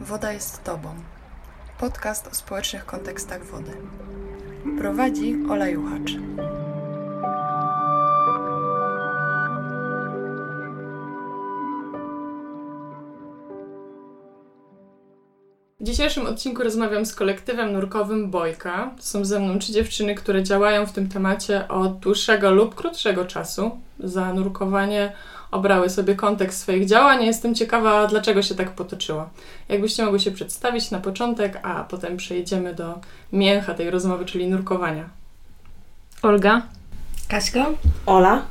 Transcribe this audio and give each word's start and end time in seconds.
Woda 0.00 0.32
jest 0.32 0.64
Tobą. 0.64 0.88
Podcast 1.80 2.26
o 2.26 2.34
społecznych 2.34 2.86
kontekstach 2.86 3.44
wody. 3.44 3.72
Prowadzi 4.78 5.36
Ola 5.50 5.68
Juchacz. 5.68 6.12
W 15.80 15.84
dzisiejszym 15.84 16.26
odcinku 16.26 16.62
rozmawiam 16.62 17.06
z 17.06 17.14
kolektywem 17.14 17.72
nurkowym 17.72 18.30
Bojka. 18.30 18.94
Są 18.98 19.24
ze 19.24 19.40
mną 19.40 19.58
trzy 19.58 19.72
dziewczyny, 19.72 20.14
które 20.14 20.42
działają 20.42 20.86
w 20.86 20.92
tym 20.92 21.08
temacie 21.08 21.68
od 21.68 21.98
dłuższego 21.98 22.50
lub 22.50 22.74
krótszego 22.74 23.24
czasu. 23.24 23.80
Za 23.98 24.32
nurkowanie 24.32 25.12
obrały 25.56 25.90
sobie 25.90 26.14
kontekst 26.14 26.60
swoich 26.60 26.86
działań. 26.86 27.24
Jestem 27.24 27.54
ciekawa, 27.54 28.06
dlaczego 28.06 28.42
się 28.42 28.54
tak 28.54 28.70
potoczyło. 28.70 29.28
Jakbyście 29.68 30.04
mogły 30.04 30.20
się 30.20 30.30
przedstawić 30.30 30.90
na 30.90 30.98
początek, 30.98 31.60
a 31.62 31.84
potem 31.84 32.16
przejdziemy 32.16 32.74
do 32.74 33.00
mięcha 33.32 33.74
tej 33.74 33.90
rozmowy, 33.90 34.24
czyli 34.24 34.48
nurkowania. 34.48 35.08
Olga. 36.22 36.62
Kaśka? 37.28 37.66
Ola. 38.06 38.42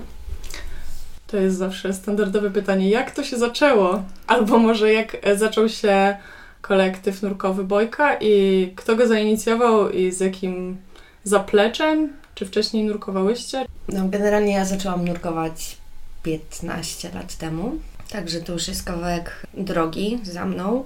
To 1.28 1.38
jest 1.38 1.58
zawsze 1.58 1.94
standardowe 1.94 2.52
pytanie, 2.52 2.90
jak 2.90 3.12
to 3.12 3.24
się 3.24 3.38
zaczęło? 3.38 4.04
Albo 4.28 4.58
może 4.58 4.94
jak 4.94 5.18
e, 5.22 5.38
zaczął 5.38 5.70
się 5.70 6.18
kolektyw 6.62 7.22
nurkowy 7.22 7.64
Bojka 7.64 8.18
i 8.22 8.74
kto 8.76 8.96
go 8.96 9.08
zainicjował 9.08 9.90
i 9.90 10.12
z 10.12 10.20
jakim 10.20 10.78
zapleczem? 11.24 12.14
Czy 12.36 12.46
wcześniej 12.46 12.84
nurkowałyście? 12.84 13.66
No, 13.90 14.08
generalnie 14.10 14.54
ja 14.54 14.66
zaczęłam 14.66 15.06
nurkować 15.06 15.78
15 16.26 17.12
lat 17.14 17.36
temu, 17.36 17.72
także 18.10 18.42
to 18.42 18.54
już 18.54 18.68
jest 18.68 18.84
kawałek 18.84 19.46
drogi 19.54 20.20
za 20.24 20.46
mną. 20.46 20.86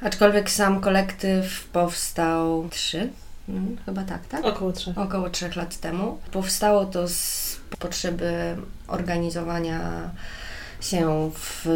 Aczkolwiek 0.00 0.50
sam 0.50 0.80
kolektyw 0.80 1.68
powstał 1.72 2.68
3, 2.68 3.10
hmm, 3.46 3.76
chyba 3.86 4.02
tak, 4.04 4.26
tak? 4.26 4.44
Około 4.44 4.72
trzech. 4.72 4.98
Około 4.98 5.30
3 5.30 5.50
lat 5.56 5.76
temu. 5.76 6.18
Powstało 6.32 6.86
to 6.86 7.08
z 7.08 7.56
potrzeby 7.78 8.56
organizowania 8.86 10.10
się 10.80 11.30
w 11.34 11.66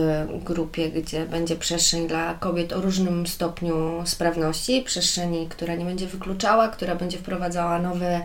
grupie, 0.44 0.90
gdzie 0.90 1.26
będzie 1.26 1.56
przestrzeń 1.56 2.08
dla 2.08 2.34
kobiet 2.34 2.72
o 2.72 2.80
różnym 2.80 3.26
stopniu 3.26 4.02
sprawności, 4.04 4.82
przestrzeni, 4.82 5.48
która 5.48 5.74
nie 5.74 5.84
będzie 5.84 6.06
wykluczała, 6.06 6.68
która 6.68 6.94
będzie 6.94 7.18
wprowadzała 7.18 7.78
nowe 7.78 8.20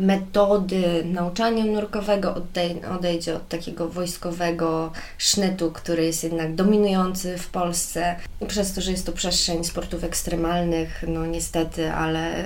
metody 0.00 1.04
nauczania 1.04 1.64
nurkowego, 1.64 2.34
odej- 2.34 2.96
odejdzie 2.96 3.36
od 3.36 3.48
takiego 3.48 3.88
wojskowego 3.88 4.92
sznytu, 5.18 5.72
który 5.72 6.04
jest 6.04 6.24
jednak 6.24 6.54
dominujący 6.54 7.38
w 7.38 7.46
Polsce. 7.48 8.16
Przez 8.48 8.72
to, 8.72 8.80
że 8.80 8.90
jest 8.90 9.06
to 9.06 9.12
przestrzeń 9.12 9.64
sportów 9.64 10.04
ekstremalnych, 10.04 11.04
no 11.08 11.26
niestety, 11.26 11.92
ale 11.92 12.44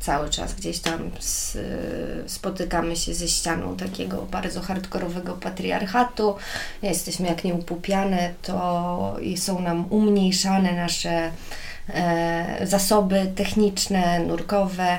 cały 0.00 0.30
czas 0.30 0.54
gdzieś 0.54 0.78
tam 0.78 1.10
spotykamy 2.26 2.96
się 2.96 3.14
ze 3.14 3.28
ścianą 3.28 3.76
takiego 3.76 4.16
bardzo 4.30 4.60
hardkorowego 4.60 5.32
patriarchatu. 5.32 6.34
Jesteśmy 7.12 7.28
jak 7.28 7.44
nieupupiane, 7.44 8.32
to 8.42 9.16
są 9.36 9.60
nam 9.60 9.84
umniejszane 9.90 10.72
nasze 10.76 11.30
e, 11.88 12.66
zasoby 12.66 13.32
techniczne, 13.34 14.20
nurkowe 14.20 14.98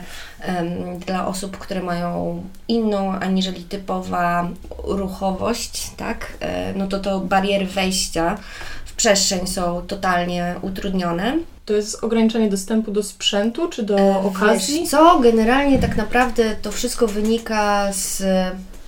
dla 1.06 1.28
osób, 1.28 1.58
które 1.58 1.84
mają 1.84 2.44
inną 2.68 3.12
aniżeli 3.12 3.64
typowa 3.64 4.50
ruchowość, 4.84 5.92
tak? 5.98 6.34
E, 6.40 6.74
no 6.74 6.88
to 6.88 7.00
to 7.00 7.20
bariery 7.20 7.66
wejścia 7.66 8.38
w 8.86 8.94
przestrzeń 8.94 9.48
są 9.48 9.82
totalnie 9.82 10.56
utrudnione. 10.62 11.38
To 11.66 11.74
jest 11.74 12.04
ograniczenie 12.04 12.50
dostępu 12.50 12.92
do 12.92 13.04
sprzętu 13.04 13.70
czy 13.70 13.84
do 13.84 14.00
E, 14.00 14.18
okazji? 14.18 14.80
Wiesz 14.80 14.90
co, 14.90 15.20
generalnie 15.20 15.80
tak 15.80 15.96
naprawdę 15.96 16.56
to 16.62 16.72
wszystko 16.72 17.08
wynika 17.08 17.94
z 17.94 18.24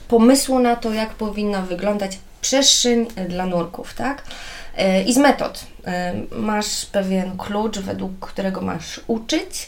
pomysłu 0.08 0.59
na 0.59 0.75
to, 0.75 0.94
jak 0.94 1.14
powinna 1.14 1.62
wyglądać 1.62 2.19
przestrzeń 2.45 3.07
dla 3.29 3.45
nurków, 3.45 3.94
tak? 3.94 4.23
E, 4.78 5.03
I 5.03 5.13
z 5.13 5.17
metod. 5.17 5.63
E, 5.88 6.13
Masz 6.31 6.85
pewien 6.85 7.38
klucz, 7.38 7.79
według 7.79 8.19
którego 8.19 8.61
masz 8.61 9.01
uczyć. 9.07 9.67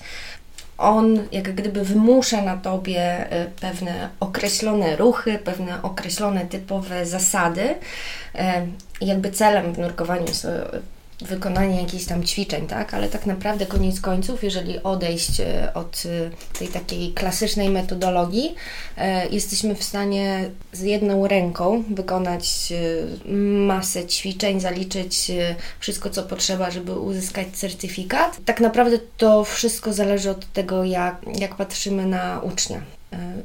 On 0.77 1.19
jak 1.31 1.55
gdyby 1.55 1.83
wymusza 1.83 2.41
na 2.41 2.57
tobie 2.57 3.31
e, 3.31 3.45
pewne 3.45 4.09
określone 4.19 4.95
ruchy, 4.95 5.39
pewne 5.39 5.81
określone 5.81 6.45
typowe 6.45 7.05
zasady. 7.05 7.75
E, 8.35 8.67
jakby 9.01 9.31
celem 9.31 9.73
w 9.73 9.79
nurkowaniu 9.79 10.27
jest 10.27 10.45
e, 10.45 10.67
wykonanie 11.21 11.81
jakichś 11.81 12.05
tam 12.05 12.23
ćwiczeń, 12.23 12.67
tak? 12.67 12.93
Ale 12.93 13.09
tak 13.09 13.25
naprawdę 13.25 13.65
koniec 13.65 14.01
końców, 14.01 14.43
jeżeli 14.43 14.83
odejść 14.83 15.39
e, 15.39 15.73
od 15.73 16.03
e, 16.05 16.57
tej 16.59 16.67
takiej 16.67 17.13
klasycznej 17.13 17.69
metodologii, 17.69 18.55
e, 18.97 19.27
jesteśmy 19.27 19.75
w 19.75 19.83
stanie 19.83 20.49
z 20.73 20.81
jedną 20.81 21.27
ręką 21.27 21.83
wykonać 21.89 22.73
masę 23.65 24.05
ćwiczeń, 24.05 24.59
zaliczyć 24.59 25.31
wszystko, 25.79 26.09
co 26.09 26.23
potrzeba, 26.23 26.71
żeby 26.71 26.93
uzyskać 26.93 27.47
certyfikat. 27.47 28.37
Tak 28.45 28.59
naprawdę 28.59 28.99
to 29.17 29.43
wszystko 29.43 29.93
zależy 29.93 30.29
od 30.29 30.53
tego, 30.53 30.83
jak, 30.83 31.21
jak 31.39 31.55
patrzymy 31.55 32.05
na 32.05 32.39
ucznia. 32.39 32.96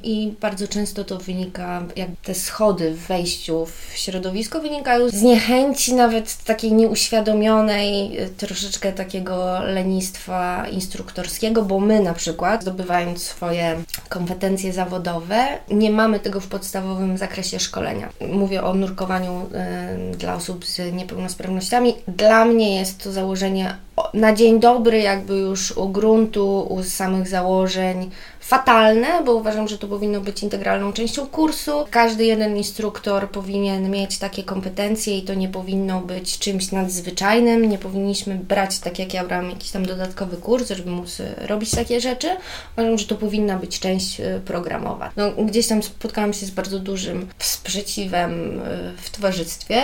I 0.03 0.35
bardzo 0.41 0.69
często 0.69 1.05
to 1.05 1.19
wynika, 1.19 1.83
jak 1.97 2.09
te 2.23 2.35
schody 2.35 2.95
w 2.95 3.07
wejściu 3.07 3.67
w 3.67 3.93
środowisko 3.95 4.61
wynikają 4.61 5.09
z 5.09 5.23
niechęci, 5.23 5.95
nawet 5.95 6.37
takiej 6.45 6.73
nieuświadomionej, 6.73 8.19
e, 8.19 8.29
troszeczkę 8.29 8.93
takiego 8.93 9.61
lenistwa 9.63 10.69
instruktorskiego, 10.69 11.63
bo 11.63 11.81
my 11.81 12.01
na 12.01 12.15
przykład, 12.15 12.63
zdobywając 12.63 13.23
swoje 13.23 13.83
kompetencje 14.09 14.73
zawodowe, 14.73 15.47
nie 15.71 15.91
mamy 15.91 16.21
tego 16.21 16.41
w 16.41 16.47
podstawowym 16.47 17.19
zakresie 17.19 17.59
szkolenia. 17.59 18.09
Mówię 18.33 18.63
o 18.63 18.75
nurkowaniu 18.75 19.47
e, 19.55 19.97
dla 20.17 20.35
osób 20.35 20.67
z 20.67 20.93
niepełnosprawnościami. 20.93 21.95
Dla 22.09 22.45
mnie 22.45 22.77
jest 22.77 23.05
to 23.05 23.13
założenie 23.13 23.77
na 24.15 24.33
dzień 24.33 24.61
dobry, 24.61 25.01
jakby 25.01 25.35
już 25.35 25.73
u 25.73 25.89
gruntu, 25.89 26.67
u 26.71 26.83
samych 26.83 27.29
założeń 27.29 28.11
fatalne, 28.53 29.23
bo 29.25 29.35
uważam, 29.35 29.69
że 29.69 29.79
to 29.79 29.89
powinno 29.89 30.21
być 30.21 30.43
integralną 30.43 30.93
częścią 30.93 31.27
kursu. 31.27 31.87
Każdy 31.91 32.25
jeden 32.25 32.57
instruktor 32.57 33.31
powinien 33.31 33.91
mieć 33.91 34.19
takie 34.19 34.43
kompetencje 34.43 35.19
i 35.19 35.23
to 35.23 35.35
nie 35.35 35.49
powinno 35.49 36.01
być 36.01 36.39
czymś 36.39 36.73
nadzwyczajnym. 36.73 37.69
Nie 37.69 37.79
powinniśmy 37.79 38.35
brać, 38.35 38.79
tak 38.79 38.99
jak 38.99 39.15
ja 39.15 39.25
brałam, 39.25 39.51
jakiś 39.51 39.71
tam 39.71 39.87
dodatkowy 39.87 40.37
kurs, 40.37 40.69
żeby 40.69 40.91
móc 40.91 41.21
e, 41.21 41.47
robić 41.47 41.71
takie 41.71 42.01
rzeczy. 42.01 42.29
Uważam, 42.77 42.99
że 42.99 43.07
to 43.07 43.15
powinna 43.15 43.59
być 43.59 43.81
część 43.81 44.21
e, 44.21 44.41
programowa. 44.45 45.11
No, 45.17 45.33
gdzieś 45.33 45.67
tam 45.67 45.83
spotkałam 45.83 46.33
się 46.33 46.47
z 46.47 46.51
bardzo 46.51 46.79
dużym 46.79 47.29
sprzeciwem 47.39 48.61
e, 48.61 48.93
w 48.97 49.11
towarzystwie, 49.11 49.83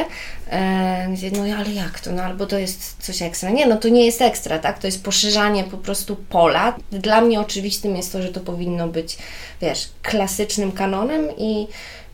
gdzie 1.12 1.30
no 1.30 1.56
ale 1.56 1.72
jak 1.72 2.00
to, 2.00 2.12
no 2.12 2.22
albo 2.22 2.46
to 2.46 2.58
jest 2.58 2.96
coś 3.00 3.22
ekstra. 3.22 3.50
Nie, 3.50 3.66
no 3.66 3.76
to 3.76 3.88
nie 3.88 4.06
jest 4.06 4.22
ekstra, 4.22 4.58
tak? 4.58 4.78
To 4.78 4.86
jest 4.86 5.04
poszerzanie 5.04 5.64
po 5.64 5.76
prostu 5.76 6.16
pola. 6.16 6.76
Dla 6.92 7.20
mnie 7.20 7.40
oczywistym 7.40 7.96
jest 7.96 8.12
to, 8.12 8.22
że 8.22 8.28
to 8.28 8.40
powinno 8.40 8.57
być, 8.92 9.18
wiesz, 9.60 9.88
klasycznym 10.02 10.72
kanonem 10.72 11.28
i 11.38 11.66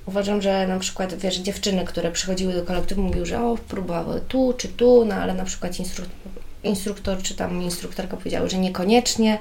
uważam, 0.06 0.43
że 0.43 0.66
na 0.66 0.78
przykład, 0.78 1.15
wiesz, 1.15 1.37
dziewczyny, 1.37 1.84
które 1.84 2.10
przychodziły 2.10 2.53
do 2.53 2.62
kolektywu, 2.62 3.03
mówiły, 3.03 3.27
że 3.27 3.44
o, 3.44 3.59
próbowały 3.69 4.21
tu 4.28 4.55
czy 4.59 4.69
tu, 4.69 5.05
no 5.05 5.15
ale 5.15 5.34
na 5.34 5.44
przykład 5.44 5.72
instru- 5.72 6.06
instruktor 6.65 7.22
czy 7.22 7.34
tam 7.34 7.62
instruktorka 7.62 8.16
powiedziały, 8.16 8.50
że 8.50 8.59
niekoniecznie, 8.59 9.38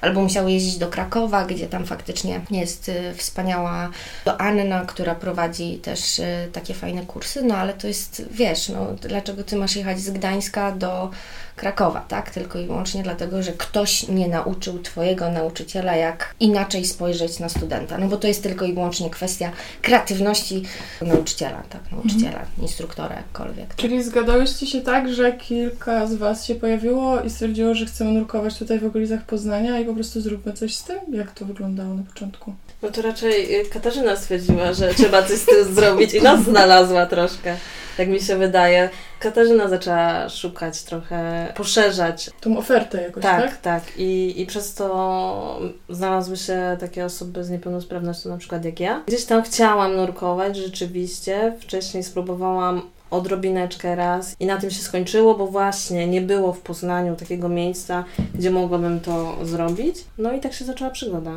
albo 0.00 0.20
musiały 0.20 0.52
jeździć 0.52 0.76
do 0.76 0.88
Krakowa, 0.88 1.44
gdzie 1.44 1.66
tam 1.66 1.86
faktycznie 1.86 2.40
jest 2.50 2.88
y, 2.88 3.14
wspaniała 3.16 3.90
Anna, 4.38 4.84
która 4.86 5.14
prowadzi 5.14 5.78
też 5.78 6.18
y, 6.18 6.48
takie 6.52 6.74
fajne 6.74 7.06
kursy, 7.06 7.42
no 7.42 7.56
ale 7.56 7.74
to 7.74 7.86
jest, 7.88 8.22
wiesz, 8.30 8.68
no 8.68 8.86
dlaczego 9.00 9.44
ty 9.44 9.56
masz 9.56 9.76
jechać 9.76 10.00
z 10.00 10.10
Gdańska 10.10 10.72
do 10.72 11.10
Krakowa, 11.56 12.00
tak? 12.08 12.30
Tylko 12.30 12.58
i 12.58 12.66
wyłącznie 12.66 13.02
dlatego, 13.02 13.42
że 13.42 13.52
ktoś 13.52 14.08
nie 14.08 14.28
nauczył 14.28 14.78
Twojego 14.78 15.30
nauczyciela, 15.30 15.96
jak 15.96 16.34
inaczej 16.40 16.84
spojrzeć 16.84 17.38
na 17.38 17.48
studenta. 17.48 17.98
No 17.98 18.08
bo 18.08 18.16
to 18.16 18.28
jest 18.28 18.42
tylko 18.42 18.64
i 18.64 18.72
wyłącznie 18.72 19.10
kwestia 19.10 19.50
kreatywności 19.82 20.62
nauczyciela, 21.02 21.62
tak? 21.70 21.92
Nauczyciela, 21.92 22.44
instruktora, 22.62 23.16
jakkolwiek. 23.16 23.74
Czyli 23.76 24.02
zgadałyście 24.02 24.66
się 24.66 24.80
tak, 24.80 25.14
że 25.14 25.32
kilka 25.32 26.06
z 26.06 26.14
Was 26.14 26.46
się 26.46 26.54
pojawiło 26.54 27.20
i 27.20 27.30
stwierdziło, 27.30 27.74
że 27.74 27.86
chcemy 27.86 28.10
nurkować 28.12 28.58
tutaj 28.58 28.78
w 28.78 28.86
okolicach 28.86 29.22
Poznania 29.22 29.78
i 29.78 29.84
po 29.84 29.94
prostu 29.94 30.20
zróbmy 30.20 30.52
coś 30.52 30.74
z 30.76 30.84
tym? 30.84 30.98
Jak 31.12 31.30
to 31.30 31.44
wyglądało 31.44 31.94
na 31.94 32.02
początku? 32.02 32.54
No 32.82 32.90
to 32.90 33.02
raczej 33.02 33.60
y, 33.60 33.66
Katarzyna 33.66 34.16
stwierdziła, 34.16 34.72
że 34.72 34.94
trzeba 34.94 35.22
coś 35.22 35.38
z 35.38 35.46
tym 35.46 35.74
zrobić 35.74 36.14
i 36.14 36.22
nas 36.22 36.44
znalazła 36.44 37.06
troszkę, 37.06 37.56
tak 37.96 38.08
mi 38.08 38.20
się 38.20 38.36
wydaje. 38.36 38.90
Katarzyna 39.20 39.68
zaczęła 39.68 40.28
szukać 40.28 40.82
trochę, 40.82 41.52
poszerzać. 41.56 42.30
Tą 42.40 42.58
ofertę 42.58 43.02
jakoś, 43.02 43.22
Tak, 43.22 43.42
tak? 43.42 43.60
tak. 43.60 43.82
I, 43.98 44.40
I 44.42 44.46
przez 44.46 44.74
to 44.74 45.60
znalazły 45.88 46.36
się 46.36 46.76
takie 46.80 47.04
osoby 47.04 47.44
z 47.44 47.50
niepełnosprawnością, 47.50 48.30
na 48.30 48.36
przykład 48.38 48.64
jak 48.64 48.80
ja. 48.80 49.02
Gdzieś 49.06 49.24
tam 49.24 49.42
chciałam 49.42 49.96
nurkować 49.96 50.56
rzeczywiście. 50.56 51.52
Wcześniej 51.60 52.02
spróbowałam 52.02 52.82
odrobineczkę 53.10 53.94
raz 53.96 54.36
i 54.40 54.46
na 54.46 54.56
tym 54.56 54.70
się 54.70 54.82
skończyło, 54.82 55.34
bo 55.34 55.46
właśnie 55.46 56.06
nie 56.06 56.20
było 56.20 56.52
w 56.52 56.60
Poznaniu 56.60 57.16
takiego 57.16 57.48
miejsca, 57.48 58.04
gdzie 58.34 58.50
mogłabym 58.50 59.00
to 59.00 59.36
zrobić. 59.42 59.96
No 60.18 60.32
i 60.32 60.40
tak 60.40 60.52
się 60.52 60.64
zaczęła 60.64 60.90
przygoda. 60.90 61.30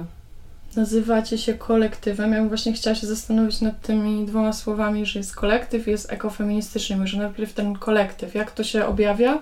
Nazywacie 0.77 1.37
się 1.37 1.53
kolektywem. 1.53 2.31
Ja 2.31 2.39
bym 2.39 2.47
właśnie 2.47 2.73
chciała 2.73 2.95
się 2.95 3.07
zastanowić 3.07 3.61
nad 3.61 3.81
tymi 3.81 4.25
dwoma 4.25 4.53
słowami, 4.53 5.05
że 5.05 5.19
jest 5.19 5.35
kolektyw 5.35 5.87
i 5.87 5.91
jest 5.91 6.13
ekofeministyczny. 6.13 6.97
Może 6.97 7.17
najpierw 7.17 7.53
ten 7.53 7.75
kolektyw. 7.75 8.35
Jak 8.35 8.51
to 8.51 8.63
się 8.63 8.85
objawia, 8.85 9.39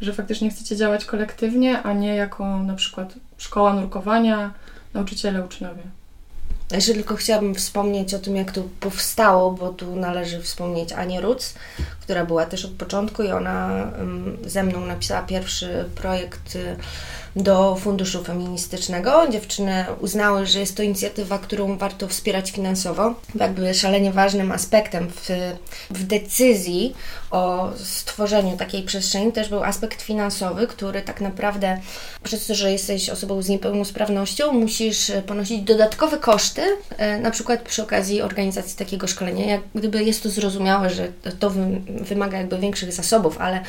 że 0.00 0.12
faktycznie 0.12 0.50
chcecie 0.50 0.76
działać 0.76 1.04
kolektywnie, 1.04 1.82
a 1.82 1.92
nie 1.92 2.16
jako 2.16 2.58
na 2.58 2.74
przykład 2.74 3.14
szkoła 3.38 3.72
nurkowania, 3.72 4.54
nauczyciele, 4.94 5.44
uczniowie? 5.44 5.82
Jeszcze 6.72 6.94
tylko 6.94 7.16
chciałabym 7.16 7.54
wspomnieć 7.54 8.14
o 8.14 8.18
tym, 8.18 8.36
jak 8.36 8.52
to 8.52 8.62
powstało, 8.80 9.50
bo 9.50 9.68
tu 9.68 9.96
należy 9.96 10.42
wspomnieć 10.42 10.92
Anię 10.92 11.20
Ruc, 11.20 11.54
która 12.02 12.24
była 12.24 12.46
też 12.46 12.64
od 12.64 12.70
początku 12.70 13.22
i 13.22 13.30
ona 13.30 13.90
ze 14.46 14.62
mną 14.62 14.86
napisała 14.86 15.22
pierwszy 15.22 15.84
projekt 15.94 16.56
y, 16.56 16.76
do 17.36 17.76
funduszu 17.76 18.24
feministycznego. 18.24 19.28
Dziewczyny 19.30 19.84
uznały, 20.00 20.46
że 20.46 20.60
jest 20.60 20.76
to 20.76 20.82
inicjatywa, 20.82 21.38
którą 21.38 21.78
warto 21.78 22.08
wspierać 22.08 22.50
finansowo. 22.50 23.14
Jakby 23.34 23.74
szalenie 23.74 24.12
ważnym 24.12 24.52
aspektem 24.52 25.08
w, 25.08 25.28
w 25.90 26.04
decyzji 26.04 26.94
o 27.30 27.70
stworzeniu 27.76 28.56
takiej 28.56 28.82
przestrzeni 28.82 29.32
też 29.32 29.48
był 29.48 29.64
aspekt 29.64 30.02
finansowy, 30.02 30.66
który 30.66 31.02
tak 31.02 31.20
naprawdę 31.20 31.80
przez 32.22 32.46
to, 32.46 32.54
że 32.54 32.72
jesteś 32.72 33.10
osobą 33.10 33.42
z 33.42 33.48
niepełnosprawnością, 33.48 34.52
musisz 34.52 35.12
ponosić 35.26 35.62
dodatkowe 35.62 36.18
koszty, 36.18 36.62
e, 36.98 37.18
na 37.18 37.30
przykład 37.30 37.62
przy 37.62 37.82
okazji 37.82 38.22
organizacji 38.22 38.78
takiego 38.78 39.06
szkolenia. 39.06 39.46
Jak 39.46 39.60
gdyby 39.74 40.04
jest 40.04 40.22
to 40.22 40.30
zrozumiałe, 40.30 40.90
że 40.90 41.08
to 41.38 41.52
wymaga 42.00 42.38
jakby 42.38 42.58
większych 42.58 42.92
zasobów, 42.92 43.38
ale 43.40 43.60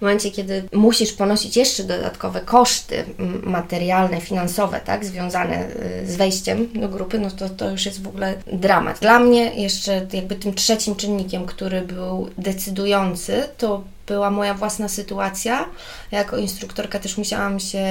w 0.00 0.02
momencie, 0.02 0.30
kiedy 0.30 0.64
musisz 0.72 1.12
ponosić 1.12 1.56
jeszcze 1.56 1.84
dodatkowe 1.84 2.40
koszty 2.40 3.04
materialne, 3.42 4.20
finansowe, 4.20 4.80
tak, 4.84 5.04
związane 5.04 5.68
y, 6.02 6.06
z 6.06 6.16
wejściem 6.16 6.68
do 6.74 6.88
grupy, 6.88 7.18
no 7.18 7.30
to 7.30 7.48
to 7.48 7.70
już 7.70 7.86
jest 7.86 8.02
w 8.02 8.08
ogóle 8.08 8.34
dramat. 8.52 8.98
Dla 9.00 9.18
mnie 9.18 9.62
jeszcze 9.62 10.06
jakby 10.12 10.36
tym 10.36 10.54
trzecim 10.54 10.96
czynnikiem, 10.96 11.46
który 11.46 11.80
był 11.80 12.30
decydujący, 12.38 13.42
to 13.58 13.82
była 14.10 14.30
moja 14.30 14.54
własna 14.54 14.88
sytuacja. 14.88 15.66
Jako 16.10 16.36
instruktorka 16.36 16.98
też 16.98 17.18
musiałam 17.18 17.60
się 17.60 17.84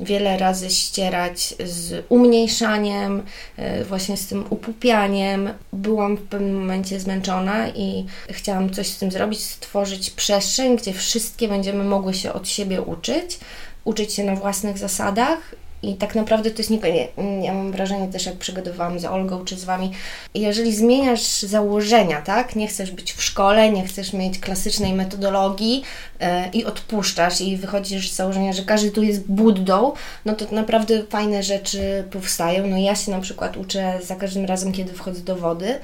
wiele 0.00 0.38
razy 0.38 0.70
ścierać 0.70 1.54
z 1.64 2.04
umniejszaniem, 2.08 3.22
e, 3.56 3.84
właśnie 3.84 4.16
z 4.16 4.26
tym 4.26 4.44
upupianiem. 4.50 5.50
Byłam 5.72 6.16
w 6.16 6.22
pewnym 6.22 6.58
momencie 6.58 7.00
zmęczona 7.00 7.68
i 7.68 8.06
chciałam 8.30 8.70
coś 8.70 8.86
z 8.86 8.98
tym 8.98 9.10
zrobić, 9.10 9.44
stworzyć 9.44 10.10
przestrzeń, 10.10 10.76
gdzie 10.76 10.92
wszystkie 10.92 11.41
będziemy 11.48 11.84
mogły 11.84 12.14
się 12.14 12.32
od 12.32 12.48
siebie 12.48 12.82
uczyć 12.82 13.38
uczyć 13.84 14.14
się 14.14 14.24
na 14.24 14.36
własnych 14.36 14.78
zasadach 14.78 15.54
i 15.82 15.94
tak 15.94 16.14
naprawdę 16.14 16.50
to 16.50 16.58
jest 16.58 16.70
nie, 16.70 16.78
nie, 16.78 17.44
ja 17.44 17.54
mam 17.54 17.72
wrażenie 17.72 18.08
też, 18.08 18.26
jak 18.26 18.36
przygodowałam 18.36 18.98
z 19.00 19.04
Olgą 19.04 19.44
czy 19.44 19.56
z 19.56 19.64
Wami, 19.64 19.92
jeżeli 20.34 20.74
zmieniasz 20.74 21.42
założenia, 21.42 22.20
tak, 22.20 22.56
nie 22.56 22.68
chcesz 22.68 22.90
być 22.90 23.12
w 23.12 23.22
szkole, 23.22 23.72
nie 23.72 23.86
chcesz 23.86 24.12
mieć 24.12 24.38
klasycznej 24.38 24.92
metodologii 24.92 25.82
yy, 26.20 26.26
i 26.52 26.64
odpuszczasz 26.64 27.40
i 27.40 27.56
wychodzisz 27.56 28.10
z 28.10 28.16
założenia, 28.16 28.52
że 28.52 28.62
każdy 28.62 28.90
tu 28.90 29.02
jest 29.02 29.26
buddą, 29.26 29.92
no 30.24 30.34
to 30.34 30.54
naprawdę 30.54 31.02
fajne 31.10 31.42
rzeczy 31.42 32.04
powstają. 32.10 32.66
No 32.66 32.78
ja 32.78 32.94
się 32.94 33.10
na 33.10 33.20
przykład 33.20 33.56
uczę 33.56 33.98
za 34.02 34.16
każdym 34.16 34.44
razem, 34.44 34.72
kiedy 34.72 34.92
wchodzę 34.92 35.20
do 35.20 35.36
wody, 35.36 35.78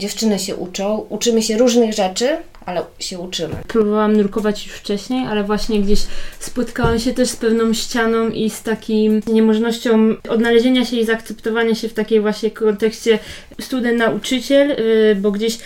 dziewczyny 0.00 0.38
się 0.38 0.56
uczą, 0.56 1.06
uczymy 1.08 1.42
się 1.42 1.58
różnych 1.58 1.92
rzeczy, 1.94 2.36
ale 2.66 2.82
się 2.98 3.18
uczymy. 3.18 3.54
Próbowałam 3.68 4.16
nurkować 4.16 4.66
już 4.66 4.74
wcześniej, 4.74 5.26
ale 5.26 5.44
właśnie 5.44 5.80
gdzieś 5.80 6.00
spotkałam 6.38 6.98
się 6.98 7.12
też 7.12 7.28
z 7.28 7.36
pewną 7.36 7.72
ścianą 7.72 8.28
i 8.28 8.50
z 8.50 8.62
takim 8.62 9.20
niemożnością 9.26 10.14
odnalezienia 10.28 10.84
się 10.84 10.96
i 10.96 11.04
zaakceptowania 11.04 11.74
się 11.74 11.88
w 11.88 11.94
takiej 11.94 12.20
właśnie 12.20 12.50
kontekście 12.50 13.18
student-nauczyciel, 13.60 14.70
y, 14.70 15.16
bo 15.20 15.30
gdzieś 15.30 15.58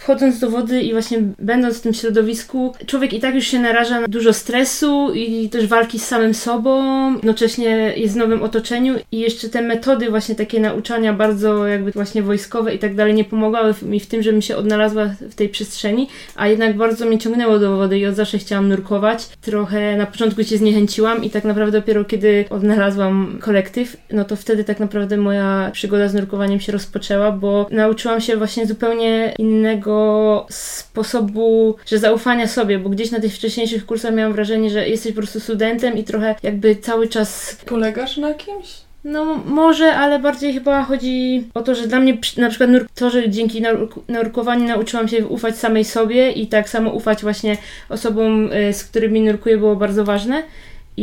wchodząc 0.00 0.38
do 0.38 0.50
wody 0.50 0.82
i 0.82 0.92
właśnie 0.92 1.18
będąc 1.38 1.78
w 1.78 1.80
tym 1.80 1.94
środowisku, 1.94 2.74
człowiek 2.86 3.12
i 3.12 3.20
tak 3.20 3.34
już 3.34 3.44
się 3.44 3.58
naraża 3.58 4.00
na 4.00 4.08
dużo 4.08 4.32
stresu 4.32 5.12
i 5.14 5.48
też 5.48 5.66
walki 5.66 5.98
z 5.98 6.06
samym 6.06 6.34
sobą, 6.34 7.12
jednocześnie 7.14 7.92
jest 7.96 8.14
w 8.14 8.16
nowym 8.16 8.42
otoczeniu 8.42 8.94
i 9.12 9.18
jeszcze 9.18 9.48
te 9.48 9.62
metody 9.62 10.10
właśnie 10.10 10.34
takie 10.34 10.60
nauczania 10.60 11.12
bardzo 11.12 11.66
jakby 11.66 11.90
właśnie 11.90 12.22
wojskowe 12.22 12.74
i 12.74 12.78
tak 12.78 12.94
dalej 12.94 13.14
nie 13.14 13.24
pomagały 13.24 13.74
mi 13.82 14.00
w 14.00 14.06
tym, 14.06 14.22
żebym 14.22 14.42
się 14.42 14.56
odnalazła 14.56 15.06
w 15.20 15.34
tej 15.34 15.48
przestrzeni, 15.48 16.08
a 16.36 16.48
jednak 16.48 16.76
bardzo 16.76 17.06
mnie 17.06 17.18
ciągnęło 17.18 17.58
do 17.58 17.76
wody 17.76 17.98
i 17.98 18.06
od 18.06 18.14
zawsze 18.14 18.38
chciałam 18.38 18.68
nurkować. 18.68 19.28
Trochę 19.40 19.96
na 19.96 20.06
początku 20.06 20.44
się 20.44 20.56
zniechęciłam 20.56 21.24
i 21.24 21.30
tak 21.30 21.44
naprawdę 21.44 21.80
dopiero 21.80 22.04
kiedy 22.04 22.44
odnalazłam 22.50 23.38
kolektyw, 23.40 23.96
no 24.12 24.24
to 24.24 24.36
wtedy 24.36 24.64
tak 24.64 24.80
naprawdę 24.80 25.16
moja 25.16 25.70
przygoda 25.72 26.08
z 26.08 26.14
nurkowaniem 26.14 26.60
się 26.60 26.72
rozpoczęła, 26.72 27.32
bo 27.32 27.66
nauczyłam 27.70 28.20
się 28.20 28.36
właśnie 28.36 28.66
zupełnie 28.66 29.34
innego 29.38 29.89
takiego 29.90 30.46
sposobu, 30.50 31.76
że 31.86 31.98
zaufania 31.98 32.46
sobie, 32.46 32.78
bo 32.78 32.88
gdzieś 32.88 33.10
na 33.10 33.20
tych 33.20 33.34
wcześniejszych 33.34 33.86
kursach 33.86 34.14
miałam 34.14 34.32
wrażenie, 34.32 34.70
że 34.70 34.88
jesteś 34.88 35.12
po 35.12 35.18
prostu 35.18 35.40
studentem 35.40 35.96
i 35.96 36.04
trochę 36.04 36.34
jakby 36.42 36.76
cały 36.76 37.08
czas... 37.08 37.56
Polegasz 37.66 38.16
na 38.16 38.34
kimś? 38.34 38.68
No 39.04 39.24
może, 39.46 39.96
ale 39.96 40.18
bardziej 40.18 40.54
chyba 40.54 40.82
chodzi 40.82 41.44
o 41.54 41.62
to, 41.62 41.74
że 41.74 41.86
dla 41.86 42.00
mnie 42.00 42.18
na 42.36 42.48
przykład 42.48 42.70
to, 42.94 43.10
że 43.10 43.30
dzięki 43.30 43.62
nurkowaniu 44.08 44.68
nauczyłam 44.68 45.08
się 45.08 45.26
ufać 45.26 45.58
samej 45.58 45.84
sobie 45.84 46.30
i 46.30 46.46
tak 46.46 46.68
samo 46.68 46.90
ufać 46.90 47.22
właśnie 47.22 47.56
osobom, 47.88 48.52
y, 48.52 48.72
z 48.72 48.84
którymi 48.84 49.20
nurkuję 49.20 49.58
było 49.58 49.76
bardzo 49.76 50.04
ważne. 50.04 50.42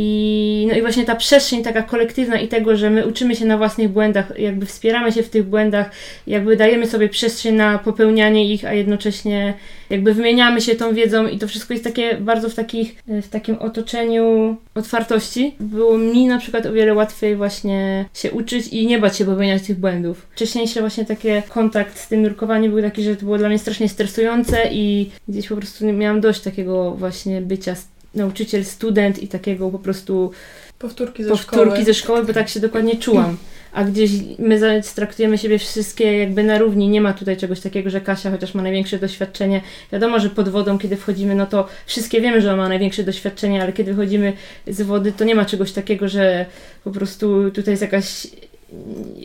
I, 0.00 0.66
no 0.68 0.76
i 0.76 0.80
właśnie 0.80 1.04
ta 1.04 1.16
przestrzeń 1.16 1.62
taka 1.62 1.82
kolektywna 1.82 2.40
i 2.40 2.48
tego, 2.48 2.76
że 2.76 2.90
my 2.90 3.06
uczymy 3.06 3.36
się 3.36 3.44
na 3.44 3.58
własnych 3.58 3.88
błędach, 3.88 4.32
jakby 4.38 4.66
wspieramy 4.66 5.12
się 5.12 5.22
w 5.22 5.30
tych 5.30 5.44
błędach, 5.46 5.90
jakby 6.26 6.56
dajemy 6.56 6.86
sobie 6.86 7.08
przestrzeń 7.08 7.54
na 7.54 7.78
popełnianie 7.78 8.54
ich, 8.54 8.64
a 8.64 8.72
jednocześnie 8.72 9.54
jakby 9.90 10.14
wymieniamy 10.14 10.60
się 10.60 10.74
tą 10.74 10.94
wiedzą 10.94 11.26
i 11.26 11.38
to 11.38 11.48
wszystko 11.48 11.74
jest 11.74 11.84
takie 11.84 12.14
bardzo 12.14 12.48
w, 12.48 12.54
takich, 12.54 13.02
w 13.06 13.28
takim 13.28 13.56
otoczeniu 13.58 14.56
otwartości. 14.74 15.54
Było 15.60 15.98
mi 15.98 16.26
na 16.26 16.38
przykład 16.38 16.66
o 16.66 16.72
wiele 16.72 16.94
łatwiej 16.94 17.36
właśnie 17.36 18.04
się 18.14 18.30
uczyć 18.30 18.68
i 18.68 18.86
nie 18.86 18.98
bać 18.98 19.16
się 19.16 19.24
popełniać 19.24 19.62
tych 19.62 19.78
błędów. 19.78 20.26
Wcześniejsze 20.30 20.80
właśnie 20.80 21.04
takie 21.04 21.42
kontakt 21.48 21.98
z 21.98 22.08
tym 22.08 22.22
nurkowaniem 22.22 22.72
był 22.72 22.82
taki, 22.82 23.02
że 23.02 23.16
to 23.16 23.24
było 23.24 23.38
dla 23.38 23.48
mnie 23.48 23.58
strasznie 23.58 23.88
stresujące 23.88 24.68
i 24.72 25.10
gdzieś 25.28 25.48
po 25.48 25.56
prostu 25.56 25.92
miałam 25.92 26.20
dość 26.20 26.40
takiego 26.40 26.90
właśnie 26.90 27.40
bycia 27.40 27.74
nauczyciel, 28.14 28.64
student 28.64 29.22
i 29.22 29.28
takiego 29.28 29.70
po 29.70 29.78
prostu 29.78 30.30
powtórki 30.78 31.24
ze 31.24 31.30
powtórki 31.30 31.70
szkoły. 31.70 31.84
ze 31.84 31.94
szkoły, 31.94 32.24
bo 32.24 32.32
tak 32.32 32.48
się 32.48 32.60
dokładnie 32.60 32.96
czułam. 32.96 33.36
A 33.72 33.84
gdzieś 33.84 34.10
my 34.38 34.82
traktujemy 34.94 35.38
siebie 35.38 35.58
wszystkie 35.58 36.18
jakby 36.18 36.42
na 36.42 36.58
równi. 36.58 36.88
Nie 36.88 37.00
ma 37.00 37.12
tutaj 37.12 37.36
czegoś 37.36 37.60
takiego, 37.60 37.90
że 37.90 38.00
Kasia 38.00 38.30
chociaż 38.30 38.54
ma 38.54 38.62
największe 38.62 38.98
doświadczenie. 38.98 39.60
Wiadomo, 39.92 40.20
że 40.20 40.30
pod 40.30 40.48
wodą, 40.48 40.78
kiedy 40.78 40.96
wchodzimy, 40.96 41.34
no 41.34 41.46
to 41.46 41.68
wszystkie 41.86 42.20
wiemy, 42.20 42.40
że 42.40 42.48
ona 42.48 42.62
ma 42.62 42.68
największe 42.68 43.04
doświadczenie, 43.04 43.62
ale 43.62 43.72
kiedy 43.72 43.94
wychodzimy 43.94 44.32
z 44.66 44.82
wody, 44.82 45.12
to 45.12 45.24
nie 45.24 45.34
ma 45.34 45.44
czegoś 45.44 45.72
takiego, 45.72 46.08
że 46.08 46.46
po 46.84 46.90
prostu 46.90 47.50
tutaj 47.50 47.72
jest 47.72 47.82
jakaś 47.82 48.26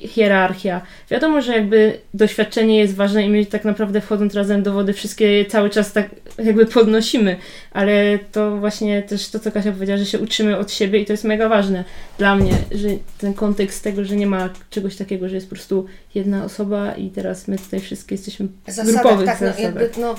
hierarchia. 0.07 0.81
Wiadomo, 1.09 1.41
że 1.41 1.53
jakby 1.53 1.97
doświadczenie 2.13 2.79
jest 2.79 2.95
ważne 2.95 3.25
i 3.25 3.29
my 3.29 3.45
tak 3.45 3.65
naprawdę 3.65 4.01
wchodząc 4.01 4.35
razem 4.35 4.63
do 4.63 4.73
wody 4.73 4.93
wszystkie 4.93 5.45
cały 5.45 5.69
czas 5.69 5.91
tak 5.91 6.09
jakby 6.43 6.65
podnosimy, 6.65 7.37
ale 7.71 8.19
to 8.31 8.57
właśnie 8.57 9.01
też 9.01 9.29
to, 9.29 9.39
co 9.39 9.51
Kasia 9.51 9.71
powiedziała, 9.71 9.97
że 9.97 10.05
się 10.05 10.19
uczymy 10.19 10.57
od 10.57 10.71
siebie 10.71 10.99
i 10.99 11.05
to 11.05 11.13
jest 11.13 11.23
mega 11.23 11.49
ważne 11.49 11.83
dla 12.17 12.35
mnie, 12.35 12.51
że 12.71 12.87
ten 13.17 13.33
kontekst 13.33 13.83
tego, 13.83 14.05
że 14.05 14.15
nie 14.15 14.27
ma 14.27 14.49
czegoś 14.69 14.95
takiego, 14.95 15.29
że 15.29 15.35
jest 15.35 15.47
po 15.47 15.55
prostu 15.55 15.85
jedna 16.15 16.43
osoba 16.43 16.91
i 16.91 17.09
teraz 17.09 17.47
my 17.47 17.57
tutaj 17.57 17.79
wszystkie 17.79 18.15
jesteśmy 18.15 18.47
zasadach, 18.67 18.93
grupowych 18.93 19.25
tak, 19.25 19.39
zasadach. 19.39 19.57
No, 19.57 19.81
jakby, 19.81 20.01
no, 20.01 20.15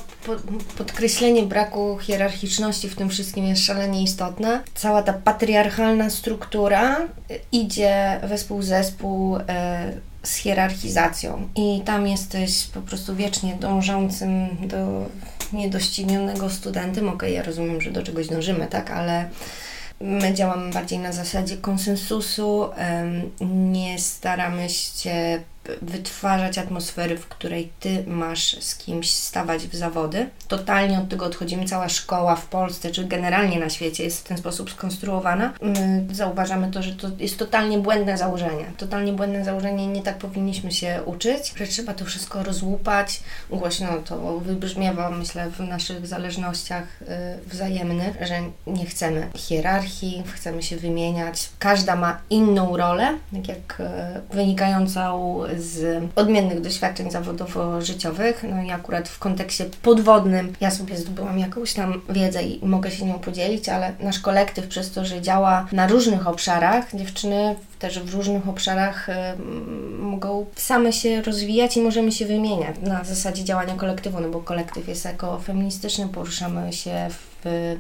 podkreślenie 0.79 1.43
braku 1.43 1.99
hierarchiczności 2.01 2.89
w 2.89 2.97
tym 2.97 3.09
wszystkim 3.09 3.45
jest 3.45 3.63
szalenie 3.63 4.03
istotne. 4.03 4.63
Cała 4.75 5.03
ta 5.03 5.13
patriarchalna 5.13 6.11
struktura 6.11 7.01
idzie 7.53 8.21
wespół 8.29 8.63
zespół 8.63 9.14
e, 9.49 9.93
z 10.23 10.37
hierarchizacją 10.37 11.49
i 11.57 11.83
tam 11.85 12.07
jesteś 12.07 12.67
po 12.67 12.81
prostu 12.81 13.17
wiecznie 13.17 13.55
dążącym 13.61 14.49
do 14.69 15.07
niedoścignionego 15.53 16.51
studentem. 16.51 17.09
Okej, 17.09 17.17
okay, 17.17 17.31
ja 17.31 17.43
rozumiem, 17.43 17.81
że 17.81 17.91
do 17.91 18.03
czegoś 18.03 18.29
dążymy, 18.29 18.67
tak, 18.67 18.91
ale 18.91 19.29
My 20.01 20.35
działamy 20.35 20.73
bardziej 20.73 20.99
na 20.99 21.13
zasadzie 21.13 21.57
konsensusu, 21.57 22.69
nie 23.41 23.99
staramy 23.99 24.69
się 24.69 25.41
wytwarzać 25.83 26.59
atmosfery, 26.59 27.17
w 27.17 27.29
której 27.29 27.73
ty 27.81 28.05
masz 28.07 28.57
z 28.61 28.77
kimś 28.77 29.11
stawać 29.11 29.67
w 29.67 29.75
zawody. 29.75 30.29
Totalnie 30.49 30.99
od 30.99 31.09
tego 31.09 31.25
odchodzimy. 31.25 31.65
Cała 31.65 31.89
szkoła 31.89 32.37
w 32.37 32.47
Polsce, 32.47 32.91
czy 32.91 33.05
generalnie 33.05 33.59
na 33.59 33.71
świecie 33.71 34.05
jest 34.05 34.21
w 34.21 34.29
ten 34.29 34.39
sposób 34.39 34.71
skonstruowana. 34.71 35.53
My 35.63 36.05
zauważamy 36.13 36.71
to, 36.71 36.83
że 36.83 36.93
to 36.93 37.09
jest 37.19 37.39
totalnie 37.39 37.79
błędne 37.79 38.19
założenie. 38.19 38.65
Totalnie 38.77 39.13
błędne 39.13 39.45
założenie, 39.45 39.87
nie 39.87 40.03
tak 40.03 40.19
powinniśmy 40.19 40.73
się 40.73 41.01
uczyć, 41.07 41.53
że 41.57 41.67
trzeba 41.67 41.95
to 41.95 42.05
wszystko 42.05 42.43
rozłupać. 42.43 43.21
Głośno 43.51 43.89
to 44.05 44.39
wybrzmiewa, 44.39 45.11
myślę, 45.11 45.51
w 45.51 45.61
naszych 45.61 46.07
zależnościach 46.07 47.03
y, 47.03 47.07
wzajemnych, 47.49 48.17
że 48.21 48.41
nie 48.67 48.87
chcemy 48.87 49.29
hierarchii, 49.35 50.23
chcemy 50.35 50.63
się 50.63 50.77
wymieniać. 50.77 51.49
Każda 51.59 51.97
ma 51.97 52.21
inną 52.31 52.77
rolę, 52.77 53.19
tak 53.33 53.49
jak 53.49 53.81
y, 53.81 54.35
wynikającą 54.35 55.41
z 55.59 56.05
odmiennych 56.17 56.61
doświadczeń 56.61 57.11
zawodowo-życiowych. 57.11 58.45
No 58.51 58.63
i 58.63 58.71
akurat 58.71 59.09
w 59.09 59.19
kontekście 59.19 59.65
podwodnym 59.83 60.53
ja 60.61 60.71
sobie 60.71 60.97
zdobyłam 60.97 61.39
jakąś 61.39 61.75
tam 61.75 62.03
wiedzę 62.09 62.43
i 62.43 62.67
mogę 62.67 62.91
się 62.91 63.05
nią 63.05 63.19
podzielić, 63.19 63.69
ale 63.69 63.93
nasz 64.01 64.19
kolektyw 64.19 64.67
przez 64.67 64.91
to, 64.91 65.05
że 65.05 65.23
działa 65.23 65.67
na 65.73 65.87
różnych 65.87 66.27
obszarach, 66.27 66.95
dziewczyny 66.95 67.57
też 67.79 68.01
w 68.01 68.15
różnych 68.15 68.49
obszarach 68.49 69.09
y, 69.09 69.13
mogą 69.99 70.47
same 70.57 70.93
się 70.93 71.23
rozwijać 71.23 71.77
i 71.77 71.83
możemy 71.83 72.13
się 72.13 72.27
wymieniać 72.27 72.77
na 72.83 73.05
zasadzie 73.05 73.45
działania 73.45 73.75
kolektywu, 73.75 74.21
no 74.21 74.29
bo 74.29 74.41
kolektyw 74.41 74.89
jest 74.89 75.07
ekofeministyczny, 75.07 76.09
poruszamy 76.09 76.73
się 76.73 77.09
w 77.45 77.77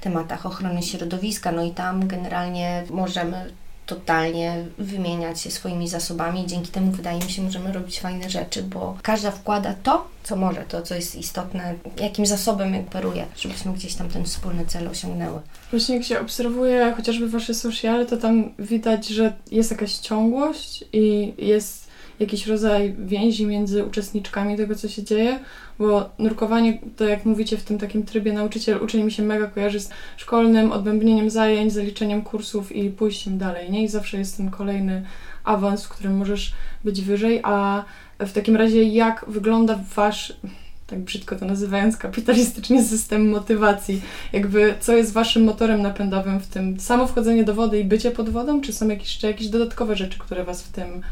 tematach 0.00 0.46
ochrony 0.46 0.82
środowiska, 0.82 1.52
no 1.52 1.64
i 1.64 1.70
tam 1.70 2.08
generalnie 2.08 2.84
możemy 2.90 3.50
totalnie 3.86 4.64
wymieniać 4.78 5.40
się 5.40 5.50
swoimi 5.50 5.88
zasobami 5.88 6.46
dzięki 6.46 6.70
temu 6.70 6.92
wydaje 6.92 7.18
mi 7.18 7.30
się, 7.30 7.42
możemy 7.42 7.72
robić 7.72 8.00
fajne 8.00 8.30
rzeczy, 8.30 8.62
bo 8.62 8.98
każda 9.02 9.30
wkłada 9.30 9.74
to, 9.82 10.08
co 10.22 10.36
może, 10.36 10.64
to, 10.68 10.82
co 10.82 10.94
jest 10.94 11.16
istotne, 11.16 11.74
jakim 12.00 12.26
zasobem 12.26 12.74
operuje, 12.74 13.26
żebyśmy 13.36 13.72
gdzieś 13.72 13.94
tam 13.94 14.08
ten 14.08 14.24
wspólny 14.24 14.66
cel 14.66 14.88
osiągnęły. 14.88 15.40
Właśnie 15.70 15.94
jak 15.94 16.04
się 16.04 16.20
obserwuje 16.20 16.94
chociażby 16.96 17.28
Wasze 17.28 17.54
sociale, 17.54 18.06
to 18.06 18.16
tam 18.16 18.54
widać, 18.58 19.06
że 19.06 19.32
jest 19.50 19.70
jakaś 19.70 19.94
ciągłość 19.94 20.84
i 20.92 21.34
jest 21.38 21.83
jakiś 22.20 22.46
rodzaj 22.46 22.94
więzi 22.98 23.46
między 23.46 23.84
uczestniczkami 23.84 24.56
tego, 24.56 24.74
co 24.74 24.88
się 24.88 25.02
dzieje, 25.02 25.40
bo 25.78 26.10
nurkowanie, 26.18 26.78
to 26.96 27.04
jak 27.04 27.24
mówicie 27.24 27.56
w 27.56 27.62
tym 27.62 27.78
takim 27.78 28.02
trybie 28.02 28.32
nauczyciel, 28.32 28.82
uczeń 28.82 29.02
mi 29.02 29.12
się 29.12 29.22
mega 29.22 29.46
kojarzy 29.46 29.80
z 29.80 29.90
szkolnym 30.16 30.72
odbębnieniem 30.72 31.30
zajęć, 31.30 31.72
zaliczeniem 31.72 32.22
kursów 32.22 32.76
i 32.76 32.90
pójściem 32.90 33.38
dalej, 33.38 33.70
nie? 33.70 33.82
I 33.82 33.88
zawsze 33.88 34.18
jest 34.18 34.36
ten 34.36 34.50
kolejny 34.50 35.04
awans, 35.44 35.84
w 35.84 35.88
którym 35.88 36.16
możesz 36.16 36.54
być 36.84 37.00
wyżej, 37.00 37.40
a 37.42 37.84
w 38.18 38.32
takim 38.32 38.56
razie 38.56 38.82
jak 38.82 39.24
wygląda 39.28 39.80
wasz 39.94 40.32
tak 40.86 40.98
brzydko 40.98 41.36
to 41.36 41.46
nazywając, 41.46 41.96
kapitalistycznie 41.96 42.84
system 42.84 43.30
motywacji. 43.30 44.02
Jakby, 44.32 44.74
co 44.80 44.92
jest 44.96 45.12
waszym 45.12 45.44
motorem 45.44 45.82
napędowym 45.82 46.40
w 46.40 46.46
tym? 46.46 46.80
Samo 46.80 47.06
wchodzenie 47.06 47.44
do 47.44 47.54
wody 47.54 47.80
i 47.80 47.84
bycie 47.84 48.10
pod 48.10 48.30
wodą, 48.30 48.60
czy 48.60 48.72
są 48.72 48.88
jakieś, 48.88 49.18
czy 49.18 49.26
jakieś 49.26 49.48
dodatkowe 49.48 49.96
rzeczy, 49.96 50.18
które 50.18 50.44
was 50.44 50.62
w 50.62 50.72
tym 50.72 51.02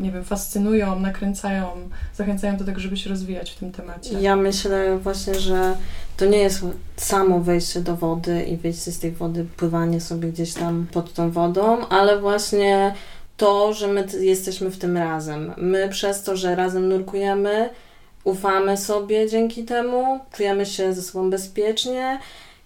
nie 0.00 0.12
wiem, 0.12 0.24
fascynują, 0.24 1.00
nakręcają, 1.00 1.66
zachęcają 2.14 2.56
do 2.56 2.64
tego, 2.64 2.80
żeby 2.80 2.96
się 2.96 3.10
rozwijać 3.10 3.50
w 3.50 3.58
tym 3.58 3.72
temacie. 3.72 4.20
Ja 4.20 4.36
myślę 4.36 4.98
właśnie, 4.98 5.34
że 5.34 5.76
to 6.16 6.26
nie 6.26 6.38
jest 6.38 6.64
samo 6.96 7.40
wejście 7.40 7.80
do 7.80 7.96
wody 7.96 8.42
i 8.42 8.56
wyjście 8.56 8.92
z 8.92 8.98
tej 8.98 9.12
wody, 9.12 9.46
pływanie 9.56 10.00
sobie 10.00 10.28
gdzieś 10.28 10.54
tam 10.54 10.86
pod 10.92 11.12
tą 11.12 11.30
wodą, 11.30 11.86
ale 11.88 12.20
właśnie 12.20 12.94
to, 13.36 13.72
że 13.72 13.88
my 13.88 14.06
jesteśmy 14.20 14.70
w 14.70 14.78
tym 14.78 14.96
razem. 14.96 15.52
My 15.56 15.88
przez 15.88 16.22
to, 16.22 16.36
że 16.36 16.54
razem 16.54 16.88
nurkujemy, 16.88 17.70
ufamy 18.24 18.76
sobie 18.76 19.28
dzięki 19.28 19.64
temu, 19.64 20.20
czujemy 20.36 20.66
się 20.66 20.94
ze 20.94 21.02
sobą 21.02 21.30
bezpiecznie 21.30 22.18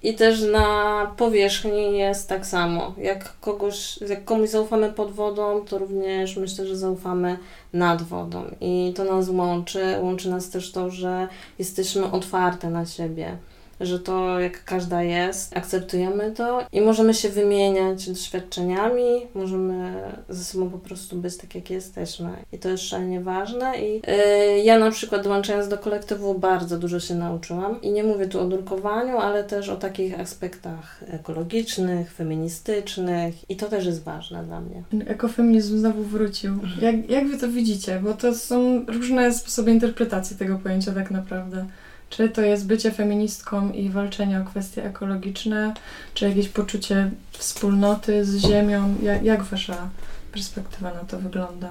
i 0.03 0.15
też 0.15 0.43
na 0.43 1.07
powierzchni 1.17 1.99
jest 1.99 2.29
tak 2.29 2.47
samo. 2.47 2.95
Jak, 2.99 3.41
kogoś, 3.41 4.01
jak 4.09 4.25
komuś 4.25 4.51
zaufamy 4.51 4.93
pod 4.93 5.13
wodą, 5.13 5.65
to 5.65 5.79
również 5.79 6.37
myślę, 6.37 6.67
że 6.67 6.77
zaufamy 6.77 7.39
nad 7.73 8.03
wodą. 8.03 8.45
I 8.61 8.93
to 8.97 9.05
nas 9.05 9.29
łączy. 9.29 9.99
Łączy 10.01 10.31
nas 10.31 10.51
też 10.51 10.73
to, 10.73 10.91
że 10.91 11.29
jesteśmy 11.59 12.11
otwarte 12.11 12.71
na 12.71 12.87
siebie 12.87 13.37
że 13.83 13.99
to 13.99 14.41
jak 14.41 14.65
każda 14.65 15.03
jest, 15.03 15.57
akceptujemy 15.57 16.33
to 16.33 16.67
i 16.73 16.81
możemy 16.81 17.15
się 17.15 17.29
wymieniać 17.29 18.09
doświadczeniami, 18.09 19.27
możemy 19.35 19.93
ze 20.29 20.45
sobą 20.45 20.71
po 20.71 20.79
prostu 20.79 21.17
być 21.17 21.37
tak, 21.37 21.55
jak 21.55 21.71
jesteśmy. 21.71 22.31
I 22.53 22.59
to 22.59 22.69
jest 22.69 22.85
szalenie 22.85 23.21
ważne. 23.21 23.79
I 23.81 23.95
yy, 23.95 24.59
ja 24.65 24.79
na 24.79 24.91
przykład 24.91 25.25
dołączając 25.25 25.69
do 25.69 25.79
kolektywu 25.79 26.35
bardzo 26.35 26.79
dużo 26.79 27.01
się 27.01 27.15
nauczyłam. 27.15 27.81
I 27.83 27.91
nie 27.91 28.05
mówię 28.05 28.27
tu 28.27 28.41
o 28.41 28.45
nurkowaniu, 28.45 29.19
ale 29.19 29.45
też 29.45 29.69
o 29.69 29.77
takich 29.77 30.21
aspektach 30.21 31.05
ekologicznych, 31.07 32.13
feministycznych 32.13 33.51
i 33.51 33.57
to 33.57 33.69
też 33.69 33.87
jest 33.87 34.03
ważne 34.03 34.45
dla 34.45 34.61
mnie. 34.61 34.83
Ekofeminizm 35.07 35.79
znowu 35.79 36.03
wrócił. 36.03 36.59
Jak, 36.81 37.11
jak 37.11 37.29
wy 37.29 37.39
to 37.39 37.49
widzicie? 37.49 38.01
Bo 38.03 38.15
to 38.15 38.35
są 38.35 38.85
różne 38.87 39.33
sposoby 39.33 39.71
interpretacji 39.71 40.37
tego 40.37 40.59
pojęcia 40.59 40.93
tak 40.93 41.11
naprawdę. 41.11 41.67
Czy 42.17 42.29
to 42.29 42.41
jest 42.41 42.67
bycie 42.67 42.91
feministką 42.91 43.73
i 43.73 43.91
walczenie 43.91 44.41
o 44.41 44.45
kwestie 44.45 44.85
ekologiczne, 44.85 45.75
czy 46.15 46.29
jakieś 46.29 46.49
poczucie 46.49 47.11
wspólnoty 47.33 48.25
z 48.25 48.37
ziemią? 48.37 48.95
Jak, 49.03 49.23
jak 49.23 49.43
wasza 49.43 49.89
perspektywa 50.33 50.95
na 50.95 51.01
to 51.01 51.19
wygląda? 51.19 51.71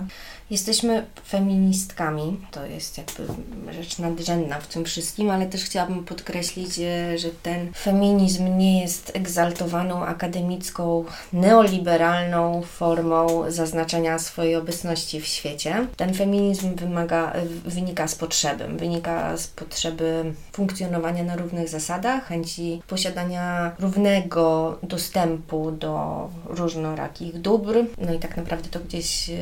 Jesteśmy 0.50 1.06
feministkami, 1.28 2.40
to 2.52 2.66
jest 2.66 2.98
jakby 2.98 3.24
rzecz 3.74 4.00
nadrzędna 4.00 4.60
w 4.60 4.68
tym 4.68 4.86
wszystkim, 4.86 5.30
ale 5.30 5.46
też 5.46 5.64
chciałabym 5.64 6.04
podkreślić, 6.04 6.80
e, 6.80 7.18
że 7.18 7.30
ten 7.44 7.74
feminizm 7.74 8.58
nie 8.58 8.82
jest 8.82 9.12
egzaltowaną, 9.16 10.06
akademicką, 10.06 11.06
neoliberalną 11.34 12.62
formą 12.62 13.52
zaznaczenia 13.52 14.20
swojej 14.20 14.56
obecności 14.56 15.22
w 15.22 15.26
świecie. 15.26 15.88
Ten 15.98 16.14
feminizm 16.14 16.76
wymaga, 16.76 17.34
wynika 17.66 18.08
z 18.08 18.16
potrzeby, 18.16 18.68
wynika 18.68 19.38
z 19.38 19.48
potrzeby 19.48 20.34
funkcjonowania 20.54 21.24
na 21.24 21.36
równych 21.36 21.70
zasadach, 21.70 22.28
chęci 22.28 22.82
posiadania 22.88 23.72
równego 23.80 24.78
dostępu 24.84 25.72
do 25.72 26.30
różnorakich 26.46 27.42
dóbr, 27.42 27.76
no 27.98 28.14
i 28.14 28.20
tak 28.20 28.38
naprawdę 28.38 28.51
to 28.58 28.80
gdzieś 28.80 29.30
e, 29.30 29.34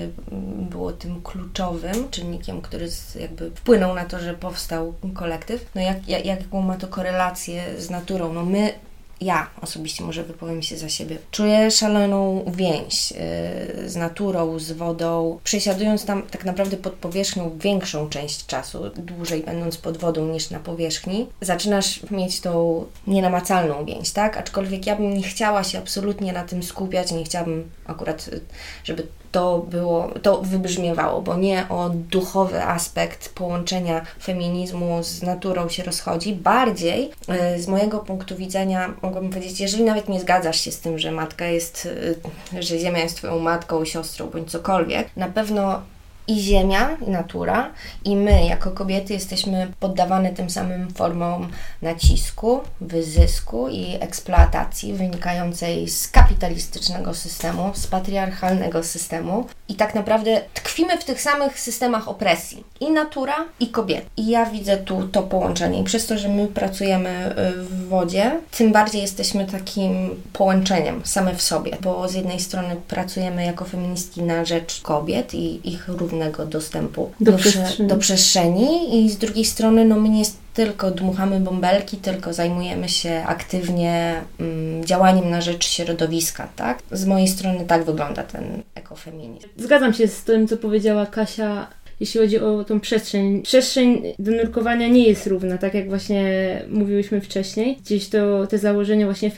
było 0.70 0.92
tym 0.92 1.22
kluczowym 1.22 2.10
czynnikiem, 2.10 2.62
który 2.62 2.90
jakby 3.20 3.52
wpłynął 3.52 3.96
na 3.96 4.06
to, 4.06 4.20
że 4.20 4.34
powstał 4.34 4.94
kolektyw. 5.14 5.66
No 5.76 5.82
jak, 5.82 6.08
jak, 6.08 6.26
jaką 6.26 6.62
ma 6.62 6.78
to 6.78 6.88
korelację 6.88 7.82
z 7.82 7.90
naturą? 7.90 8.34
No 8.34 8.46
my 8.46 8.74
ja 9.22 9.50
osobiście 9.62 10.04
może 10.04 10.24
wypowiem 10.24 10.62
się 10.62 10.78
za 10.78 10.90
siebie, 10.90 11.18
czuję 11.32 11.72
szaloną 11.72 12.46
więź 12.56 13.12
yy, 13.12 13.90
z 13.90 13.96
naturą, 13.96 14.60
z 14.60 14.72
wodą. 14.72 15.40
Przesiadując 15.44 16.06
tam 16.06 16.24
tak 16.24 16.46
naprawdę 16.46 16.78
pod 16.78 16.94
powierzchnią 16.94 17.58
większą 17.58 18.10
część 18.10 18.46
czasu, 18.46 18.90
dłużej 18.96 19.44
będąc 19.44 19.78
pod 19.78 19.98
wodą 19.98 20.28
niż 20.28 20.50
na 20.50 20.60
powierzchni, 20.60 21.28
zaczynasz 21.42 22.12
mieć 22.12 22.42
tą 22.42 22.86
nienamacalną 23.08 23.86
więź, 23.86 24.12
tak? 24.12 24.38
Aczkolwiek 24.38 24.88
ja 24.88 24.96
bym 24.96 25.14
nie 25.14 25.24
chciała 25.24 25.64
się 25.64 25.78
absolutnie 25.78 26.34
na 26.34 26.44
tym 26.44 26.64
skupiać, 26.64 27.12
nie 27.12 27.24
chciałabym 27.24 27.70
akurat, 27.86 28.30
żeby 28.84 29.08
to 29.32 29.58
było, 29.58 30.10
to 30.22 30.42
wybrzmiewało, 30.42 31.22
bo 31.22 31.38
nie 31.38 31.66
o 31.70 31.90
duchowy 31.90 32.64
aspekt 32.64 33.34
połączenia 33.34 34.06
feminizmu 34.24 35.04
z 35.04 35.22
naturą 35.22 35.70
się 35.70 35.84
rozchodzi, 35.84 36.36
bardziej 36.36 37.12
e, 37.28 37.60
z 37.60 37.68
mojego 37.68 38.00
punktu 38.00 38.36
widzenia 38.36 38.94
mogłabym 39.02 39.30
powiedzieć, 39.30 39.60
jeżeli 39.60 39.84
nawet 39.84 40.10
nie 40.10 40.20
zgadzasz 40.20 40.62
się 40.62 40.72
z 40.72 40.80
tym, 40.80 41.00
że 41.00 41.12
matka 41.12 41.46
jest, 41.46 41.88
e, 42.54 42.62
że 42.62 42.80
Ziemia 42.80 43.00
jest 43.00 43.18
Twoją 43.18 43.40
matką, 43.40 43.86
siostrą 43.86 44.30
bądź 44.30 44.52
cokolwiek, 44.52 45.10
na 45.16 45.28
pewno 45.28 45.82
i 46.30 46.40
ziemia, 46.40 46.98
i 47.08 47.10
natura, 47.10 47.72
i 48.06 48.16
my 48.16 48.46
jako 48.46 48.72
kobiety 48.72 49.14
jesteśmy 49.14 49.72
poddawane 49.80 50.30
tym 50.30 50.50
samym 50.50 50.92
formom 50.92 51.50
nacisku, 51.82 52.62
wyzysku 52.82 53.70
i 53.70 53.98
eksploatacji 54.00 54.94
wynikającej 54.94 55.90
z 55.90 56.08
kapitalistycznego 56.08 57.14
systemu, 57.14 57.72
z 57.74 57.88
patriarchalnego 57.88 58.84
systemu. 58.84 59.48
I 59.68 59.76
tak 59.76 59.96
naprawdę 59.96 60.42
tkwimy 60.54 60.98
w 60.98 61.06
tych 61.06 61.22
samych 61.22 61.60
systemach 61.60 62.08
opresji 62.08 62.64
i 62.80 62.92
natura, 62.92 63.36
i 63.60 63.68
kobiety. 63.68 64.06
I 64.18 64.28
ja 64.28 64.46
widzę 64.46 64.78
tu 64.78 65.08
to 65.08 65.24
połączenie. 65.24 65.80
I 65.80 65.84
przez 65.84 66.08
to, 66.08 66.18
że 66.18 66.30
my 66.30 66.48
pracujemy 66.48 67.36
y, 67.60 67.64
w 67.64 67.88
wodzie, 67.88 68.40
tym 68.58 68.72
bardziej 68.72 69.02
jesteśmy 69.02 69.46
takim 69.46 70.10
połączeniem 70.34 71.02
same 71.06 71.36
w 71.36 71.42
sobie, 71.42 71.78
bo 71.82 72.08
z 72.08 72.14
jednej 72.14 72.40
strony 72.40 72.76
pracujemy 72.88 73.46
jako 73.46 73.66
feministki 73.66 74.24
na 74.24 74.46
rzecz 74.46 74.82
kobiet 74.82 75.34
i 75.34 75.70
ich 75.74 75.90
dostępu 76.46 77.12
do, 77.20 77.32
do, 77.32 77.38
przestrzeni. 77.38 77.90
do 77.90 77.98
przestrzeni 77.98 79.06
i 79.06 79.10
z 79.10 79.18
drugiej 79.18 79.46
strony 79.46 79.86
no 79.86 80.00
my 80.00 80.10
nie 80.10 80.24
tylko 80.54 80.92
dmuchamy 80.92 81.40
bąbelki, 81.40 81.98
tylko 81.98 82.34
zajmujemy 82.34 82.90
się 82.90 83.24
aktywnie 83.28 84.22
mm, 84.40 84.86
działaniem 84.86 85.30
na 85.30 85.42
rzecz 85.42 85.68
środowiska, 85.68 86.48
tak? 86.56 86.80
Z 86.92 87.06
mojej 87.06 87.28
strony 87.28 87.66
tak 87.66 87.84
wygląda 87.84 88.24
ten 88.24 88.64
ekofeminizm. 88.76 89.48
Zgadzam 89.58 89.94
się 89.94 90.08
z 90.08 90.24
tym, 90.24 90.48
co 90.48 90.58
powiedziała 90.58 91.06
Kasia 91.06 91.68
jeśli 92.00 92.20
chodzi 92.20 92.40
o 92.40 92.64
tą 92.64 92.80
przestrzeń. 92.80 93.42
Przestrzeń 93.42 94.04
do 94.20 94.32
nurkowania 94.32 94.88
nie 94.88 95.08
jest 95.08 95.28
równa, 95.28 95.58
tak 95.58 95.74
jak 95.74 95.90
właśnie 95.90 96.24
mówiłyśmy 96.70 97.22
wcześniej. 97.22 97.78
Gdzieś 97.86 98.10
to 98.10 98.48
te 98.48 98.58
założenia 98.58 99.06
właśnie 99.06 99.32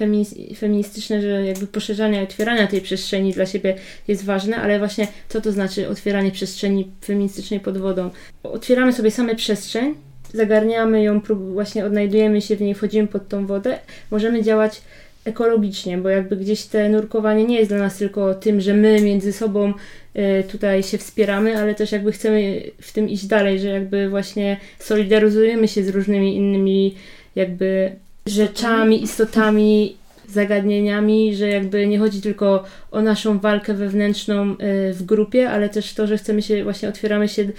feministyczne, 0.57 1.21
że 1.21 1.45
jakby 1.45 1.67
poszerzania 1.67 2.21
i 2.21 2.23
otwierania 2.23 2.67
tej 2.67 2.81
przestrzeni 2.81 3.33
dla 3.33 3.45
siebie 3.45 3.75
jest 4.07 4.25
ważne, 4.25 4.55
ale 4.55 4.79
właśnie 4.79 5.07
co 5.29 5.41
to 5.41 5.51
znaczy 5.51 5.89
otwieranie 5.89 6.31
przestrzeni 6.31 6.91
feministycznej 7.05 7.59
pod 7.59 7.77
wodą? 7.77 8.09
Otwieramy 8.43 8.93
sobie 8.93 9.11
same 9.11 9.35
przestrzeń, 9.35 9.95
zagarniamy 10.33 11.03
ją, 11.03 11.21
właśnie 11.53 11.85
odnajdujemy 11.85 12.41
się 12.41 12.55
w 12.55 12.61
niej, 12.61 12.75
wchodzimy 12.75 13.07
pod 13.07 13.27
tą 13.27 13.47
wodę, 13.47 13.79
możemy 14.11 14.43
działać 14.43 14.81
ekologicznie, 15.25 15.97
bo 15.97 16.09
jakby 16.09 16.37
gdzieś 16.37 16.63
te 16.63 16.89
nurkowanie 16.89 17.43
nie 17.43 17.57
jest 17.57 17.71
dla 17.71 17.77
nas 17.77 17.97
tylko 17.97 18.33
tym, 18.35 18.61
że 18.61 18.73
my 18.73 19.01
między 19.01 19.33
sobą 19.33 19.73
y, 20.15 20.43
tutaj 20.51 20.83
się 20.83 20.97
wspieramy, 20.97 21.57
ale 21.57 21.75
też 21.75 21.91
jakby 21.91 22.11
chcemy 22.11 22.61
w 22.81 22.91
tym 22.91 23.09
iść 23.09 23.25
dalej, 23.25 23.59
że 23.59 23.67
jakby 23.67 24.09
właśnie 24.09 24.57
solidaryzujemy 24.79 25.67
się 25.67 25.83
z 25.83 25.89
różnymi 25.89 26.35
innymi 26.35 26.95
jakby 27.35 27.91
rzeczami, 28.25 29.03
istotami, 29.03 29.95
zagadnieniami, 30.29 31.35
że 31.35 31.49
jakby 31.49 31.87
nie 31.87 31.99
chodzi 31.99 32.21
tylko 32.21 32.63
o 32.91 33.01
naszą 33.01 33.39
walkę 33.39 33.73
wewnętrzną 33.73 34.51
y, 34.51 34.55
w 34.93 35.03
grupie, 35.03 35.49
ale 35.49 35.69
też 35.69 35.93
to, 35.93 36.07
że 36.07 36.17
chcemy 36.17 36.41
się, 36.41 36.63
właśnie 36.63 36.89
otwieramy 36.89 37.29
się 37.29 37.41
y, 37.41 37.51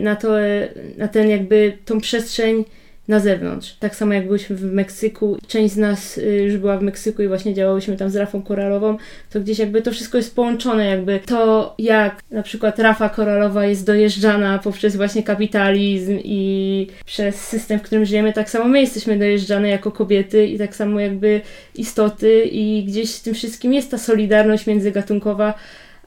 na 0.00 0.16
to, 0.16 0.28
na 0.96 1.08
ten 1.08 1.28
jakby 1.28 1.78
tą 1.84 2.00
przestrzeń 2.00 2.64
na 3.08 3.20
zewnątrz. 3.20 3.76
Tak 3.78 3.96
samo 3.96 4.14
jak 4.14 4.28
byliśmy 4.28 4.56
w 4.56 4.72
Meksyku, 4.72 5.38
część 5.46 5.74
z 5.74 5.76
nas 5.76 6.18
y, 6.18 6.22
już 6.22 6.56
była 6.56 6.78
w 6.78 6.82
Meksyku 6.82 7.22
i 7.22 7.28
właśnie 7.28 7.54
działałyśmy 7.54 7.96
tam 7.96 8.10
z 8.10 8.16
rafą 8.16 8.42
koralową, 8.42 8.96
to 9.30 9.40
gdzieś 9.40 9.58
jakby 9.58 9.82
to 9.82 9.90
wszystko 9.90 10.18
jest 10.18 10.34
połączone, 10.34 10.86
jakby 10.86 11.20
to 11.26 11.74
jak 11.78 12.20
na 12.30 12.42
przykład 12.42 12.78
rafa 12.78 13.08
koralowa 13.08 13.66
jest 13.66 13.86
dojeżdżana 13.86 14.58
poprzez 14.58 14.96
właśnie 14.96 15.22
kapitalizm 15.22 16.18
i 16.24 16.86
przez 17.06 17.48
system, 17.48 17.78
w 17.78 17.82
którym 17.82 18.04
żyjemy, 18.04 18.32
tak 18.32 18.50
samo 18.50 18.64
my 18.64 18.80
jesteśmy 18.80 19.18
dojeżdżane 19.18 19.68
jako 19.68 19.92
kobiety 19.92 20.46
i 20.46 20.58
tak 20.58 20.76
samo 20.76 21.00
jakby 21.00 21.40
istoty 21.74 22.42
i 22.44 22.84
gdzieś 22.84 23.16
w 23.16 23.22
tym 23.22 23.34
wszystkim 23.34 23.74
jest 23.74 23.90
ta 23.90 23.98
solidarność 23.98 24.66
międzygatunkowa, 24.66 25.54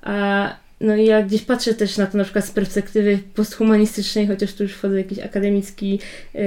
a 0.02 0.63
no 0.84 0.96
i 0.96 1.06
ja 1.06 1.24
gdzieś 1.24 1.42
patrzę 1.42 1.74
też 1.74 1.98
na 1.98 2.06
to 2.06 2.18
na 2.18 2.24
przykład 2.24 2.46
z 2.46 2.52
perspektywy 2.52 3.20
posthumanistycznej, 3.36 4.28
chociaż 4.28 4.54
tu 4.54 4.64
już 4.64 4.74
wchodzę 4.74 4.94
w 4.94 4.98
jakiś 4.98 5.20
akademicki 5.20 6.00
e, 6.36 6.44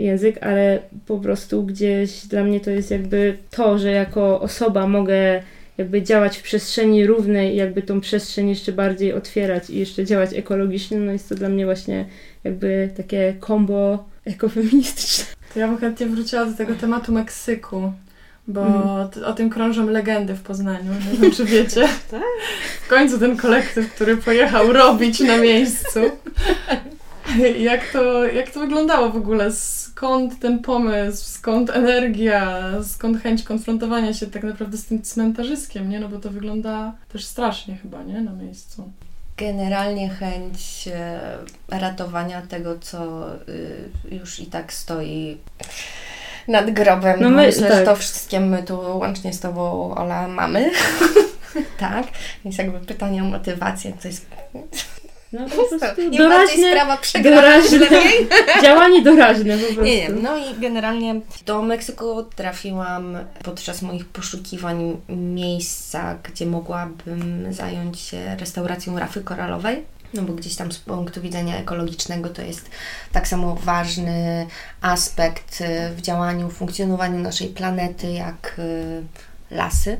język, 0.00 0.42
ale 0.42 0.78
po 1.06 1.18
prostu 1.18 1.62
gdzieś 1.62 2.26
dla 2.26 2.44
mnie 2.44 2.60
to 2.60 2.70
jest 2.70 2.90
jakby 2.90 3.36
to, 3.50 3.78
że 3.78 3.90
jako 3.90 4.40
osoba 4.40 4.88
mogę 4.88 5.42
jakby 5.78 6.02
działać 6.02 6.36
w 6.36 6.42
przestrzeni 6.42 7.06
równej, 7.06 7.56
jakby 7.56 7.82
tą 7.82 8.00
przestrzeń 8.00 8.48
jeszcze 8.48 8.72
bardziej 8.72 9.12
otwierać 9.12 9.70
i 9.70 9.78
jeszcze 9.78 10.04
działać 10.04 10.34
ekologicznie, 10.34 10.98
no 10.98 11.12
jest 11.12 11.28
to 11.28 11.34
dla 11.34 11.48
mnie 11.48 11.64
właśnie 11.64 12.04
jakby 12.44 12.88
takie 12.96 13.34
kombo 13.40 14.04
ekofeministyczne. 14.24 15.24
Ja 15.56 15.68
bym 15.68 15.78
chętnie 15.78 16.06
wróciła 16.06 16.46
do 16.46 16.56
tego 16.56 16.74
tematu 16.74 17.12
Meksyku, 17.12 17.92
bo 18.48 18.66
mm. 18.66 19.24
o 19.24 19.32
tym 19.32 19.50
krążą 19.50 19.86
legendy 19.86 20.34
w 20.34 20.42
Poznaniu. 20.42 20.92
Nie 21.12 21.18
wiem, 21.18 21.30
czy 21.30 21.44
wiecie. 21.44 21.88
tak? 22.10 22.22
W 22.86 22.88
końcu 22.88 23.18
ten 23.18 23.36
kolektyw, 23.36 23.94
który 23.94 24.16
pojechał 24.16 24.72
robić 24.72 25.20
na 25.20 25.36
miejscu. 25.36 26.00
jak, 27.58 27.92
to, 27.92 28.24
jak 28.24 28.50
to 28.50 28.60
wyglądało 28.60 29.10
w 29.10 29.16
ogóle? 29.16 29.52
Skąd 29.52 30.38
ten 30.40 30.58
pomysł? 30.58 31.24
Skąd 31.24 31.70
energia? 31.70 32.62
Skąd 32.84 33.22
chęć 33.22 33.42
konfrontowania 33.42 34.14
się 34.14 34.26
tak 34.26 34.42
naprawdę 34.42 34.76
z 34.76 34.86
tym 34.86 35.02
cmentarzyskiem, 35.02 35.90
nie? 35.90 36.00
No 36.00 36.08
bo 36.08 36.18
to 36.18 36.30
wygląda 36.30 36.94
też 37.12 37.24
strasznie 37.24 37.76
chyba, 37.76 38.02
nie? 38.02 38.20
Na 38.20 38.32
miejscu. 38.32 38.90
Generalnie 39.36 40.08
chęć 40.08 40.88
e, 40.94 41.20
ratowania 41.68 42.42
tego, 42.42 42.78
co 42.78 43.30
y, 43.48 43.90
już 44.10 44.40
i 44.40 44.46
tak 44.46 44.72
stoi 44.72 45.38
nad 46.48 46.70
grobem. 46.70 47.20
No 47.20 47.30
my, 47.30 47.46
Myślę, 47.46 47.68
tak. 47.68 47.78
że 47.78 47.84
to 47.84 47.96
wszystkie 47.96 48.40
my 48.40 48.62
tu 48.62 48.80
łącznie 48.98 49.32
z 49.32 49.40
Tobą, 49.40 49.94
Ola, 49.94 50.28
mamy. 50.28 50.70
tak, 51.78 52.06
więc 52.44 52.58
jakby 52.58 52.80
pytanie 52.80 53.22
o 53.22 53.24
motywację, 53.24 53.92
to 54.02 54.08
jest... 54.08 54.26
No 55.32 55.44
po 55.48 55.50
prostu 55.50 55.78
doraźne, 56.18 56.70
sprawa 56.70 56.98
doraźne, 57.22 57.86
działanie 58.62 59.02
doraźne 59.02 59.58
po 59.58 59.64
prostu. 59.64 59.82
Nie 59.82 59.96
wiem, 59.96 60.22
no 60.22 60.36
i 60.36 60.60
generalnie 60.60 61.20
do 61.46 61.62
Meksyku 61.62 62.22
trafiłam 62.36 63.18
podczas 63.44 63.82
moich 63.82 64.06
poszukiwań 64.06 64.96
miejsca, 65.08 66.18
gdzie 66.22 66.46
mogłabym 66.46 67.46
zająć 67.50 68.00
się 68.00 68.36
restauracją 68.40 68.98
rafy 68.98 69.20
koralowej 69.20 69.84
no 70.14 70.22
bo 70.22 70.32
gdzieś 70.32 70.56
tam 70.56 70.72
z 70.72 70.78
punktu 70.78 71.20
widzenia 71.20 71.56
ekologicznego 71.56 72.28
to 72.28 72.42
jest 72.42 72.70
tak 73.12 73.28
samo 73.28 73.54
ważny 73.54 74.46
aspekt 74.80 75.60
y, 75.60 75.94
w 75.94 76.00
działaniu, 76.00 76.50
funkcjonowaniu 76.50 77.18
naszej 77.18 77.48
planety 77.48 78.12
jak 78.12 78.56
y, 78.58 79.02
lasy 79.50 79.98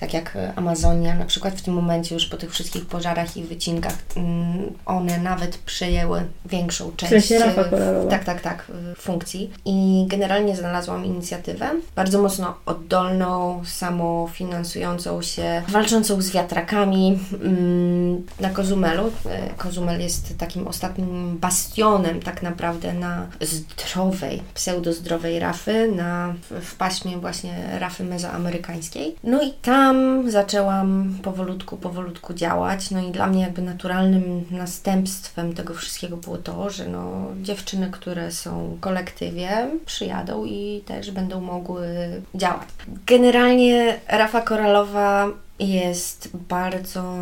tak 0.00 0.14
jak 0.14 0.38
Amazonia, 0.56 1.14
na 1.14 1.24
przykład 1.24 1.54
w 1.54 1.62
tym 1.62 1.74
momencie 1.74 2.14
już 2.14 2.26
po 2.26 2.36
tych 2.36 2.52
wszystkich 2.52 2.86
pożarach 2.86 3.36
i 3.36 3.42
wycinkach, 3.42 3.94
mm, 4.16 4.72
one 4.86 5.18
nawet 5.18 5.58
przejęły 5.58 6.22
większą 6.46 6.92
część 6.96 7.32
w 7.32 8.08
tak, 8.10 8.24
tak, 8.24 8.40
tak, 8.40 8.72
funkcji. 8.98 9.50
I 9.64 10.04
generalnie 10.08 10.56
znalazłam 10.56 11.04
inicjatywę 11.04 11.70
bardzo 11.96 12.22
mocno 12.22 12.54
oddolną, 12.66 13.62
samofinansującą 13.64 15.22
się, 15.22 15.62
walczącą 15.68 16.22
z 16.22 16.30
wiatrakami 16.30 17.18
mm, 17.42 18.26
na 18.40 18.50
Kozumelu. 18.50 19.12
E, 19.26 19.54
Kozumel 19.56 20.00
jest 20.00 20.38
takim 20.38 20.68
ostatnim 20.68 21.38
bastionem 21.38 22.20
tak 22.20 22.42
naprawdę 22.42 22.92
na 22.92 23.26
zdrowej, 23.40 24.42
pseudozdrowej 24.54 25.38
rafy, 25.38 25.92
na, 25.96 26.34
w 26.50 26.74
paśmie 26.74 27.18
właśnie 27.18 27.78
rafy 27.78 28.04
mezoamerykańskiej. 28.04 29.16
No 29.24 29.42
i 29.42 29.52
tam 29.52 29.89
tam 29.90 30.30
zaczęłam 30.30 31.18
powolutku, 31.22 31.76
powolutku 31.76 32.34
działać. 32.34 32.90
No 32.90 33.00
i 33.00 33.10
dla 33.10 33.26
mnie 33.26 33.42
jakby 33.42 33.62
naturalnym 33.62 34.44
następstwem 34.50 35.54
tego 35.54 35.74
wszystkiego 35.74 36.16
było 36.16 36.36
to, 36.36 36.70
że 36.70 36.88
no, 36.88 37.26
dziewczyny, 37.42 37.90
które 37.90 38.32
są 38.32 38.76
w 38.76 38.80
kolektywie, 38.80 39.70
przyjadą 39.86 40.44
i 40.44 40.82
też 40.86 41.10
będą 41.10 41.40
mogły 41.40 41.86
działać. 42.34 42.68
Generalnie 43.06 44.00
rafa 44.08 44.40
koralowa 44.40 45.28
jest 45.58 46.28
bardzo 46.48 47.16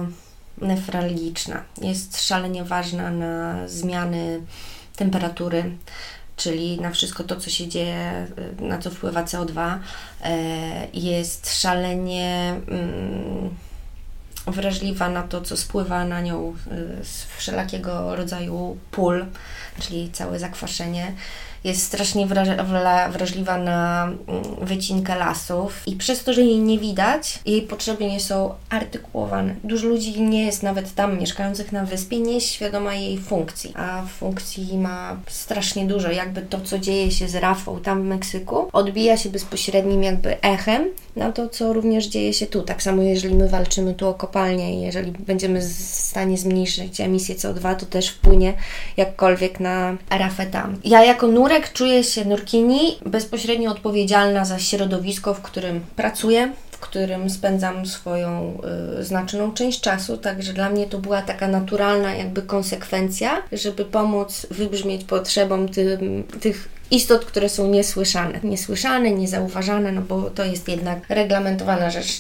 nefralgiczna. 0.61 1.63
Jest 1.83 2.23
szalenie 2.27 2.65
ważna 2.65 3.11
na 3.11 3.69
zmiany 3.69 4.41
temperatury 4.97 5.71
czyli 6.39 6.81
na 6.81 6.91
wszystko 6.91 7.25
to, 7.25 7.37
co 7.37 7.51
się 7.51 7.69
dzieje, 7.69 8.27
y, 8.61 8.63
na 8.63 8.79
co 8.79 8.91
wpływa 8.91 9.25
CO2, 9.25 9.79
e, 10.23 10.89
jest 10.95 11.61
szalenie 11.61 12.61
mm, 12.69 13.51
wrażliwa 14.47 15.09
na 15.09 15.23
to, 15.23 15.41
co 15.41 15.57
spływa 15.57 16.05
na 16.05 16.21
nią 16.21 16.55
y, 17.01 17.05
z 17.05 17.25
wszelakiego 17.37 18.17
rodzaju 18.17 18.77
pól, 18.91 19.27
czyli 19.81 20.11
całe 20.13 20.39
zakwaszenie 20.39 21.15
jest 21.65 21.83
strasznie 21.83 22.27
wrażliwa 23.11 23.59
na 23.59 24.05
mm, 24.05 24.43
wycinkę 24.61 25.17
lasów 25.17 25.83
i 25.87 25.97
przez 25.97 26.25
to, 26.25 26.33
że 26.33 26.43
jej 26.43 26.59
nie 26.61 26.79
widać, 26.79 27.41
jej 27.47 27.63
potrzeby 27.63 28.05
nie 28.05 28.21
są 28.21 28.55
artykułowane. 28.71 29.55
Dużo 29.65 29.89
ludzi 29.89 30.23
nie 30.23 30.47
jest 30.47 30.63
nawet 30.63 30.95
tam 30.95 31.19
mieszkających 31.19 31.73
na 31.73 31.85
wyspie, 31.85 32.21
nie 32.21 32.33
jest 32.33 32.47
świadoma 32.47 32.95
jej 32.95 33.19
funkcji, 33.19 33.73
a 33.77 34.03
funkcji 34.19 34.79
ma 34.79 35.17
strasznie 35.27 35.87
dużo. 35.87 36.11
Jakby 36.11 36.43
to, 36.43 36.61
co 36.61 36.79
dzieje 36.79 37.11
się 37.11 37.29
z 37.29 37.35
rafą 37.35 37.81
tam 37.81 38.03
w 38.03 38.07
Meksyku, 38.07 38.69
odbija 38.73 39.17
się 39.17 39.31
bezpośrednim 39.31 40.03
jakby 40.03 40.41
echem 40.41 40.89
na 41.17 41.33
to, 41.33 41.49
co 41.49 41.73
również 41.73 42.07
dzieje 42.07 42.33
się 42.33 42.47
tu. 42.47 42.63
Tak 42.63 42.83
samo 42.83 43.03
jeżeli 43.03 43.35
my 43.35 43.49
walczymy 43.49 43.95
tu 43.95 44.09
o 44.09 44.15
kopalnię 44.15 44.75
i 44.75 44.81
jeżeli 44.81 45.13
będziemy 45.13 45.61
w 45.61 45.73
stanie 45.93 46.39
zmniejszyć 46.39 47.01
emisję 47.01 47.35
CO2, 47.35 47.77
to 47.77 47.87
też 47.87 48.09
wpłynie 48.09 48.55
jakkolwiek 48.97 49.61
na 49.61 49.97
rafę 50.11 50.47
tam. 50.47 50.77
Ja 50.85 51.05
jako 51.05 51.27
nurek 51.49 51.73
czuję 51.73 52.05
się 52.05 52.25
nurkini 52.25 52.99
bezpośrednio 53.07 53.71
odpowiedzialna 53.71 54.45
za 54.45 54.59
środowisko, 54.59 55.35
w 55.35 55.43
którym 55.43 55.81
pracuję, 55.97 56.53
w 56.71 56.79
którym 56.79 57.31
spędzam 57.31 57.87
swoją 57.87 58.59
y, 59.01 59.05
znaczną 59.05 59.53
część 59.53 59.81
czasu, 59.81 60.17
także 60.17 60.53
dla 60.53 60.71
mnie 60.71 60.87
to 60.87 60.99
była 60.99 61.23
taka 61.23 61.49
naturalna 61.49 62.15
jakby 62.15 62.43
konsekwencja, 62.43 63.43
żeby 63.53 63.85
pomóc 63.85 64.47
wybrzmieć 64.51 65.05
potrzebom 65.05 65.69
ty, 65.69 65.99
tych 66.41 66.69
istot, 66.91 67.25
które 67.25 67.49
są 67.49 67.69
niesłyszane. 67.69 68.41
Niesłyszane, 68.43 69.11
niezauważane, 69.11 69.93
no 69.93 70.03
bo 70.03 70.23
to 70.31 70.45
jest 70.45 70.69
jednak 70.69 70.99
reglamentowana 71.09 71.91
rzecz 71.91 72.19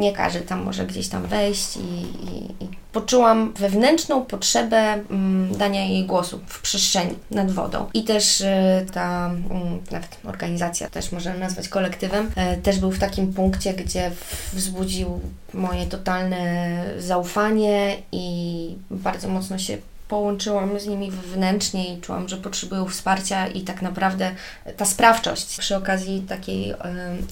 nie 0.00 0.12
każdy 0.12 0.40
tam 0.40 0.62
może 0.62 0.86
gdzieś 0.86 1.08
tam 1.08 1.26
wejść 1.26 1.76
i, 1.76 1.80
i, 1.80 2.64
i 2.64 2.68
poczułam 2.92 3.52
wewnętrzną 3.52 4.24
potrzebę 4.24 4.76
mm, 4.76 5.56
dania 5.56 5.84
jej 5.84 6.04
głosu 6.04 6.40
w 6.46 6.60
przestrzeni 6.60 7.14
nad 7.30 7.50
wodą. 7.50 7.86
I 7.94 8.04
też 8.04 8.40
y, 8.40 8.46
ta 8.92 9.26
mm, 9.26 9.80
nawet 9.90 10.16
organizacja, 10.24 10.90
też 10.90 11.12
możemy 11.12 11.38
nazwać 11.38 11.68
kolektywem, 11.68 12.30
y, 12.54 12.62
też 12.62 12.78
był 12.78 12.90
w 12.90 12.98
takim 12.98 13.32
punkcie, 13.32 13.74
gdzie 13.74 14.10
wzbudził 14.52 15.20
moje 15.54 15.86
totalne 15.86 16.84
zaufanie 16.98 17.96
i 18.12 18.76
bardzo 18.90 19.28
mocno 19.28 19.58
się 19.58 19.78
połączyłam 20.08 20.80
z 20.80 20.86
nimi 20.86 21.10
wewnętrznie 21.10 21.94
i 21.94 22.00
czułam, 22.00 22.28
że 22.28 22.36
potrzebują 22.36 22.88
wsparcia 22.88 23.46
i 23.46 23.60
tak 23.60 23.82
naprawdę 23.82 24.30
ta 24.76 24.84
sprawczość 24.84 25.58
przy 25.58 25.76
okazji 25.76 26.24
takiej 26.28 26.70
y, 26.70 26.74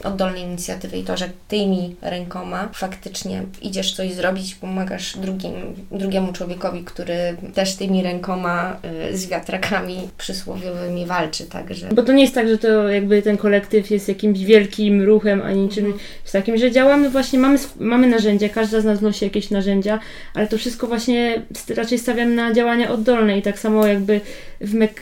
oddolnej 0.05 0.43
inicjatywy 0.43 0.97
i 0.97 1.05
to, 1.05 1.17
że 1.17 1.31
tymi 1.49 1.97
rękoma 2.03 2.69
faktycznie 2.75 3.43
idziesz 3.63 3.95
coś 3.95 4.13
zrobić, 4.13 4.55
pomagasz 4.55 5.19
drugim, 5.19 5.53
drugiemu 5.91 6.33
człowiekowi, 6.33 6.85
który 6.85 7.37
też 7.55 7.75
tymi 7.75 8.03
rękoma 8.03 8.77
y, 9.11 9.19
z 9.19 9.27
wiatrakami 9.27 10.09
przysłowiowymi 10.19 11.07
walczy, 11.07 11.47
także... 11.47 11.89
Bo 11.89 12.03
to 12.03 12.13
nie 12.13 12.23
jest 12.23 12.35
tak, 12.35 12.49
że 12.49 12.59
to 12.59 12.89
jakby 12.89 13.23
ten 13.23 13.37
kolektyw 13.37 13.91
jest 13.91 14.09
jakimś 14.09 14.39
wielkim 14.39 15.03
ruchem, 15.03 15.43
ani 15.43 15.69
czymś 15.69 15.87
mhm. 15.87 16.05
takim, 16.33 16.59
że 16.59 16.71
działamy 16.71 17.11
właśnie, 17.11 17.39
mamy, 17.39 17.59
mamy 17.81 18.07
narzędzia, 18.07 18.49
każda 18.49 18.81
z 18.81 18.85
nas 18.85 19.01
nosi 19.01 19.25
jakieś 19.25 19.51
narzędzia, 19.51 19.99
ale 20.35 20.47
to 20.47 20.59
wszystko 20.59 20.87
właśnie 20.87 21.43
raczej 21.77 21.99
stawiam 21.99 22.35
na 22.35 22.53
działanie 22.53 22.62
działania 22.63 22.91
oddolne 22.91 23.39
i 23.39 23.43
tak 23.43 23.59
samo 23.59 23.87
jakby 23.87 24.21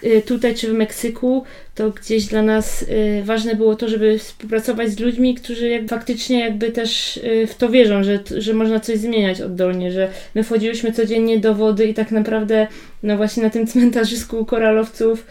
y, 0.04 0.22
tutaj 0.26 0.54
czy 0.54 0.68
w 0.68 0.74
Meksyku, 0.74 1.44
to 1.74 1.90
gdzieś 1.90 2.26
dla 2.26 2.42
nas 2.42 2.82
y, 2.82 3.22
ważne 3.24 3.54
było 3.54 3.76
to, 3.76 3.88
żeby 3.88 4.18
współpracować 4.18 4.90
z 4.90 5.00
ludźmi, 5.00 5.34
którzy 5.34 5.68
jak, 5.68 5.88
faktycznie 5.88 6.40
jakby 6.40 6.72
też 6.72 7.16
y, 7.16 7.46
w 7.46 7.54
to 7.54 7.68
wierzą, 7.68 8.04
że, 8.04 8.18
że 8.36 8.54
można 8.54 8.80
coś 8.80 8.98
zmieniać 8.98 9.40
oddolnie, 9.40 9.92
że 9.92 10.08
my 10.34 10.44
wchodziłyśmy 10.44 10.92
codziennie 10.92 11.38
do 11.38 11.54
wody 11.54 11.86
i 11.86 11.94
tak 11.94 12.10
naprawdę 12.10 12.66
no 13.02 13.16
właśnie 13.16 13.42
na 13.42 13.50
tym 13.50 13.66
cmentarzysku 13.66 14.44
koralowców 14.44 15.26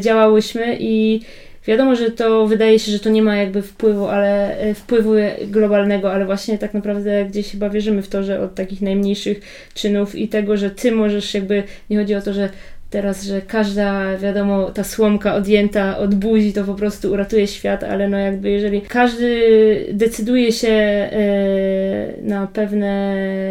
działałyśmy 0.00 0.76
i 0.80 1.20
Wiadomo, 1.68 1.96
że 1.96 2.10
to 2.10 2.46
wydaje 2.46 2.78
się, 2.78 2.92
że 2.92 2.98
to 2.98 3.10
nie 3.10 3.22
ma 3.22 3.36
jakby 3.36 3.62
wpływu, 3.62 4.06
ale 4.06 4.58
e, 4.58 4.74
wpływu 4.74 5.10
globalnego, 5.46 6.12
ale 6.12 6.26
właśnie 6.26 6.58
tak 6.58 6.74
naprawdę 6.74 7.24
gdzieś 7.24 7.50
chyba 7.50 7.70
wierzymy 7.70 8.02
w 8.02 8.08
to, 8.08 8.22
że 8.22 8.40
od 8.40 8.54
takich 8.54 8.80
najmniejszych 8.80 9.40
czynów 9.74 10.14
i 10.14 10.28
tego, 10.28 10.56
że 10.56 10.70
ty 10.70 10.92
możesz 10.92 11.34
jakby, 11.34 11.62
nie 11.90 11.98
chodzi 11.98 12.14
o 12.14 12.22
to, 12.22 12.32
że 12.32 12.48
teraz, 12.90 13.24
że 13.24 13.40
każda, 13.40 14.18
wiadomo, 14.18 14.70
ta 14.70 14.84
słomka 14.84 15.34
odjęta 15.34 15.98
od 15.98 16.14
buzi 16.14 16.52
to 16.52 16.64
po 16.64 16.74
prostu 16.74 17.12
uratuje 17.12 17.46
świat, 17.46 17.84
ale 17.84 18.08
no 18.08 18.18
jakby 18.18 18.50
jeżeli 18.50 18.80
każdy 18.80 19.38
decyduje 19.92 20.52
się 20.52 20.68
e, 20.68 21.08
na 22.22 22.46
pewne 22.46 22.88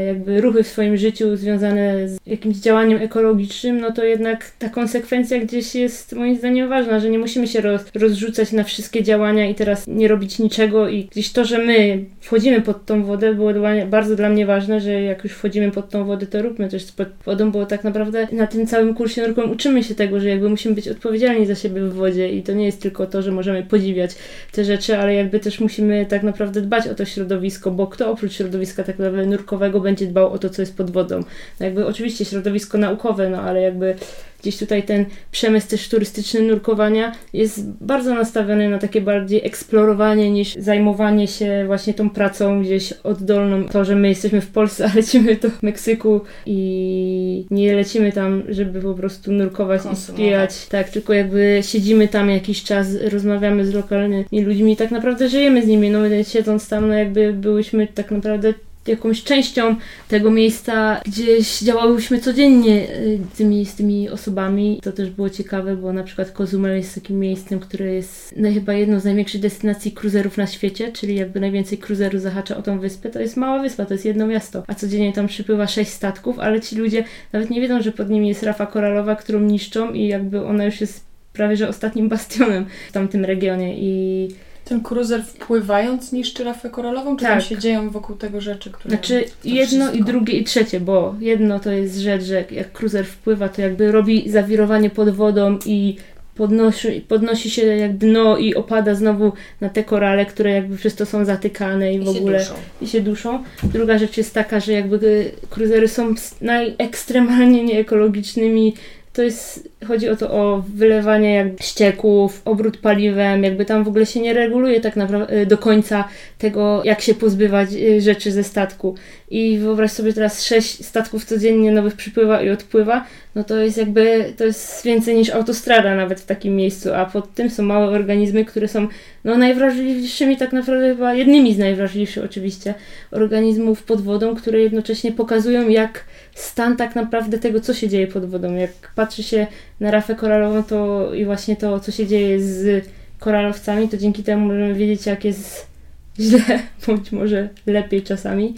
jakby 0.07 0.41
ruchy 0.41 0.63
w 0.63 0.67
swoim 0.67 0.97
życiu 0.97 1.35
związane 1.35 2.09
z 2.09 2.17
jakimś 2.25 2.57
działaniem 2.57 3.01
ekologicznym, 3.01 3.79
no 3.81 3.91
to 3.91 4.03
jednak 4.03 4.51
ta 4.59 4.69
konsekwencja 4.69 5.39
gdzieś 5.39 5.75
jest 5.75 6.13
moim 6.13 6.35
zdaniem 6.35 6.69
ważna, 6.69 6.99
że 6.99 7.09
nie 7.09 7.19
musimy 7.19 7.47
się 7.47 7.61
roz, 7.61 7.85
rozrzucać 7.95 8.51
na 8.51 8.63
wszystkie 8.63 9.03
działania 9.03 9.49
i 9.49 9.55
teraz 9.55 9.87
nie 9.87 10.07
robić 10.07 10.39
niczego 10.39 10.89
i 10.89 11.05
gdzieś 11.05 11.31
to, 11.31 11.45
że 11.45 11.57
my 11.57 12.05
wchodzimy 12.19 12.61
pod 12.61 12.85
tą 12.85 13.03
wodę 13.03 13.33
było 13.33 13.51
bardzo 13.89 14.15
dla 14.15 14.29
mnie 14.29 14.45
ważne, 14.45 14.81
że 14.81 15.01
jak 15.01 15.23
już 15.23 15.33
wchodzimy 15.33 15.71
pod 15.71 15.89
tą 15.89 16.05
wodę, 16.05 16.27
to 16.27 16.41
róbmy 16.41 16.69
coś 16.69 16.91
pod 16.91 17.07
wodą, 17.25 17.51
bo 17.51 17.65
tak 17.65 17.83
naprawdę 17.83 18.27
na 18.31 18.47
tym 18.47 18.67
całym 18.67 18.93
kursie 18.93 19.26
snorką 19.33 19.51
uczymy 19.51 19.83
się 19.83 19.95
tego, 19.95 20.19
że 20.19 20.29
jakby 20.29 20.49
musimy 20.49 20.75
być 20.75 20.87
odpowiedzialni 20.87 21.45
za 21.45 21.55
siebie 21.55 21.81
w 21.81 21.93
wodzie 21.93 22.29
i 22.29 22.43
to 22.43 22.53
nie 22.53 22.65
jest 22.65 22.81
tylko 22.81 23.07
to, 23.07 23.21
że 23.21 23.31
możemy 23.31 23.63
podziwiać 23.63 24.15
te 24.51 24.65
rzeczy, 24.65 24.97
ale 24.97 25.13
jakby 25.13 25.39
też 25.39 25.59
musimy 25.59 26.05
tak 26.05 26.23
naprawdę 26.23 26.61
dbać 26.61 26.87
o 26.87 26.95
to 26.95 27.05
środowisko, 27.05 27.71
bo 27.71 27.87
kto 27.87 28.11
oprócz 28.11 28.33
środowiska 28.33 28.83
tak 28.83 28.99
naprawdę 28.99 29.25
nurkowego 29.25 29.79
będzie 29.79 30.07
dbał 30.07 30.33
o 30.33 30.37
to, 30.37 30.49
co 30.49 30.61
jest 30.61 30.77
pod 30.77 30.91
wodą. 30.91 31.19
No 31.59 31.65
jakby 31.65 31.85
oczywiście 31.85 32.25
środowisko 32.25 32.77
naukowe, 32.77 33.29
no 33.29 33.41
ale 33.41 33.61
jakby 33.61 33.95
gdzieś 34.41 34.57
tutaj 34.57 34.83
ten 34.83 35.05
przemysł 35.31 35.67
też 35.69 35.89
turystyczny 35.89 36.41
nurkowania 36.41 37.11
jest 37.33 37.71
bardzo 37.71 38.13
nastawiony 38.13 38.69
na 38.69 38.77
takie 38.77 39.01
bardziej 39.01 39.45
eksplorowanie 39.45 40.31
niż 40.31 40.55
zajmowanie 40.55 41.27
się 41.27 41.63
właśnie 41.65 41.93
tą 41.93 42.09
pracą 42.09 42.61
gdzieś 42.61 42.93
oddolną. 42.93 43.65
To, 43.65 43.85
że 43.85 43.95
my 43.95 44.09
jesteśmy 44.09 44.41
w 44.41 44.51
Polsce, 44.51 44.85
a 44.91 44.95
lecimy 44.95 45.35
do 45.35 45.49
Meksyku 45.61 46.21
i 46.45 47.45
nie 47.51 47.75
lecimy 47.75 48.11
tam, 48.11 48.43
żeby 48.49 48.81
po 48.81 48.93
prostu 48.93 49.31
nurkować 49.31 49.81
i 49.93 49.95
spijać. 49.95 50.67
Tak, 50.67 50.89
tylko 50.89 51.13
jakby 51.13 51.59
siedzimy 51.61 52.07
tam 52.07 52.29
jakiś 52.29 52.63
czas, 52.63 52.87
rozmawiamy 53.11 53.65
z 53.65 53.73
lokalnymi 53.73 54.41
ludźmi, 54.41 54.75
tak 54.75 54.91
naprawdę 54.91 55.29
żyjemy 55.29 55.63
z 55.63 55.67
nimi. 55.67 55.89
No 55.89 55.99
siedząc 56.23 56.69
tam, 56.69 56.87
no 56.87 56.93
jakby 56.93 57.33
byłyśmy 57.33 57.87
tak 57.87 58.11
naprawdę 58.11 58.53
jakąś 58.87 59.23
częścią 59.23 59.75
tego 60.07 60.31
miejsca, 60.31 61.01
gdzieś 61.05 61.59
działałyśmy 61.59 62.19
codziennie 62.19 62.89
y, 62.89 63.19
tymi, 63.37 63.65
z 63.65 63.75
tymi 63.75 64.09
osobami. 64.09 64.79
To 64.83 64.91
też 64.91 65.09
było 65.09 65.29
ciekawe, 65.29 65.75
bo 65.75 65.93
na 65.93 66.03
przykład 66.03 66.31
Kozumel 66.31 66.77
jest 66.77 66.95
takim 66.95 67.19
miejscem, 67.19 67.59
które 67.59 67.93
jest 67.93 68.33
no, 68.37 68.51
chyba 68.53 68.73
jedną 68.73 68.99
z 68.99 69.05
największych 69.05 69.41
destynacji 69.41 69.91
kruzerów 69.91 70.37
na 70.37 70.47
świecie, 70.47 70.91
czyli 70.91 71.15
jakby 71.15 71.39
najwięcej 71.39 71.77
kruzerów 71.77 72.21
zahacza 72.21 72.57
o 72.57 72.61
tą 72.61 72.79
wyspę. 72.79 73.09
To 73.09 73.19
jest 73.19 73.37
mała 73.37 73.61
wyspa, 73.61 73.85
to 73.85 73.93
jest 73.93 74.05
jedno 74.05 74.27
miasto, 74.27 74.63
a 74.67 74.75
codziennie 74.75 75.13
tam 75.13 75.27
przypływa 75.27 75.67
sześć 75.67 75.91
statków, 75.91 76.39
ale 76.39 76.61
ci 76.61 76.75
ludzie 76.75 77.03
nawet 77.33 77.49
nie 77.49 77.61
wiedzą, 77.61 77.81
że 77.81 77.91
pod 77.91 78.09
nimi 78.09 78.27
jest 78.27 78.43
rafa 78.43 78.65
koralowa, 78.65 79.15
którą 79.15 79.39
niszczą 79.39 79.93
i 79.93 80.07
jakby 80.07 80.45
ona 80.45 80.65
już 80.65 80.81
jest 80.81 81.07
prawie 81.33 81.57
że 81.57 81.69
ostatnim 81.69 82.09
bastionem 82.09 82.65
w 82.89 82.91
tamtym 82.91 83.25
regionie 83.25 83.77
i 83.77 84.27
ten 84.69 84.81
kruzer 84.81 85.23
wpływając 85.23 86.11
niszczy 86.11 86.43
rafę 86.43 86.69
koralową, 86.69 87.17
czy 87.17 87.25
tak. 87.25 87.31
tam 87.31 87.41
się 87.41 87.57
dzieją 87.57 87.89
wokół 87.89 88.15
tego 88.15 88.41
rzeczy, 88.41 88.71
które... 88.71 88.95
Znaczy 88.95 89.23
jedno 89.43 89.85
wszystko? 89.85 89.93
i 89.93 90.03
drugie 90.03 90.33
i 90.33 90.43
trzecie, 90.43 90.79
bo 90.79 91.15
jedno 91.19 91.59
to 91.59 91.71
jest 91.71 91.97
rzecz, 91.97 92.23
że 92.23 92.45
jak 92.51 92.71
kruzer 92.71 93.05
wpływa, 93.05 93.49
to 93.49 93.61
jakby 93.61 93.91
robi 93.91 94.29
zawirowanie 94.29 94.89
pod 94.89 95.09
wodą 95.09 95.59
i 95.65 95.97
podnosi, 96.35 97.01
podnosi 97.07 97.49
się 97.49 97.65
jak 97.65 97.97
dno 97.97 98.37
i 98.37 98.55
opada 98.55 98.95
znowu 98.95 99.31
na 99.61 99.69
te 99.69 99.83
korale, 99.83 100.25
które 100.25 100.51
jakby 100.51 100.77
przez 100.77 100.95
to 100.95 101.05
są 101.05 101.25
zatykane 101.25 101.93
i, 101.93 101.95
I 101.95 101.99
w 101.99 102.09
ogóle 102.09 102.39
się 102.39 102.53
i 102.81 102.87
się 102.87 103.01
duszą. 103.01 103.43
Druga 103.63 103.97
rzecz 103.97 104.17
jest 104.17 104.33
taka, 104.33 104.59
że 104.59 104.71
jakby 104.71 105.31
kruzery 105.49 105.87
są 105.87 106.13
najekstremalnie 106.41 107.63
nieekologicznymi 107.63 108.73
to 109.17 109.23
jest, 109.23 109.69
chodzi 109.87 110.09
o 110.09 110.15
to 110.15 110.31
o 110.31 110.63
wylewanie 110.75 111.33
jak 111.33 111.61
ścieków, 111.61 112.41
obrót 112.45 112.77
paliwem, 112.77 113.43
jakby 113.43 113.65
tam 113.65 113.83
w 113.83 113.87
ogóle 113.87 114.05
się 114.05 114.19
nie 114.19 114.33
reguluje 114.33 114.81
tak 114.81 114.95
naprawdę 114.95 115.45
do 115.45 115.57
końca 115.57 116.07
tego, 116.37 116.81
jak 116.83 117.01
się 117.01 117.13
pozbywać 117.13 117.69
y, 117.73 118.01
rzeczy 118.01 118.31
ze 118.31 118.43
statku. 118.43 118.95
I 119.29 119.57
wyobraź 119.57 119.91
sobie 119.91 120.13
teraz 120.13 120.45
sześć 120.45 120.85
statków 120.85 121.25
codziennie 121.25 121.71
nowych 121.71 121.93
przypływa 121.95 122.41
i 122.41 122.49
odpływa, 122.49 123.05
no 123.37 123.43
to 123.43 123.57
jest 123.57 123.77
jakby, 123.77 124.33
to 124.37 124.43
jest 124.43 124.83
więcej 124.83 125.15
niż 125.15 125.29
autostrada 125.29 125.95
nawet 125.95 126.21
w 126.21 126.25
takim 126.25 126.55
miejscu, 126.55 126.93
a 126.93 127.05
pod 127.05 127.33
tym 127.33 127.49
są 127.49 127.63
małe 127.63 127.87
organizmy, 127.87 128.45
które 128.45 128.67
są 128.67 128.87
no 129.23 129.37
najwrażliwszymi 129.37 130.37
tak 130.37 130.53
naprawdę 130.53 130.89
chyba, 130.89 131.13
jednymi 131.13 131.53
z 131.53 131.57
najwrażliwszych 131.57 132.23
oczywiście 132.23 132.73
organizmów 133.11 133.83
pod 133.83 134.01
wodą, 134.01 134.35
które 134.35 134.59
jednocześnie 134.59 135.11
pokazują 135.11 135.69
jak 135.69 136.05
stan 136.35 136.77
tak 136.77 136.95
naprawdę 136.95 137.37
tego, 137.37 137.61
co 137.61 137.73
się 137.73 137.89
dzieje 137.89 138.07
pod 138.07 138.25
wodą. 138.25 138.55
Jak 138.55 138.71
patrzy 138.95 139.23
się 139.23 139.47
na 139.79 139.91
rafę 139.91 140.15
koralową 140.15 140.63
to 140.63 141.13
i 141.13 141.25
właśnie 141.25 141.55
to, 141.55 141.79
co 141.79 141.91
się 141.91 142.07
dzieje 142.07 142.39
z 142.41 142.85
koralowcami, 143.19 143.89
to 143.89 143.97
dzięki 143.97 144.23
temu 144.23 144.47
możemy 144.47 144.73
wiedzieć, 144.73 145.05
jak 145.05 145.25
jest 145.25 145.67
źle, 146.19 146.59
bądź 146.87 147.11
może 147.11 147.49
lepiej 147.65 148.01
czasami 148.01 148.55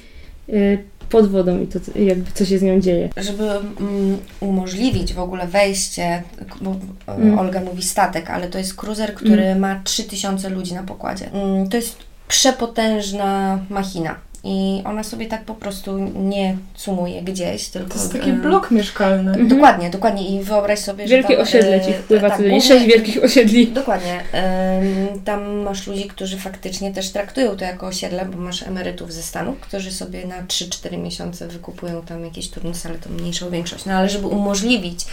y, 0.49 0.77
pod 1.09 1.31
wodą 1.31 1.61
i 1.61 1.67
to 1.67 1.79
jakby 1.95 2.31
co 2.31 2.45
się 2.45 2.59
z 2.59 2.61
nią 2.61 2.79
dzieje. 2.79 3.09
Żeby 3.17 3.43
um, 3.43 4.17
umożliwić 4.39 5.13
w 5.13 5.19
ogóle 5.19 5.47
wejście, 5.47 6.23
bo 6.61 6.75
mm. 7.07 7.39
Olga 7.39 7.61
mówi 7.61 7.83
statek, 7.83 8.29
ale 8.29 8.47
to 8.47 8.57
jest 8.57 8.75
cruiser, 8.75 9.13
który 9.13 9.43
mm. 9.43 9.59
ma 9.59 9.81
3000 9.83 10.49
ludzi 10.49 10.73
na 10.73 10.83
pokładzie. 10.83 11.29
Um, 11.33 11.69
to 11.69 11.77
jest 11.77 11.97
przepotężna 12.27 13.59
machina. 13.69 14.15
I 14.43 14.81
ona 14.85 15.03
sobie 15.03 15.25
tak 15.25 15.43
po 15.43 15.55
prostu 15.55 15.97
nie 16.15 16.57
sumuje 16.75 17.21
gdzieś, 17.21 17.69
tylko... 17.69 17.89
To 17.89 17.95
jest 17.95 18.13
taki 18.13 18.33
blok 18.33 18.71
mieszkalny. 18.71 19.31
Mhm. 19.31 19.47
Dokładnie, 19.47 19.89
dokładnie. 19.89 20.27
I 20.27 20.43
wyobraź 20.43 20.79
sobie, 20.79 21.07
że 21.07 21.15
Wielkie 21.15 21.33
tam, 21.33 21.43
osiedle 21.43 21.81
ci 21.81 21.93
wpływa 21.93 22.29
tak, 22.29 22.37
codziennie, 22.37 22.61
sześć 22.61 22.85
wielkich 22.85 23.23
osiedli. 23.23 23.67
Dokładnie. 23.67 24.19
Tam 25.25 25.55
masz 25.55 25.87
ludzi, 25.87 26.07
którzy 26.07 26.37
faktycznie 26.37 26.93
też 26.93 27.09
traktują 27.09 27.55
to 27.55 27.65
jako 27.65 27.87
osiedle, 27.87 28.25
bo 28.25 28.37
masz 28.37 28.63
emerytów 28.63 29.13
ze 29.13 29.23
Stanów, 29.23 29.59
którzy 29.59 29.91
sobie 29.91 30.27
na 30.27 30.43
3-4 30.43 30.97
miesiące 30.97 31.47
wykupują 31.47 32.01
tam 32.01 32.25
jakieś 32.25 32.49
turnusy, 32.49 32.89
ale 32.89 32.97
to 32.97 33.09
mniejszą 33.09 33.49
większość. 33.49 33.85
No 33.85 33.93
ale 33.93 34.09
żeby 34.09 34.27
umożliwić 34.27 35.05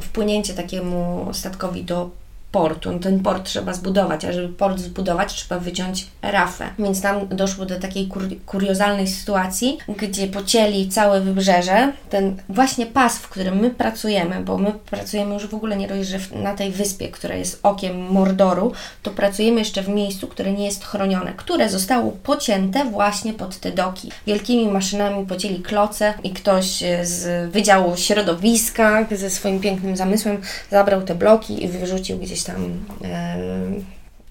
wpłynięcie 0.00 0.54
takiemu 0.54 1.28
statkowi 1.32 1.84
do 1.84 2.10
portu. 2.52 2.92
No 2.92 2.98
ten 2.98 3.20
port 3.20 3.44
trzeba 3.44 3.72
zbudować, 3.72 4.24
a 4.24 4.32
żeby 4.32 4.48
port 4.48 4.78
zbudować, 4.78 5.34
trzeba 5.34 5.60
wyciąć 5.60 6.06
rafę. 6.22 6.68
Więc 6.78 7.02
tam 7.02 7.28
doszło 7.28 7.66
do 7.66 7.80
takiej 7.80 8.06
kur 8.06 8.22
kuriozalnej 8.46 9.06
sytuacji, 9.08 9.78
gdzie 9.96 10.26
pocięli 10.26 10.88
całe 10.88 11.20
wybrzeże, 11.20 11.92
ten 12.10 12.36
właśnie 12.48 12.86
pas, 12.86 13.18
w 13.18 13.28
którym 13.28 13.58
my 13.58 13.70
pracujemy, 13.70 14.40
bo 14.44 14.58
my 14.58 14.72
pracujemy 14.72 15.34
już 15.34 15.46
w 15.46 15.54
ogóle 15.54 15.76
nie 15.76 15.88
dość, 15.88 16.08
że 16.08 16.18
na 16.42 16.54
tej 16.54 16.70
wyspie, 16.70 17.08
która 17.08 17.34
jest 17.34 17.60
okiem 17.62 18.00
Mordoru, 18.00 18.72
to 19.02 19.10
pracujemy 19.10 19.58
jeszcze 19.58 19.82
w 19.82 19.88
miejscu, 19.88 20.26
które 20.26 20.52
nie 20.52 20.64
jest 20.64 20.84
chronione, 20.84 21.32
które 21.36 21.68
zostało 21.68 22.12
pocięte 22.12 22.84
właśnie 22.84 23.32
pod 23.32 23.56
te 23.56 23.72
doki. 23.72 24.10
Wielkimi 24.26 24.68
maszynami 24.68 25.26
pocięli 25.26 25.62
kloce 25.62 26.14
i 26.24 26.30
ktoś 26.30 26.82
e, 26.82 27.06
z 27.06 27.50
Wydziału 27.52 27.96
Środowiska 27.96 29.06
ze 29.10 29.30
swoim 29.30 29.60
pięknym 29.60 29.96
zamysłem 29.96 30.40
zabrał 30.70 31.02
te 31.02 31.14
bloki 31.14 31.64
i 31.64 31.68
wyrzucił 31.68 32.18
gdzieś 32.18 32.39
tam 32.44 32.86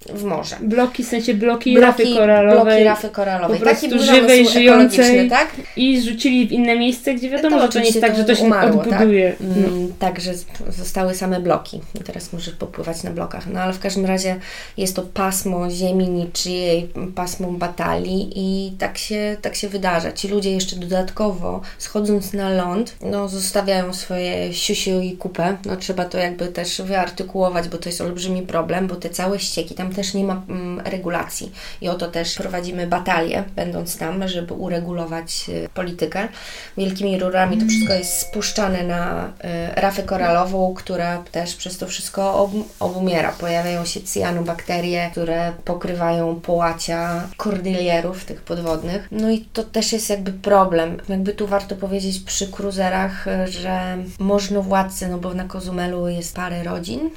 w 0.08 0.24
morze. 0.24 0.56
Bloki, 0.60 1.04
w 1.04 1.08
sensie 1.08 1.34
bloki, 1.34 1.74
bloki 1.74 1.86
rafy 1.86 2.16
koralowej. 2.16 2.64
Bloki 2.64 2.84
rafy 2.84 3.08
koralowej. 3.08 3.58
Po 3.58 3.64
prostu 3.64 3.90
Taki 3.90 4.02
żywej, 4.02 4.48
żyjącej. 4.48 5.30
Tak? 5.30 5.48
I 5.76 6.02
rzucili 6.02 6.48
w 6.48 6.52
inne 6.52 6.78
miejsce, 6.78 7.14
gdzie 7.14 7.30
wiadomo, 7.30 7.56
to 7.56 7.62
że 7.62 7.68
to 7.68 7.78
nie 7.78 7.84
jest 7.84 8.00
tak, 8.00 8.16
że 8.16 8.24
to 8.24 8.34
się 8.34 8.44
umarło, 8.44 8.82
odbuduje. 8.82 9.30
Tak? 9.30 9.40
No. 9.40 9.66
Mm, 9.66 9.92
tak, 9.98 10.20
że 10.20 10.32
zostały 10.68 11.14
same 11.14 11.40
bloki. 11.40 11.80
I 12.00 12.04
teraz 12.04 12.32
możesz 12.32 12.54
popływać 12.54 13.02
na 13.02 13.10
blokach. 13.10 13.46
No 13.46 13.60
ale 13.60 13.72
w 13.72 13.78
każdym 13.78 14.06
razie 14.06 14.36
jest 14.76 14.96
to 14.96 15.02
pasmo 15.02 15.70
ziemi 15.70 16.08
niczyjej, 16.08 16.88
pasmo 17.14 17.52
batalii 17.52 18.32
i 18.36 18.72
tak 18.78 18.98
się, 18.98 19.36
tak 19.42 19.54
się 19.54 19.68
wydarza. 19.68 20.12
Ci 20.12 20.28
ludzie 20.28 20.50
jeszcze 20.50 20.76
dodatkowo, 20.76 21.60
schodząc 21.78 22.32
na 22.32 22.50
ląd, 22.50 22.96
no 23.02 23.28
zostawiają 23.28 23.92
swoje 23.92 24.54
siusiu 24.54 25.00
i 25.00 25.16
kupę. 25.16 25.56
No 25.64 25.76
trzeba 25.76 26.04
to 26.04 26.18
jakby 26.18 26.46
też 26.46 26.82
wyartykułować, 26.82 27.68
bo 27.68 27.78
to 27.78 27.88
jest 27.88 28.00
olbrzymi 28.00 28.42
problem, 28.42 28.86
bo 28.86 28.96
te 28.96 29.10
całe 29.10 29.38
ścieki 29.38 29.74
tam 29.74 29.89
też 29.94 30.14
nie 30.14 30.24
ma 30.24 30.42
mm, 30.48 30.80
regulacji. 30.80 31.52
I 31.80 31.88
oto 31.88 32.08
też 32.08 32.34
prowadzimy 32.34 32.86
batalię, 32.86 33.44
będąc 33.56 33.98
tam, 33.98 34.28
żeby 34.28 34.54
uregulować 34.54 35.46
y, 35.48 35.68
politykę. 35.74 36.28
Wielkimi 36.76 37.18
rurami 37.18 37.58
to 37.58 37.66
wszystko 37.66 37.94
jest 37.94 38.18
spuszczane 38.18 38.82
na 38.82 39.26
y, 39.26 39.80
rafę 39.80 40.02
koralową, 40.02 40.74
która 40.74 41.22
też 41.32 41.56
przez 41.56 41.78
to 41.78 41.86
wszystko 41.86 42.34
ob 42.34 42.50
obumiera. 42.80 43.32
Pojawiają 43.32 43.84
się 43.84 44.00
cyanobakterie, 44.00 45.10
które 45.12 45.52
pokrywają 45.64 46.40
połacia 46.40 47.28
kordylierów 47.36 48.24
tych 48.24 48.42
podwodnych. 48.42 49.08
No 49.10 49.30
i 49.30 49.40
to 49.40 49.64
też 49.64 49.92
jest 49.92 50.10
jakby 50.10 50.32
problem. 50.32 50.96
Jakby 51.08 51.32
tu 51.32 51.46
warto 51.46 51.76
powiedzieć 51.76 52.20
przy 52.20 52.48
kruzerach, 52.48 53.26
że 53.48 53.98
możnowładcy, 54.18 55.08
no 55.08 55.18
bo 55.18 55.34
na 55.34 55.44
Kozumelu 55.44 56.08
jest 56.08 56.36
parę 56.36 56.62
rodzin, 56.62 57.10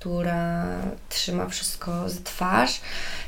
która 0.00 0.64
trzyma 1.08 1.48
wszystko 1.48 2.08
z 2.08 2.22
twarz 2.22 2.80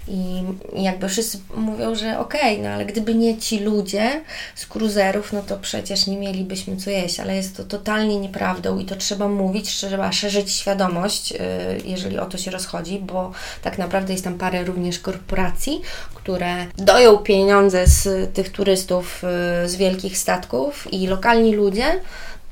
i 0.09 0.43
jakby 0.77 1.09
wszyscy 1.09 1.39
mówią, 1.55 1.95
że 1.95 2.19
okej, 2.19 2.53
okay, 2.53 2.69
no 2.69 2.69
ale 2.69 2.87
gdyby 2.87 3.15
nie 3.15 3.39
ci 3.39 3.59
ludzie 3.59 4.23
z 4.55 4.67
kruzerów, 4.67 5.33
no 5.33 5.43
to 5.43 5.57
przecież 5.57 6.07
nie 6.07 6.17
mielibyśmy 6.17 6.77
co 6.77 6.91
jeść, 6.91 7.21
ale 7.21 7.37
jest 7.37 7.57
to 7.57 7.65
totalnie 7.65 8.17
nieprawdą 8.17 8.79
i 8.79 8.85
to 8.85 8.97
trzeba 8.97 9.29
mówić, 9.29 9.71
trzeba 9.71 10.13
szerzyć 10.13 10.53
świadomość, 10.53 11.33
y, 11.33 11.37
jeżeli 11.85 12.19
o 12.19 12.27
to 12.27 12.39
się 12.39 12.51
rozchodzi, 12.51 12.99
bo 12.99 13.33
tak 13.63 13.79
naprawdę 13.79 14.13
jest 14.13 14.25
tam 14.25 14.39
parę 14.39 14.65
również 14.65 14.99
korporacji, 14.99 15.81
które 16.15 16.67
doją 16.77 17.19
pieniądze 17.19 17.87
z 17.87 18.35
tych 18.35 18.53
turystów 18.53 19.25
y, 19.65 19.69
z 19.69 19.77
wielkich 19.77 20.19
statków 20.19 20.93
i 20.93 21.07
lokalni 21.07 21.55
ludzie 21.55 22.01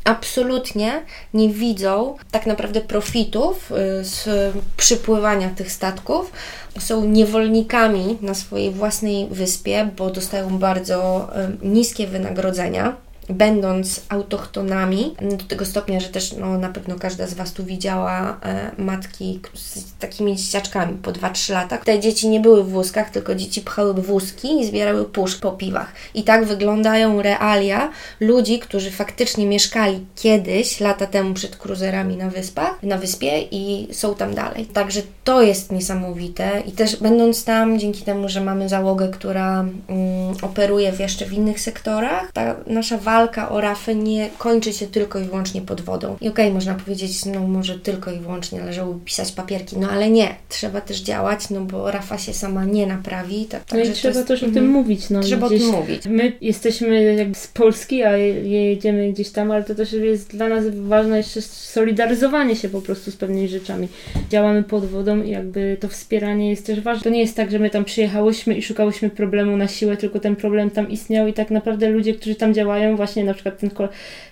absolutnie 0.04 1.02
nie 1.34 1.48
widzą 1.48 2.16
tak 2.30 2.46
naprawdę 2.46 2.80
profitów 2.80 3.72
y, 3.72 4.04
z 4.04 4.28
przypływania 4.76 5.50
tych 5.50 5.72
statków. 5.72 6.32
Są 6.78 7.04
niewolnikami 7.04 8.18
na 8.20 8.34
swojej 8.34 8.70
własnej 8.70 9.28
wyspie, 9.30 9.90
bo 9.96 10.10
dostają 10.10 10.58
bardzo 10.58 11.28
y, 11.62 11.66
niskie 11.66 12.06
wynagrodzenia 12.06 12.96
będąc 13.30 14.00
autochtonami, 14.08 15.14
do 15.38 15.44
tego 15.44 15.64
stopnia, 15.64 16.00
że 16.00 16.08
też 16.08 16.32
no, 16.32 16.58
na 16.58 16.68
pewno 16.68 16.96
każda 16.98 17.26
z 17.26 17.34
Was 17.34 17.52
tu 17.52 17.64
widziała 17.64 18.40
e, 18.42 18.70
matki 18.78 19.40
z 19.54 19.98
takimi 19.98 20.36
dzieciaczkami 20.36 20.98
po 20.98 21.12
2-3 21.12 21.52
lata. 21.52 21.78
Te 21.78 22.00
dzieci 22.00 22.28
nie 22.28 22.40
były 22.40 22.64
w 22.64 22.70
wózkach, 22.70 23.10
tylko 23.10 23.34
dzieci 23.34 23.60
pchały 23.60 23.94
wózki 23.94 24.60
i 24.60 24.66
zbierały 24.66 25.04
puszk 25.04 25.40
po 25.40 25.52
piwach. 25.52 25.92
I 26.14 26.22
tak 26.22 26.44
wyglądają 26.44 27.22
realia 27.22 27.90
ludzi, 28.20 28.58
którzy 28.58 28.90
faktycznie 28.90 29.46
mieszkali 29.46 30.06
kiedyś, 30.16 30.80
lata 30.80 31.06
temu 31.06 31.34
przed 31.34 31.56
kruzerami 31.56 32.16
na 32.16 32.30
wyspach, 32.30 32.82
na 32.82 32.98
wyspie 32.98 33.40
i 33.50 33.88
są 33.92 34.14
tam 34.14 34.34
dalej. 34.34 34.66
Także 34.66 35.02
to 35.24 35.42
jest 35.42 35.72
niesamowite 35.72 36.62
i 36.66 36.72
też 36.72 36.96
będąc 36.96 37.44
tam, 37.44 37.78
dzięki 37.78 38.02
temu, 38.02 38.28
że 38.28 38.40
mamy 38.40 38.68
załogę, 38.68 39.08
która 39.08 39.60
mm, 39.60 40.34
operuje 40.42 40.92
w 40.92 41.00
jeszcze 41.00 41.26
w 41.26 41.32
innych 41.32 41.60
sektorach, 41.60 42.32
ta 42.32 42.56
nasza 42.66 42.98
walka 42.98 43.19
walka 43.20 43.48
o 43.48 43.60
rafę 43.60 43.94
nie 43.94 44.30
kończy 44.38 44.72
się 44.72 44.86
tylko 44.86 45.18
i 45.18 45.24
wyłącznie 45.24 45.60
pod 45.60 45.80
wodą. 45.80 46.16
I 46.20 46.28
okej, 46.28 46.44
okay, 46.44 46.54
można 46.54 46.74
powiedzieć, 46.74 47.24
no 47.24 47.40
może 47.40 47.78
tylko 47.78 48.12
i 48.12 48.18
wyłącznie 48.18 48.58
należałoby 48.58 49.04
pisać 49.04 49.32
papierki, 49.32 49.78
no 49.78 49.90
ale 49.90 50.10
nie, 50.10 50.34
trzeba 50.48 50.80
też 50.80 51.00
działać, 51.00 51.50
no 51.50 51.60
bo 51.60 51.90
rafa 51.90 52.18
się 52.18 52.34
sama 52.34 52.64
nie 52.64 52.86
naprawi. 52.86 53.44
Tak, 53.44 53.62
no 53.72 53.80
i 53.80 53.92
trzeba 53.92 54.14
jest, 54.14 54.28
też 54.28 54.42
o 54.42 54.46
tym 54.46 54.58
mm, 54.58 54.70
mówić. 54.70 55.10
No, 55.10 55.20
trzeba 55.20 55.46
o 55.46 55.48
tym 55.48 55.66
mówić. 55.66 56.06
My 56.06 56.32
jesteśmy 56.40 57.14
jakby 57.14 57.34
z 57.34 57.46
Polski, 57.46 58.02
a 58.02 58.16
jedziemy 58.16 59.12
gdzieś 59.12 59.30
tam, 59.30 59.50
ale 59.50 59.64
to 59.64 59.74
też 59.74 59.92
jest 59.92 60.30
dla 60.30 60.48
nas 60.48 60.64
ważne 60.68 61.16
jeszcze 61.16 61.42
solidaryzowanie 61.42 62.56
się 62.56 62.68
po 62.68 62.80
prostu 62.80 63.10
z 63.10 63.16
pewnymi 63.16 63.48
rzeczami. 63.48 63.88
Działamy 64.30 64.62
pod 64.62 64.86
wodą 64.86 65.22
i 65.22 65.30
jakby 65.30 65.76
to 65.80 65.88
wspieranie 65.88 66.50
jest 66.50 66.66
też 66.66 66.80
ważne. 66.80 67.02
To 67.02 67.10
nie 67.10 67.20
jest 67.20 67.36
tak, 67.36 67.50
że 67.50 67.58
my 67.58 67.70
tam 67.70 67.84
przyjechałyśmy 67.84 68.54
i 68.54 68.62
szukałyśmy 68.62 69.10
problemu 69.10 69.56
na 69.56 69.68
siłę, 69.68 69.96
tylko 69.96 70.20
ten 70.20 70.36
problem 70.36 70.70
tam 70.70 70.90
istniał 70.90 71.26
i 71.26 71.32
tak 71.32 71.50
naprawdę 71.50 71.88
ludzie, 71.88 72.14
którzy 72.14 72.34
tam 72.34 72.54
działają, 72.54 72.96
właśnie 73.00 73.24
na 73.24 73.34
przykład 73.34 73.58
ten 73.58 73.70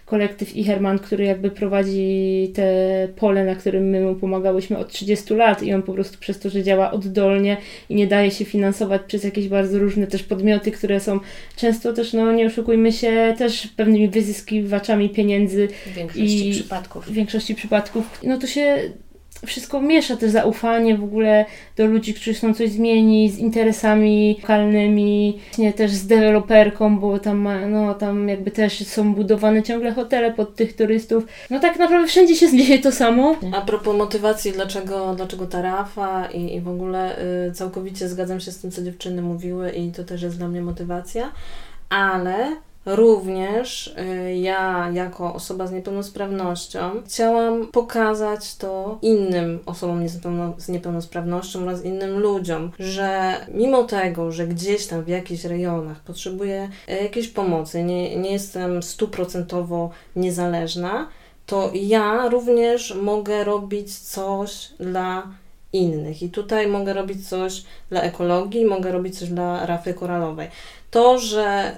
kolektyw 0.05 0.57
Iherman, 0.57 0.99
który 0.99 1.25
jakby 1.25 1.51
prowadzi 1.51 2.51
te 2.55 3.09
pole, 3.17 3.45
na 3.45 3.55
którym 3.55 3.85
my 3.85 4.01
mu 4.01 4.15
pomagałyśmy 4.15 4.79
od 4.79 4.89
30 4.89 5.35
lat 5.35 5.63
i 5.63 5.75
on 5.75 5.83
po 5.83 5.93
prostu 5.93 6.19
przez 6.19 6.39
to, 6.39 6.51
że 6.51 6.63
działa 6.63 6.91
oddolnie 6.91 7.57
i 7.89 7.95
nie 7.95 8.07
daje 8.07 8.31
się 8.31 8.45
finansować 8.45 9.03
przez 9.07 9.25
jakieś 9.25 9.49
bardzo 9.49 9.79
różne 9.79 10.07
też 10.07 10.23
podmioty, 10.23 10.71
które 10.71 11.01
są 11.01 11.21
często 11.57 11.93
też, 11.93 12.13
no 12.13 12.33
nie 12.33 12.47
oszukujmy 12.47 12.93
się, 12.93 13.35
też 13.39 13.67
pewnymi 13.67 14.09
wyzyskiwaczami 14.09 15.09
pieniędzy. 15.09 15.69
W 15.87 15.95
większości 15.95 16.49
i 16.49 16.53
przypadków. 16.53 17.07
W 17.07 17.13
większości 17.13 17.55
przypadków. 17.55 18.21
No 18.23 18.39
to 18.39 18.47
się 18.47 18.93
wszystko 19.47 19.81
miesza 19.81 20.17
też 20.17 20.31
zaufanie 20.31 20.97
w 20.97 21.05
ogóle 21.05 21.45
do 21.77 21.87
ludzi, 21.87 22.15
którzy 22.15 22.35
chcą 22.35 22.55
coś 22.55 22.71
zmienić, 22.71 23.35
z 23.35 23.39
interesami 23.39 24.37
lokalnymi, 24.41 25.41
nie 25.59 25.73
też 25.73 25.91
z 25.91 26.07
deweloperką, 26.07 26.99
bo 26.99 27.19
tam, 27.19 27.49
no, 27.71 27.95
tam 27.95 28.29
jakby 28.29 28.51
też 28.51 28.87
są 28.87 29.15
budowane 29.15 29.63
ciągle 29.63 29.93
hotele 29.93 30.33
pod 30.33 30.57
tych 30.57 30.77
turystów. 30.77 31.25
No 31.51 31.61
tak 31.61 31.79
naprawdę 31.79 32.09
wszędzie 32.09 32.37
się 32.37 32.51
dzieje 32.59 32.79
to 32.79 32.93
samo. 32.93 33.37
A 33.53 33.61
propos 33.61 33.97
motywacji, 33.97 34.53
dlaczego, 34.53 35.15
dlaczego 35.15 35.47
ta 35.47 35.63
Rafa 35.63 36.27
i, 36.27 36.55
i 36.55 36.61
w 36.61 36.69
ogóle 36.69 37.17
y, 37.49 37.53
całkowicie 37.53 38.09
zgadzam 38.09 38.41
się 38.41 38.53
z 38.53 38.59
tym, 38.59 38.71
co 38.71 38.83
dziewczyny 38.83 39.23
mówiły 39.23 39.71
i 39.71 39.93
to 39.93 40.05
też 40.05 40.23
jest 40.23 40.39
dla 40.39 40.49
mnie 40.49 40.63
motywacja, 40.63 41.33
ale 41.89 42.57
Również 42.89 43.87
y, 43.87 44.37
ja, 44.37 44.91
jako 44.93 45.35
osoba 45.35 45.67
z 45.67 45.73
niepełnosprawnością, 45.73 47.03
chciałam 47.07 47.67
pokazać 47.67 48.57
to 48.57 48.99
innym 49.03 49.59
osobom 49.67 50.09
z 50.59 50.69
niepełnosprawnością 50.69 51.63
oraz 51.63 51.85
innym 51.85 52.19
ludziom, 52.19 52.71
że 52.79 53.35
mimo 53.55 53.85
tego, 53.85 54.33
że 54.33 54.47
gdzieś 54.47 54.87
tam 54.87 55.05
w 55.05 55.09
jakichś 55.09 55.45
rejonach 55.45 56.01
potrzebuję 56.01 56.69
y, 56.89 56.93
jakiejś 57.03 57.29
pomocy, 57.29 57.83
nie, 57.83 58.17
nie 58.17 58.33
jestem 58.33 58.83
stuprocentowo 58.83 59.91
niezależna, 60.17 61.09
to 61.47 61.71
ja 61.75 62.29
również 62.29 62.95
mogę 62.95 63.45
robić 63.45 63.99
coś 63.99 64.73
dla 64.81 65.23
innych. 65.73 66.23
I 66.23 66.29
tutaj 66.29 66.67
mogę 66.67 66.93
robić 66.93 67.29
coś 67.29 67.65
dla 67.91 68.03
ekologii, 68.03 68.65
mogę 68.65 68.93
robić 68.93 69.19
coś 69.19 69.29
dla 69.29 69.67
rafy 69.67 69.95
koralowej. 69.95 70.49
To, 70.91 71.19
że 71.19 71.77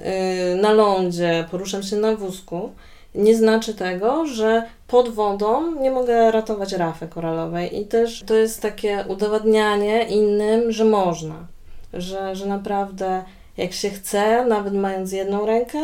y, 0.52 0.56
na 0.56 0.72
lądzie 0.72 1.46
poruszam 1.50 1.82
się 1.82 1.96
na 1.96 2.16
wózku, 2.16 2.70
nie 3.14 3.36
znaczy 3.36 3.74
tego, 3.74 4.26
że 4.26 4.62
pod 4.88 5.08
wodą 5.08 5.80
nie 5.80 5.90
mogę 5.90 6.30
ratować 6.30 6.72
rafy 6.72 7.08
koralowej. 7.08 7.80
I 7.80 7.86
też 7.86 8.22
to 8.26 8.34
jest 8.34 8.62
takie 8.62 9.04
udowadnianie 9.08 10.04
innym, 10.04 10.72
że 10.72 10.84
można. 10.84 11.46
Że, 11.92 12.36
że 12.36 12.46
naprawdę 12.46 13.22
jak 13.56 13.72
się 13.72 13.90
chce, 13.90 14.46
nawet 14.46 14.74
mając 14.74 15.12
jedną 15.12 15.46
rękę, 15.46 15.78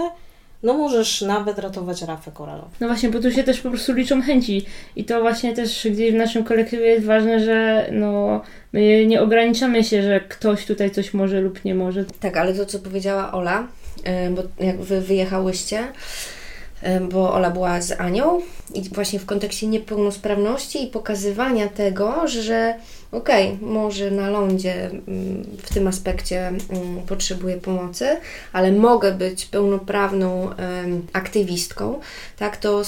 no 0.62 0.74
możesz 0.74 1.22
nawet 1.22 1.58
ratować 1.58 2.02
rafę 2.02 2.30
koralową. 2.34 2.68
No 2.80 2.86
właśnie, 2.86 3.10
bo 3.10 3.20
tu 3.20 3.30
się 3.32 3.44
też 3.44 3.60
po 3.60 3.70
prostu 3.70 3.92
liczą 3.92 4.22
chęci 4.22 4.66
i 4.96 5.04
to 5.04 5.20
właśnie 5.20 5.54
też 5.54 5.88
gdzieś 5.90 6.12
w 6.12 6.16
naszym 6.16 6.44
kolektywie 6.44 6.86
jest 6.86 7.06
ważne, 7.06 7.40
że 7.40 7.88
no 7.92 8.40
my 8.72 9.06
nie 9.06 9.22
ograniczamy 9.22 9.84
się, 9.84 10.02
że 10.02 10.20
ktoś 10.20 10.66
tutaj 10.66 10.90
coś 10.90 11.14
może 11.14 11.40
lub 11.40 11.64
nie 11.64 11.74
może. 11.74 12.04
Tak, 12.20 12.36
ale 12.36 12.54
to 12.54 12.66
co 12.66 12.78
powiedziała 12.78 13.32
Ola, 13.32 13.68
bo 14.30 14.64
jak 14.64 14.80
wy 14.80 15.00
wyjechałyście, 15.00 15.84
e, 16.82 17.00
bo 17.00 17.32
Ola 17.32 17.50
była 17.50 17.80
z 17.80 18.00
Anią 18.00 18.40
i 18.74 18.82
właśnie 18.82 19.18
w 19.18 19.26
kontekście 19.26 19.66
niepełnosprawności 19.66 20.84
i 20.84 20.86
pokazywania 20.86 21.68
tego, 21.68 22.28
że 22.28 22.74
okej, 23.16 23.52
okay, 23.52 23.68
może 23.68 24.10
na 24.10 24.30
lądzie 24.30 24.86
mm, 24.86 25.44
w 25.62 25.74
tym 25.74 25.86
aspekcie 25.86 26.48
mm, 26.48 26.60
potrzebuję 27.06 27.56
pomocy, 27.56 28.06
ale 28.52 28.72
mogę 28.72 29.12
być 29.12 29.44
pełnoprawną 29.44 30.50
aktywistką, 31.12 32.00
tak, 32.38 32.56
to 32.56 32.82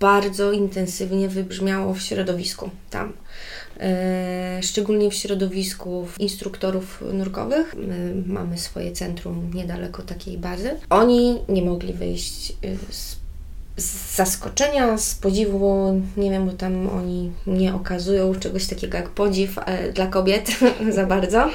bardzo 0.00 0.52
intensywnie 0.52 1.28
wybrzmiało 1.28 1.94
w 1.94 2.00
środowisku 2.00 2.70
tam. 2.90 3.12
E, 3.80 4.60
szczególnie 4.62 5.10
w 5.10 5.14
środowisku 5.14 6.06
instruktorów 6.18 7.04
nurkowych. 7.12 7.74
My 7.74 8.14
mamy 8.26 8.58
swoje 8.58 8.92
centrum 8.92 9.50
niedaleko 9.54 10.02
takiej 10.02 10.38
bazy. 10.38 10.76
Oni 10.90 11.38
nie 11.48 11.62
mogli 11.62 11.92
wyjść 11.92 12.50
y, 12.50 12.76
z 12.90 13.21
z 13.76 14.16
zaskoczenia, 14.16 14.98
z 14.98 15.14
podziwu, 15.14 16.00
nie 16.16 16.30
wiem, 16.30 16.46
bo 16.46 16.52
tam 16.52 16.88
oni 16.88 17.32
nie 17.46 17.74
okazują 17.74 18.34
czegoś 18.34 18.66
takiego 18.66 18.96
jak 18.96 19.08
podziw 19.08 19.58
e, 19.58 19.92
dla 19.92 20.06
kobiet 20.06 20.50
za 20.96 21.06
bardzo, 21.06 21.50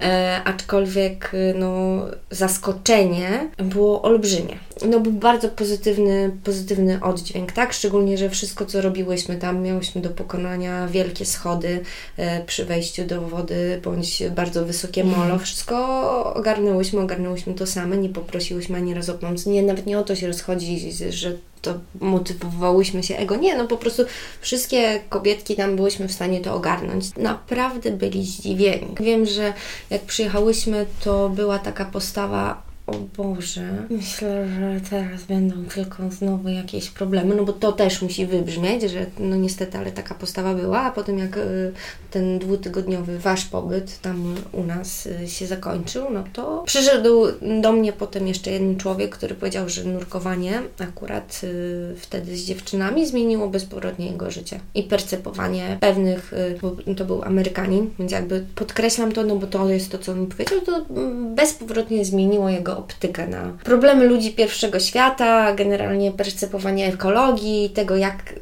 e, 0.00 0.40
aczkolwiek 0.44 1.32
no, 1.54 2.00
zaskoczenie 2.30 3.50
było 3.56 4.02
olbrzymie. 4.02 4.58
No 4.86 5.00
był 5.00 5.12
bardzo 5.12 5.48
pozytywny, 5.48 6.36
pozytywny 6.44 6.98
oddźwięk, 7.02 7.52
tak? 7.52 7.72
Szczególnie, 7.72 8.18
że 8.18 8.30
wszystko, 8.30 8.66
co 8.66 8.80
robiłyśmy 8.80 9.36
tam, 9.36 9.62
miałyśmy 9.62 10.00
do 10.00 10.10
pokonania 10.10 10.88
wielkie 10.88 11.24
schody 11.24 11.80
e, 12.16 12.44
przy 12.44 12.64
wejściu 12.64 13.04
do 13.04 13.20
wody, 13.20 13.80
bądź 13.84 14.22
bardzo 14.36 14.64
wysokie 14.64 15.04
molo. 15.04 15.22
Mhm. 15.22 15.40
Wszystko 15.40 16.34
ogarnęłyśmy, 16.34 17.00
ogarnęłyśmy 17.00 17.54
to 17.54 17.66
same, 17.66 17.96
nie 17.96 18.08
poprosiłyśmy 18.08 18.76
ani 18.76 18.94
razu 18.94 19.12
o 19.12 19.18
pomoc. 19.18 19.46
Nie, 19.46 19.62
nawet 19.62 19.86
nie 19.86 19.98
o 19.98 20.02
to 20.02 20.16
się 20.16 20.26
rozchodzi, 20.26 20.92
że 21.10 21.32
to 21.62 21.74
motywowałyśmy 22.00 23.02
się 23.02 23.16
ego. 23.16 23.36
Nie, 23.36 23.56
no 23.56 23.66
po 23.66 23.76
prostu 23.76 24.02
wszystkie 24.40 25.00
kobietki 25.08 25.56
tam 25.56 25.76
byłyśmy 25.76 26.08
w 26.08 26.12
stanie 26.12 26.40
to 26.40 26.54
ogarnąć. 26.54 27.16
Naprawdę 27.16 27.90
byli 27.90 28.26
zdziwieni. 28.26 28.94
Wiem, 29.00 29.26
że 29.26 29.52
jak 29.90 30.02
przyjechałyśmy, 30.02 30.86
to 31.04 31.28
była 31.28 31.58
taka 31.58 31.84
postawa 31.84 32.67
o 32.88 32.94
Boże, 33.16 33.86
myślę, 33.90 34.48
że 34.48 34.80
teraz 34.90 35.24
będą 35.24 35.64
tylko 35.64 36.10
znowu 36.10 36.48
jakieś 36.48 36.90
problemy, 36.90 37.34
no 37.34 37.44
bo 37.44 37.52
to 37.52 37.72
też 37.72 38.02
musi 38.02 38.26
wybrzmieć, 38.26 38.82
że 38.82 39.06
no 39.18 39.36
niestety, 39.36 39.78
ale 39.78 39.92
taka 39.92 40.14
postawa 40.14 40.54
była, 40.54 40.80
a 40.80 40.90
potem 40.90 41.18
jak 41.18 41.36
y, 41.36 41.72
ten 42.10 42.38
dwutygodniowy 42.38 43.18
wasz 43.18 43.44
pobyt 43.44 44.00
tam 44.00 44.34
u 44.52 44.64
nas 44.64 45.06
y, 45.06 45.28
się 45.28 45.46
zakończył, 45.46 46.10
no 46.10 46.24
to 46.32 46.62
przyszedł 46.66 47.26
do 47.60 47.72
mnie 47.72 47.92
potem 47.92 48.28
jeszcze 48.28 48.50
jeden 48.50 48.76
człowiek, 48.76 49.16
który 49.16 49.34
powiedział, 49.34 49.68
że 49.68 49.84
nurkowanie 49.84 50.62
akurat 50.78 51.40
y, 51.44 51.96
wtedy 51.96 52.36
z 52.36 52.44
dziewczynami 52.44 53.06
zmieniło 53.06 53.48
bezpowrotnie 53.48 54.06
jego 54.06 54.30
życie 54.30 54.60
i 54.74 54.82
percepowanie 54.82 55.78
pewnych, 55.80 56.32
bo 56.62 56.94
to 56.94 57.04
był 57.04 57.22
Amerykanin, 57.22 57.90
więc 57.98 58.12
jakby 58.12 58.46
podkreślam 58.54 59.12
to, 59.12 59.22
no 59.22 59.36
bo 59.36 59.46
to 59.46 59.70
jest 59.70 59.92
to, 59.92 59.98
co 59.98 60.12
on 60.12 60.20
mi 60.20 60.26
powiedział, 60.26 60.60
to 60.60 60.76
mm, 60.90 61.34
bezpowrotnie 61.34 62.04
zmieniło 62.04 62.48
jego 62.48 62.77
optykę 62.78 63.26
na 63.26 63.52
problemy 63.64 64.06
ludzi 64.06 64.32
pierwszego 64.32 64.80
świata, 64.80 65.54
generalnie 65.54 66.12
percepowanie 66.12 66.86
ekologii, 66.86 67.70
tego 67.70 67.96
jak 67.96 68.34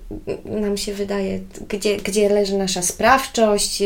nam 0.45 0.77
się 0.77 0.95
wydaje, 0.95 1.41
gdzie, 1.69 1.97
gdzie 1.97 2.29
leży 2.29 2.59
nasza 2.59 2.83
sprawczość, 2.83 3.83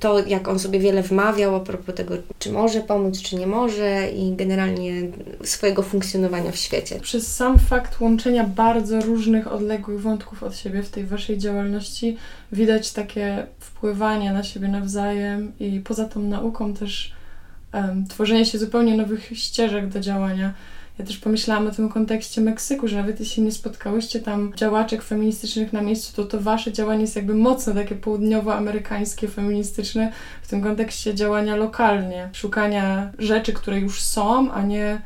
to 0.00 0.26
jak 0.26 0.48
on 0.48 0.58
sobie 0.58 0.78
wiele 0.78 1.02
wmawiał 1.02 1.54
a 1.54 1.60
propos 1.60 1.94
tego, 1.94 2.14
czy 2.38 2.52
może 2.52 2.80
pomóc, 2.80 3.22
czy 3.22 3.36
nie 3.36 3.46
może 3.46 4.08
i 4.10 4.32
generalnie 4.36 4.92
swojego 5.44 5.82
funkcjonowania 5.82 6.52
w 6.52 6.56
świecie. 6.56 7.00
Przez 7.00 7.36
sam 7.36 7.58
fakt 7.58 8.00
łączenia 8.00 8.44
bardzo 8.44 9.00
różnych, 9.00 9.52
odległych 9.52 10.00
wątków 10.00 10.42
od 10.42 10.56
siebie 10.56 10.82
w 10.82 10.90
tej 10.90 11.04
Waszej 11.04 11.38
działalności 11.38 12.16
widać 12.52 12.92
takie 12.92 13.46
wpływanie 13.58 14.32
na 14.32 14.42
siebie 14.42 14.68
nawzajem 14.68 15.52
i 15.60 15.80
poza 15.80 16.04
tą 16.04 16.20
nauką 16.20 16.74
też 16.74 17.17
um, 17.72 18.06
tworzenie 18.06 18.46
się 18.46 18.58
zupełnie 18.58 18.96
nowych 18.96 19.38
ścieżek 19.38 19.88
do 19.88 20.00
działania. 20.00 20.54
Ja 20.98 21.04
też 21.04 21.18
pomyślałam 21.18 21.66
o 21.66 21.70
tym 21.70 21.88
kontekście 21.88 22.40
Meksyku, 22.40 22.88
że 22.88 22.96
nawet 22.96 23.20
jeśli 23.20 23.42
nie 23.42 23.52
spotkałyście 23.52 24.20
tam 24.20 24.52
działaczek 24.56 25.02
feministycznych 25.02 25.72
na 25.72 25.80
miejscu, 25.80 26.16
to 26.16 26.24
to 26.24 26.40
wasze 26.40 26.72
działanie 26.72 27.00
jest 27.00 27.16
jakby 27.16 27.34
mocno 27.34 27.74
takie 27.74 27.94
południowoamerykańskie, 27.94 29.28
feministyczne 29.28 30.12
w 30.42 30.48
tym 30.48 30.62
kontekście 30.62 31.14
działania 31.14 31.56
lokalnie, 31.56 32.28
szukania 32.32 33.12
rzeczy, 33.18 33.52
które 33.52 33.80
już 33.80 34.02
są, 34.02 34.52
a 34.52 34.62
nie 34.62 35.00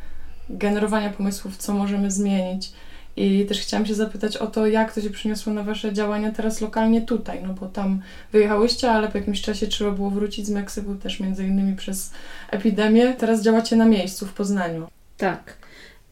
generowania 0.50 1.10
pomysłów, 1.10 1.56
co 1.56 1.74
możemy 1.74 2.10
zmienić. 2.10 2.72
I 3.16 3.46
też 3.46 3.60
chciałam 3.60 3.86
się 3.86 3.94
zapytać 3.94 4.36
o 4.36 4.46
to, 4.46 4.66
jak 4.66 4.92
to 4.92 5.00
się 5.00 5.10
przyniosło 5.10 5.52
na 5.52 5.62
Wasze 5.62 5.92
działania 5.92 6.30
teraz 6.30 6.60
lokalnie 6.60 7.02
tutaj, 7.02 7.42
no 7.46 7.54
bo 7.54 7.66
tam 7.66 8.02
wyjechałyście, 8.32 8.90
ale 8.90 9.08
po 9.08 9.18
jakimś 9.18 9.42
czasie 9.42 9.66
trzeba 9.66 9.90
było 9.90 10.10
wrócić 10.10 10.46
z 10.46 10.50
Meksyku 10.50 10.94
też 10.94 11.20
między 11.20 11.46
innymi 11.46 11.76
przez 11.76 12.12
epidemię. 12.50 13.14
Teraz 13.18 13.42
działacie 13.42 13.76
na 13.76 13.84
miejscu 13.84 14.26
w 14.26 14.32
Poznaniu. 14.32 14.88
Tak. 15.16 15.62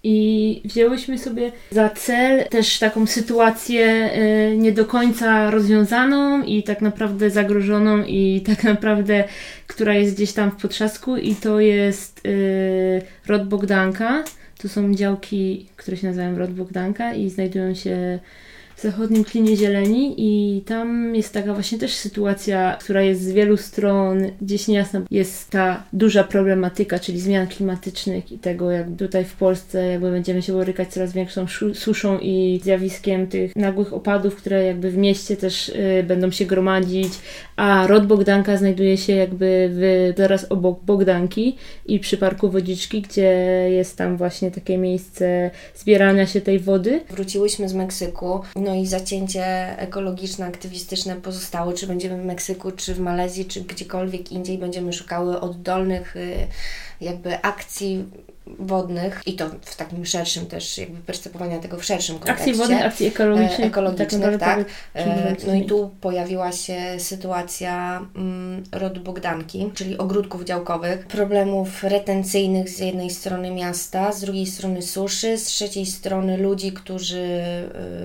I 0.02 0.62
wzięłyśmy 0.64 1.18
sobie 1.18 1.52
za 1.70 1.88
cel 1.88 2.44
też 2.48 2.78
taką 2.78 3.06
sytuację 3.06 4.10
y, 4.52 4.56
nie 4.56 4.72
do 4.72 4.84
końca 4.84 5.50
rozwiązaną 5.50 6.42
i 6.42 6.62
tak 6.62 6.82
naprawdę 6.82 7.30
zagrożoną 7.30 8.02
i 8.02 8.40
tak 8.50 8.64
naprawdę, 8.64 9.24
która 9.66 9.94
jest 9.94 10.14
gdzieś 10.14 10.32
tam 10.32 10.50
w 10.50 10.62
potrzasku 10.62 11.16
i 11.16 11.34
to 11.34 11.60
jest 11.60 12.26
y, 12.26 13.02
Rod 13.26 13.48
Bogdanka 13.48 14.24
to 14.62 14.68
są 14.68 14.94
działki, 14.94 15.66
które 15.76 15.96
się 15.96 16.06
nazywają 16.06 16.38
Rod 16.38 16.50
Bogdanka 16.50 17.14
i 17.14 17.30
znajdują 17.30 17.74
się 17.74 18.18
w 18.80 18.82
zachodnim 18.82 19.24
klinie 19.24 19.56
zieleni 19.56 20.14
i 20.18 20.62
tam 20.62 21.14
jest 21.14 21.32
taka 21.34 21.54
właśnie 21.54 21.78
też 21.78 21.94
sytuacja, 21.94 22.76
która 22.80 23.02
jest 23.02 23.22
z 23.22 23.32
wielu 23.32 23.56
stron 23.56 24.30
gdzieś 24.40 24.68
niejasna. 24.68 25.02
Jest 25.10 25.50
ta 25.50 25.82
duża 25.92 26.24
problematyka, 26.24 26.98
czyli 26.98 27.20
zmian 27.20 27.46
klimatycznych 27.46 28.32
i 28.32 28.38
tego, 28.38 28.70
jak 28.70 28.86
tutaj 28.98 29.24
w 29.24 29.32
Polsce 29.32 29.86
jakby 29.86 30.10
będziemy 30.10 30.42
się 30.42 30.52
borykać 30.52 30.88
coraz 30.88 31.12
większą 31.12 31.46
suszą 31.74 32.18
i 32.18 32.60
zjawiskiem 32.62 33.26
tych 33.26 33.56
nagłych 33.56 33.92
opadów, 33.92 34.36
które 34.36 34.64
jakby 34.64 34.90
w 34.90 34.96
mieście 34.96 35.36
też 35.36 35.68
y, 35.68 36.04
będą 36.08 36.30
się 36.30 36.46
gromadzić, 36.46 37.12
a 37.56 37.86
Rod 37.86 38.06
Bogdanka 38.06 38.56
znajduje 38.56 38.96
się 38.96 39.12
jakby 39.12 39.70
w, 39.72 40.12
zaraz 40.16 40.46
obok 40.52 40.84
Bogdanki 40.84 41.56
i 41.86 42.00
przy 42.00 42.16
Parku 42.16 42.50
Wodziczki, 42.50 43.02
gdzie 43.02 43.32
jest 43.70 43.96
tam 43.96 44.16
właśnie 44.16 44.50
takie 44.50 44.78
miejsce 44.78 45.50
zbierania 45.74 46.26
się 46.26 46.40
tej 46.40 46.58
wody. 46.58 47.00
Wróciłyśmy 47.10 47.68
z 47.68 47.74
Meksyku, 47.74 48.40
no 48.56 48.69
i 48.74 48.86
zacięcie 48.86 49.44
ekologiczne, 49.78 50.46
aktywistyczne 50.46 51.16
pozostało, 51.16 51.72
czy 51.72 51.86
będziemy 51.86 52.22
w 52.22 52.26
Meksyku, 52.26 52.72
czy 52.72 52.94
w 52.94 53.00
Malezji, 53.00 53.44
czy 53.44 53.60
gdziekolwiek 53.60 54.32
indziej 54.32 54.58
będziemy 54.58 54.92
szukały 54.92 55.40
oddolnych 55.40 56.16
y, 56.16 56.46
jakby 57.00 57.42
akcji 57.42 58.04
wodnych 58.58 59.22
i 59.26 59.32
to 59.32 59.50
w 59.60 59.76
takim 59.76 60.06
szerszym 60.06 60.46
też 60.46 60.78
jakby 60.78 60.98
percepowania 60.98 61.58
tego 61.58 61.76
w 61.76 61.84
szerszym 61.84 62.18
kontekście. 62.18 62.50
Akcji 62.50 62.54
wodnych, 62.54 62.86
akcji 62.86 63.06
ekologicznych. 63.06 63.66
ekologicznych 63.66 64.38
tak, 64.38 64.40
tak. 64.40 64.66
E, 64.94 65.36
no 65.46 65.54
i 65.54 65.64
tu 65.64 65.90
pojawiła 66.00 66.52
się 66.52 66.80
sytuacja 66.98 68.00
mm, 68.16 68.64
rodu 68.72 69.00
Bogdanki, 69.00 69.70
czyli 69.74 69.98
ogródków 69.98 70.44
działkowych, 70.44 71.06
problemów 71.06 71.82
retencyjnych 71.84 72.68
z 72.68 72.78
jednej 72.78 73.10
strony 73.10 73.50
miasta, 73.50 74.12
z 74.12 74.20
drugiej 74.20 74.46
strony 74.46 74.82
suszy, 74.82 75.38
z 75.38 75.44
trzeciej 75.44 75.86
strony 75.86 76.36
ludzi, 76.36 76.72
którzy 76.72 77.42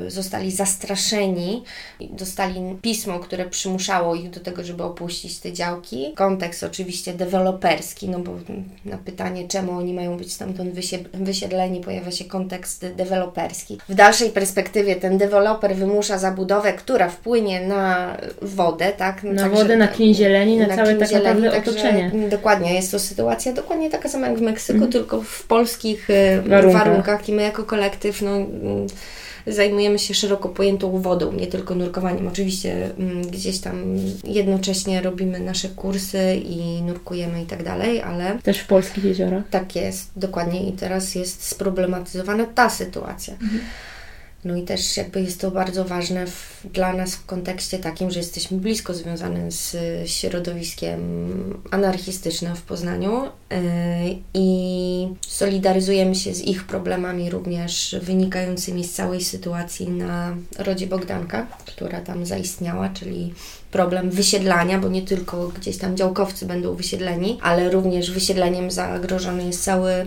y, 0.07 0.11
zostali 0.11 0.51
zastraszeni, 0.51 1.63
dostali 2.11 2.55
pismo, 2.81 3.19
które 3.19 3.45
przymuszało 3.45 4.15
ich 4.15 4.29
do 4.29 4.39
tego, 4.39 4.63
żeby 4.63 4.83
opuścić 4.83 5.39
te 5.39 5.53
działki. 5.53 6.13
Kontekst 6.15 6.63
oczywiście 6.63 7.13
deweloperski, 7.13 8.09
no 8.09 8.19
bo 8.19 8.31
na 8.85 8.97
pytanie, 8.97 9.47
czemu 9.47 9.71
oni 9.71 9.93
mają 9.93 10.17
być 10.17 10.33
stamtąd 10.35 10.73
wysiedleni, 11.13 11.81
pojawia 11.81 12.11
się 12.11 12.25
kontekst 12.25 12.85
deweloperski. 12.95 13.77
W 13.89 13.95
dalszej 13.95 14.29
perspektywie 14.29 14.95
ten 14.95 15.17
deweloper 15.17 15.75
wymusza 15.75 16.17
zabudowę, 16.17 16.73
która 16.73 17.09
wpłynie 17.09 17.67
na 17.67 18.17
wodę, 18.41 18.91
tak? 18.97 19.23
No, 19.23 19.33
na 19.33 19.41
także, 19.41 19.63
wodę, 19.63 19.77
na 19.77 19.87
klin 19.87 20.13
zieleni, 20.13 20.57
na, 20.57 20.67
na 20.67 20.75
całe 20.75 20.95
tak 20.95 21.11
naprawdę 21.11 21.57
otoczenie. 21.57 22.11
Dokładnie, 22.29 22.73
jest 22.73 22.91
to 22.91 22.99
sytuacja 22.99 23.53
dokładnie 23.53 23.89
taka 23.89 24.09
sama 24.09 24.27
jak 24.27 24.37
w 24.37 24.41
Meksyku, 24.41 24.79
mm. 24.79 24.91
tylko 24.91 25.21
w 25.21 25.43
polskich 25.43 26.09
y, 26.09 26.41
warunkach. 26.49 26.83
warunkach 26.83 27.29
i 27.29 27.33
my 27.33 27.41
jako 27.41 27.63
kolektyw, 27.63 28.21
no 28.21 28.31
zajmujemy 29.47 29.99
się 29.99 30.13
szeroko 30.13 30.49
pojętą 30.49 31.01
wodą, 31.01 31.33
nie 31.33 31.47
tylko 31.47 31.75
nurkowaniem. 31.75 32.27
Oczywiście 32.27 32.89
mm, 32.97 33.21
gdzieś 33.27 33.59
tam 33.59 33.97
jednocześnie 34.23 35.01
robimy 35.01 35.39
nasze 35.39 35.69
kursy 35.69 36.35
i 36.35 36.81
nurkujemy 36.81 37.43
i 37.43 37.45
tak 37.45 37.63
dalej, 37.63 38.01
ale... 38.01 38.39
Też 38.43 38.59
w 38.59 38.67
polskich 38.67 39.03
jeziorach? 39.03 39.43
Tak 39.49 39.75
jest, 39.75 40.11
dokładnie. 40.15 40.69
I 40.69 40.73
teraz 40.73 41.15
jest 41.15 41.43
sproblematyzowana 41.43 42.45
ta 42.45 42.69
sytuacja. 42.69 43.33
Mhm. 43.33 43.59
No 44.45 44.55
i 44.55 44.63
też 44.63 44.97
jakby 44.97 45.21
jest 45.21 45.41
to 45.41 45.51
bardzo 45.51 45.85
ważne 45.85 46.27
w, 46.27 46.67
dla 46.73 46.93
nas 46.93 47.15
w 47.15 47.25
kontekście 47.25 47.79
takim, 47.79 48.11
że 48.11 48.19
jesteśmy 48.19 48.57
blisko 48.57 48.93
związane 48.93 49.51
z 49.51 49.75
środowiskiem 50.09 50.99
anarchistycznym 51.71 52.55
w 52.55 52.61
Poznaniu 52.61 53.23
yy, 53.23 53.57
i 54.33 55.07
solidaryzujemy 55.27 56.15
się 56.15 56.33
z 56.33 56.41
ich 56.41 56.63
problemami 56.63 57.29
również 57.29 57.95
wynikającymi 58.01 58.83
z 58.83 58.93
całej 58.93 59.23
sytuacji 59.23 59.89
na 59.89 60.35
rodzie 60.57 60.87
Bogdanka, 60.87 61.47
która 61.65 62.01
tam 62.01 62.25
zaistniała, 62.25 62.89
czyli 62.89 63.33
problem 63.71 64.09
wysiedlania, 64.09 64.79
bo 64.79 64.87
nie 64.89 65.01
tylko 65.01 65.47
gdzieś 65.47 65.77
tam 65.77 65.97
działkowcy 65.97 66.45
będą 66.45 66.75
wysiedleni, 66.75 67.39
ale 67.41 67.69
również 67.69 68.11
wysiedleniem 68.11 68.71
zagrożony 68.71 69.45
jest 69.45 69.63
cały 69.63 70.05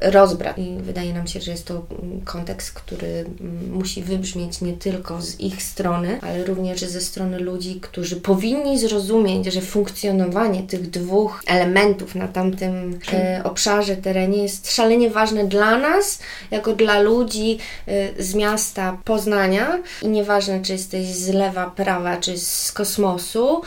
rozbrat. 0.00 0.58
I 0.58 0.76
wydaje 0.80 1.12
nam 1.12 1.26
się, 1.26 1.40
że 1.40 1.50
jest 1.50 1.66
to 1.66 1.86
kontekst, 2.24 2.72
który 2.72 3.24
musi 3.70 4.02
wybrzmieć 4.02 4.60
nie 4.60 4.72
tylko 4.72 5.22
z 5.22 5.40
ich 5.40 5.62
strony, 5.62 6.18
ale 6.22 6.44
również 6.44 6.80
ze 6.80 7.00
strony 7.00 7.38
ludzi, 7.38 7.80
którzy 7.80 8.16
powinni 8.16 8.78
zrozumieć, 8.78 9.46
że 9.46 9.60
funkcjonowanie 9.60 10.62
tych 10.62 10.90
dwóch 10.90 11.42
elementów 11.46 12.14
na 12.14 12.28
tamtym 12.28 12.98
e, 13.12 13.40
obszarze, 13.44 13.96
terenie 13.96 14.42
jest 14.42 14.72
szalenie 14.72 15.10
ważne 15.10 15.44
dla 15.44 15.78
nas, 15.78 16.18
jako 16.50 16.72
dla 16.72 17.00
ludzi 17.00 17.58
e, 17.86 18.22
z 18.22 18.34
miasta 18.34 18.98
Poznania. 19.04 19.78
I 20.02 20.08
nieważne, 20.08 20.62
czy 20.62 20.72
jesteś 20.72 21.06
z 21.06 21.28
lewa, 21.28 21.70
prawa, 21.70 22.16
czy 22.16 22.38
z 22.38 22.72
kosmosu, 22.72 23.62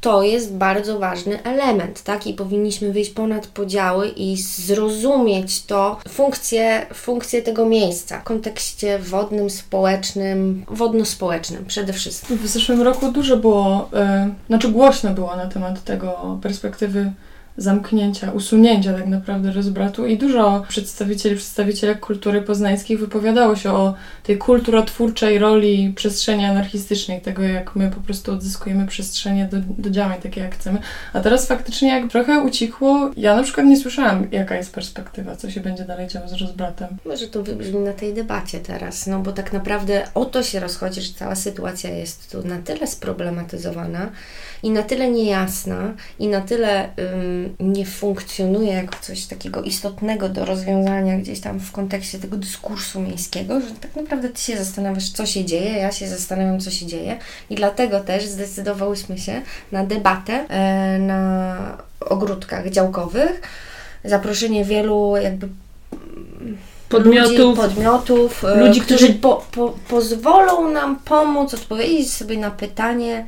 to 0.00 0.22
jest 0.22 0.54
bardzo 0.54 0.98
ważny 0.98 1.42
element, 1.42 2.02
tak? 2.02 2.26
I 2.26 2.34
powinniśmy 2.34 2.92
wyjść 2.92 3.10
ponad 3.10 3.46
podziały 3.46 4.08
i 4.08 4.36
zrozumieć 4.36 5.64
to, 5.64 5.98
funkcję, 6.08 6.86
funkcję 6.94 7.42
tego 7.42 7.66
miejsca 7.66 8.20
w 8.20 8.24
kontekście 8.24 8.98
wodnym, 8.98 9.50
społecznym, 9.50 10.64
wodno-społecznym 10.68 11.64
przede 11.66 11.92
wszystkim. 11.92 12.38
W 12.38 12.46
zeszłym 12.46 12.82
roku 12.82 13.12
dużo 13.12 13.36
było, 13.36 13.90
yy, 13.92 14.34
znaczy 14.46 14.68
głośno 14.68 15.10
było 15.10 15.36
na 15.36 15.46
temat 15.46 15.84
tego 15.84 16.38
perspektywy 16.42 17.12
zamknięcia, 17.58 18.32
usunięcia 18.32 18.92
tak 18.92 19.06
naprawdę 19.06 19.52
rozbratu 19.52 20.06
i 20.06 20.18
dużo 20.18 20.64
przedstawicieli, 20.68 21.36
przedstawicielek 21.36 22.00
kultury 22.00 22.42
poznańskiej 22.42 22.96
wypowiadało 22.96 23.56
się 23.56 23.72
o 23.72 23.94
tej 24.22 24.38
kulturotwórczej 24.38 25.38
roli 25.38 25.92
przestrzeni 25.96 26.44
anarchistycznej, 26.44 27.20
tego 27.20 27.42
jak 27.42 27.76
my 27.76 27.90
po 27.90 28.00
prostu 28.00 28.32
odzyskujemy 28.32 28.86
przestrzenie 28.86 29.48
do, 29.52 29.56
do 29.78 29.90
działań 29.90 30.20
takie 30.20 30.40
jak 30.40 30.54
chcemy. 30.54 30.78
A 31.12 31.20
teraz 31.20 31.46
faktycznie 31.46 31.88
jak 31.88 32.10
trochę 32.10 32.40
ucichło, 32.40 33.10
ja 33.16 33.36
na 33.36 33.42
przykład 33.42 33.66
nie 33.66 33.76
słyszałam 33.76 34.26
jaka 34.32 34.56
jest 34.56 34.74
perspektywa, 34.74 35.36
co 35.36 35.50
się 35.50 35.60
będzie 35.60 35.84
dalej 35.84 36.08
działo 36.08 36.28
z 36.28 36.32
rozbratem. 36.32 36.88
Może 37.04 37.28
to 37.28 37.42
wybrzmi 37.42 37.78
na 37.78 37.92
tej 37.92 38.14
debacie 38.14 38.60
teraz, 38.60 39.06
no 39.06 39.18
bo 39.18 39.32
tak 39.32 39.52
naprawdę 39.52 40.02
o 40.14 40.24
to 40.24 40.42
się 40.42 40.60
rozchodzi, 40.60 41.00
że 41.00 41.12
cała 41.14 41.34
sytuacja 41.34 41.90
jest 41.90 42.32
tu 42.32 42.46
na 42.46 42.58
tyle 42.58 42.86
sproblematyzowana 42.86 44.10
i 44.62 44.70
na 44.70 44.82
tyle 44.82 45.10
niejasna 45.10 45.94
i 46.18 46.28
na 46.28 46.40
tyle 46.40 46.88
nie 47.60 47.86
funkcjonuje 47.86 48.72
jako 48.72 48.94
coś 49.00 49.26
takiego 49.26 49.62
istotnego 49.62 50.28
do 50.28 50.44
rozwiązania 50.44 51.18
gdzieś 51.18 51.40
tam 51.40 51.60
w 51.60 51.72
kontekście 51.72 52.18
tego 52.18 52.36
dyskursu 52.36 53.00
miejskiego, 53.00 53.60
że 53.60 53.66
tak 53.80 53.96
naprawdę 53.96 54.28
ty 54.28 54.40
się 54.40 54.56
zastanawiasz, 54.56 55.10
co 55.10 55.26
się 55.26 55.44
dzieje, 55.44 55.72
ja 55.72 55.92
się 55.92 56.08
zastanawiam, 56.08 56.60
co 56.60 56.70
się 56.70 56.86
dzieje. 56.86 57.18
I 57.50 57.54
dlatego 57.54 58.00
też 58.00 58.26
zdecydowałyśmy 58.26 59.18
się 59.18 59.42
na 59.72 59.86
debatę 59.86 60.32
e, 60.48 60.98
na 60.98 61.56
ogródkach 62.00 62.70
działkowych, 62.70 63.40
zaproszenie 64.04 64.64
wielu 64.64 65.16
jakby 65.16 65.48
podmiotów, 66.88 67.38
ludzi, 67.38 67.56
podmiotów 67.56 68.44
e, 68.44 68.66
ludzi, 68.66 68.80
którzy, 68.80 69.04
którzy 69.04 69.18
po, 69.18 69.44
po, 69.52 69.74
pozwolą 69.88 70.70
nam 70.70 70.96
pomóc 70.96 71.54
odpowiedzieć 71.54 72.12
sobie 72.12 72.38
na 72.38 72.50
pytanie, 72.50 73.26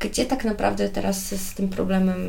gdzie 0.00 0.26
tak 0.26 0.44
naprawdę 0.44 0.88
teraz 0.88 1.28
z 1.28 1.54
tym 1.54 1.68
problemem 1.68 2.20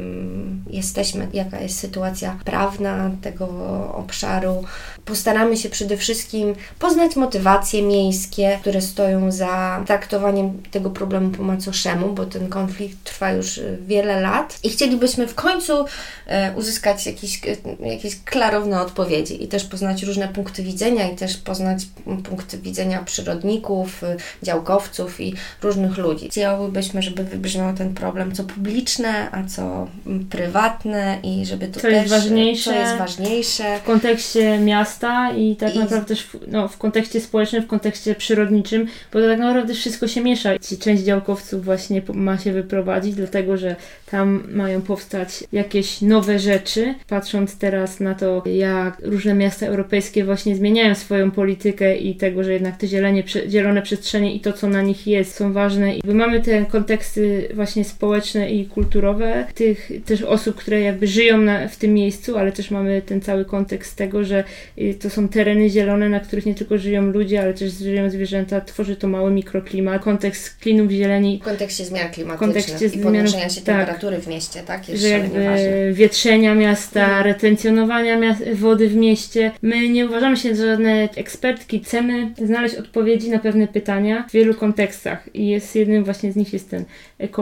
jesteśmy, 0.70 1.28
jaka 1.34 1.60
jest 1.60 1.80
sytuacja 1.80 2.40
prawna 2.46 3.12
tego 3.22 3.48
obszaru. 3.94 4.64
Postaramy 5.06 5.58
się 5.58 5.70
przede 5.70 5.98
wszystkim 5.98 6.56
poznać 6.80 7.16
motywacje 7.16 7.82
miejskie, 7.82 8.58
które 8.62 8.82
stoją 8.82 9.32
za 9.32 9.84
traktowaniem 9.88 10.64
tego 10.72 10.90
problemu 10.90 11.30
po 11.30 11.44
macoszemu, 11.44 12.14
bo 12.14 12.26
ten 12.26 12.50
konflikt 12.50 13.04
trwa 13.04 13.32
już 13.32 13.60
wiele 13.88 14.22
lat 14.22 14.60
i 14.64 14.70
chcielibyśmy 14.70 15.28
w 15.28 15.36
końcu 15.36 15.86
e, 16.28 16.54
uzyskać 16.56 17.06
jakieś, 17.06 17.42
e, 17.46 17.88
jakieś 17.90 18.24
klarowne 18.26 18.82
odpowiedzi 18.82 19.44
i 19.44 19.48
też 19.48 19.64
poznać 19.64 20.04
różne 20.04 20.28
punkty 20.28 20.64
widzenia 20.64 21.12
i 21.12 21.16
też 21.16 21.38
poznać 21.38 21.86
punkty 22.24 22.58
widzenia 22.58 23.04
przyrodników, 23.04 24.02
działkowców 24.44 25.22
i 25.22 25.34
różnych 25.62 25.98
ludzi. 25.98 26.30
Chciałybyśmy, 26.30 27.02
żeby 27.02 27.24
wybrzmiało 27.24 27.61
ten 27.78 27.94
problem, 27.94 28.32
co 28.32 28.44
publiczne, 28.44 29.32
a 29.32 29.44
co 29.44 29.88
prywatne 30.30 31.20
i 31.24 31.46
żeby 31.46 31.68
to 31.68 31.74
co 31.74 31.82
też, 31.82 31.94
jest 31.94 32.10
ważniejsze, 32.10 32.72
co 32.72 32.76
jest 32.80 32.98
ważniejsze. 32.98 33.80
W 33.80 33.84
kontekście 33.84 34.60
miasta 34.60 35.32
i 35.32 35.56
tak 35.56 35.76
I... 35.76 35.80
naprawdę 35.80 36.06
też 36.06 36.24
w, 36.24 36.36
no, 36.48 36.68
w 36.68 36.78
kontekście 36.78 37.22
społecznym, 37.22 37.64
w 37.64 37.68
kontekście 37.68 38.16
przyrodniczym, 38.16 38.88
bo 39.14 39.20
to 39.20 39.28
tak 39.28 39.40
naprawdę 39.40 39.74
wszystko 39.74 40.08
się 40.08 40.22
miesza. 40.22 40.50
Część 40.80 41.04
działkowców 41.04 41.66
właśnie 41.66 42.02
ma 42.14 42.38
się 42.38 42.54
wyprowadzić, 42.54 43.16
dlatego 43.16 43.58
że 43.58 43.76
tam 44.12 44.44
mają 44.52 44.82
powstać 44.82 45.44
jakieś 45.52 46.02
nowe 46.02 46.40
rzeczy. 46.40 46.96
Patrząc 47.08 47.58
teraz 47.58 48.00
na 48.00 48.16
to, 48.16 48.44
jak 48.46 48.98
różne 49.04 49.34
miasta 49.34 49.66
europejskie 49.66 50.26
właśnie 50.26 50.56
zmieniają 50.56 50.96
swoją 50.96 51.32
politykę 51.32 51.98
i 51.98 52.16
tego, 52.16 52.44
że 52.44 52.54
jednak 52.54 52.78
te 52.78 52.88
zielenie, 52.88 53.24
zielone 53.50 53.82
przestrzenie 53.82 54.36
i 54.36 54.40
to, 54.40 54.54
co 54.54 54.68
na 54.68 54.82
nich 54.82 55.08
jest, 55.08 55.36
są 55.36 55.54
ważne. 55.54 55.96
I 55.96 56.02
mamy 56.14 56.40
te 56.40 56.66
konteksty 56.66 57.48
właśnie 57.56 57.86
społeczne 57.86 58.52
i 58.52 58.66
kulturowe 58.66 59.48
tych 59.56 59.92
też 60.06 60.22
osób, 60.22 60.56
które 60.56 60.82
jakby 60.82 61.08
żyją 61.08 61.38
na, 61.38 61.68
w 61.68 61.76
tym 61.76 61.94
miejscu, 61.94 62.38
ale 62.38 62.52
też 62.52 62.72
mamy 62.72 63.02
ten 63.02 63.22
cały 63.22 63.46
kontekst 63.46 63.96
tego, 63.96 64.24
że 64.24 64.44
y, 64.78 64.96
to 65.02 65.10
są 65.10 65.28
tereny 65.28 65.70
zielone, 65.70 66.10
na 66.10 66.20
których 66.20 66.46
nie 66.46 66.56
tylko 66.56 66.78
żyją 66.78 67.02
ludzie, 67.02 67.42
ale 67.42 67.54
też 67.54 67.74
żyją 67.74 68.10
zwierzęta. 68.10 68.62
Tworzy 68.62 68.96
to 68.96 69.08
mały 69.08 69.32
mikroklimat. 69.32 70.04
Kontekst 70.04 70.58
klinów 70.58 70.92
zieleni. 70.92 71.40
W 71.42 71.46
kontekście 71.46 71.86
zmian 71.86 72.12
klimatycznych 72.12 72.54
kontekście 72.54 73.00
i 73.00 73.04
podnoszenia 73.04 73.50
się 73.50 73.62
tak, 73.62 73.76
temperatury 73.76 74.18
w 74.20 74.28
mieście, 74.28 74.64
tak? 74.66 74.90
Jest 74.90 75.02
że 75.02 75.10
jakby 75.10 75.44
ważne. 75.44 75.94
wietrzenia 75.94 76.56
miasta, 76.56 77.06
mhm. 77.06 77.26
retencjonowania 77.26 78.36
wody 78.54 78.88
w 78.88 78.96
mieście. 78.96 79.52
My 79.62 79.90
nie 79.90 80.06
uważamy 80.06 80.38
się 80.38 80.56
za 80.56 80.66
żadne 80.66 81.10
ekspertki. 81.16 81.80
Chcemy 81.80 82.32
znaleźć 82.46 82.76
odpowiedzi 82.76 83.30
na 83.30 83.40
pewne 83.40 83.68
pytania 83.68 84.26
w 84.30 84.32
wielu 84.32 84.54
kontekstach 84.54 85.30
i 85.34 85.48
jest 85.48 85.76
jednym 85.76 86.04
właśnie 86.04 86.32
z 86.32 86.36
nich 86.36 86.54
jest 86.54 86.70
ten 86.70 86.86
ekologiczny, 87.18 87.41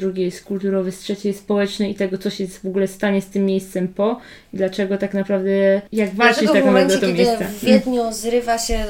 drugi 0.00 0.22
jest 0.22 0.44
kulturowy, 0.44 0.92
z 0.92 0.98
trzeciej 0.98 1.30
jest 1.30 1.42
społeczny 1.42 1.90
i 1.90 1.94
tego, 1.94 2.18
co 2.18 2.30
się 2.30 2.46
w 2.48 2.66
ogóle 2.66 2.88
stanie 2.88 3.22
z 3.22 3.26
tym 3.26 3.46
miejscem 3.46 3.88
po 3.88 4.20
i 4.52 4.56
dlaczego 4.56 4.98
tak 4.98 5.14
naprawdę, 5.14 5.82
jak 5.92 6.14
walczyć 6.14 6.52
tak 6.52 6.64
naprawdę 6.64 6.96
o 6.96 7.00
to 7.00 7.06
miejsce. 7.06 7.44
w 7.44 7.64
Wiedniu 7.64 8.12
zrywa 8.12 8.58
się, 8.58 8.84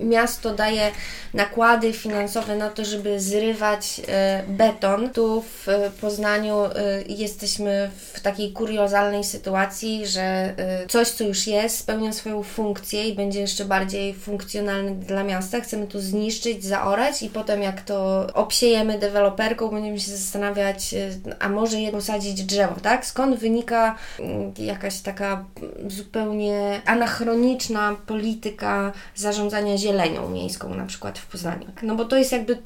miasto 0.00 0.54
daje 0.54 0.90
nakłady 1.34 1.92
finansowe 1.92 2.56
na 2.56 2.70
to, 2.70 2.84
żeby 2.84 3.20
zrywać 3.20 4.00
e, 4.08 4.42
beton. 4.48 5.10
Tu 5.10 5.42
w 5.42 5.66
Poznaniu 6.00 6.64
e, 6.64 6.70
jesteśmy 7.08 7.90
w 8.12 8.20
takiej 8.20 8.52
kuriozalnej 8.52 9.24
sytuacji, 9.24 10.06
że 10.06 10.22
e, 10.22 10.86
coś, 10.88 11.08
co 11.08 11.24
już 11.24 11.46
jest, 11.46 11.78
spełnia 11.78 12.12
swoją 12.12 12.42
funkcję 12.42 13.08
i 13.08 13.14
będzie 13.14 13.40
jeszcze 13.40 13.64
bardziej 13.64 14.14
funkcjonalny 14.14 14.94
dla 14.94 15.24
miasta. 15.24 15.60
Chcemy 15.60 15.86
to 15.86 16.00
zniszczyć, 16.00 16.64
zaorać 16.64 17.22
i 17.22 17.28
potem 17.28 17.62
jak 17.62 17.82
to 17.82 18.26
obsiejemy 18.34 18.98
deweloperką, 18.98 19.61
będziemy 19.68 20.00
się 20.00 20.10
zastanawiać, 20.10 20.94
a 21.38 21.48
może 21.48 21.80
je 21.80 21.92
posadzić 21.92 22.44
drzewo, 22.44 22.80
tak? 22.80 23.06
Skąd 23.06 23.38
wynika 23.38 23.96
mm, 24.20 24.52
jakaś 24.58 25.00
taka 25.00 25.44
zupełnie 25.88 26.82
anachroniczna 26.86 27.96
polityka 28.06 28.92
zarządzania 29.14 29.78
zielenią 29.78 30.28
miejską 30.28 30.74
na 30.74 30.86
przykład 30.86 31.18
w 31.18 31.26
Poznaniu. 31.26 31.66
No 31.82 31.94
bo 31.94 32.04
to 32.04 32.16
jest 32.16 32.32
jakby 32.32 32.58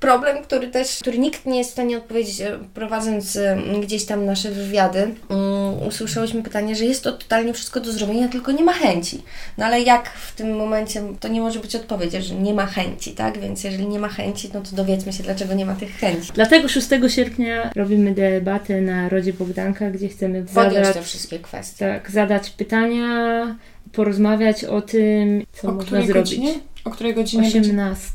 problem, 0.00 0.42
który 0.42 0.68
też, 0.68 0.98
który 1.00 1.18
nikt 1.18 1.46
nie 1.46 1.58
jest 1.58 1.70
w 1.70 1.72
stanie 1.72 1.96
odpowiedzieć, 1.96 2.40
e, 2.40 2.58
prowadząc 2.74 3.36
e, 3.36 3.58
gdzieś 3.82 4.04
tam 4.04 4.24
nasze 4.24 4.50
wywiady, 4.50 5.14
um, 5.28 5.88
usłyszałyśmy 5.88 6.42
pytanie, 6.42 6.76
że 6.76 6.84
jest 6.84 7.04
to 7.04 7.12
totalnie 7.12 7.52
wszystko 7.52 7.80
do 7.80 7.92
zrobienia, 7.92 8.28
tylko 8.28 8.52
nie 8.52 8.64
ma 8.64 8.72
chęci. 8.72 9.22
No 9.58 9.66
ale 9.66 9.80
jak 9.80 10.10
w 10.10 10.34
tym 10.34 10.56
momencie, 10.56 11.02
to 11.20 11.28
nie 11.28 11.40
może 11.40 11.60
być 11.60 11.76
odpowiedź, 11.76 12.12
że 12.12 12.34
nie 12.34 12.54
ma 12.54 12.66
chęci, 12.66 13.12
tak? 13.12 13.38
Więc 13.38 13.64
jeżeli 13.64 13.86
nie 13.86 13.98
ma 13.98 14.08
chęci, 14.08 14.50
no 14.54 14.60
to 14.60 14.76
dowiedzmy 14.76 15.12
się, 15.12 15.22
dlaczego 15.22 15.54
nie 15.54 15.66
ma 15.66 15.74
tych 15.74 15.96
chęci. 15.96 16.32
Dlatego 16.34 16.68
6 16.68 16.88
sierpnia 17.08 17.70
robimy 17.76 18.14
debatę 18.14 18.80
na 18.80 19.08
Rodzie 19.08 19.32
Bogdanka, 19.32 19.90
gdzie 19.90 20.08
chcemy 20.08 20.42
Podjąć 20.42 20.74
zadać, 20.74 20.94
te 20.94 21.02
wszystkie 21.02 21.38
kwestie. 21.38 21.86
Tak, 21.86 22.10
zadać 22.10 22.50
pytania, 22.50 23.56
porozmawiać 23.92 24.64
o 24.64 24.82
tym, 24.82 25.44
co 25.52 25.68
o 25.68 25.72
można 25.72 26.02
zrobić. 26.02 26.14
Godzinie? 26.14 26.54
O 26.84 26.90
której 26.90 27.14
godzinie? 27.14 27.48
18. 27.48 28.10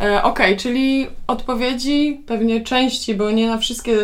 E, 0.00 0.22
Okej, 0.22 0.56
czyli 0.56 1.06
odpowiedzi, 1.26 2.22
pewnie 2.26 2.60
części, 2.60 3.14
bo 3.14 3.30
nie 3.30 3.46
na 3.48 3.58
wszystkie, 3.58 3.96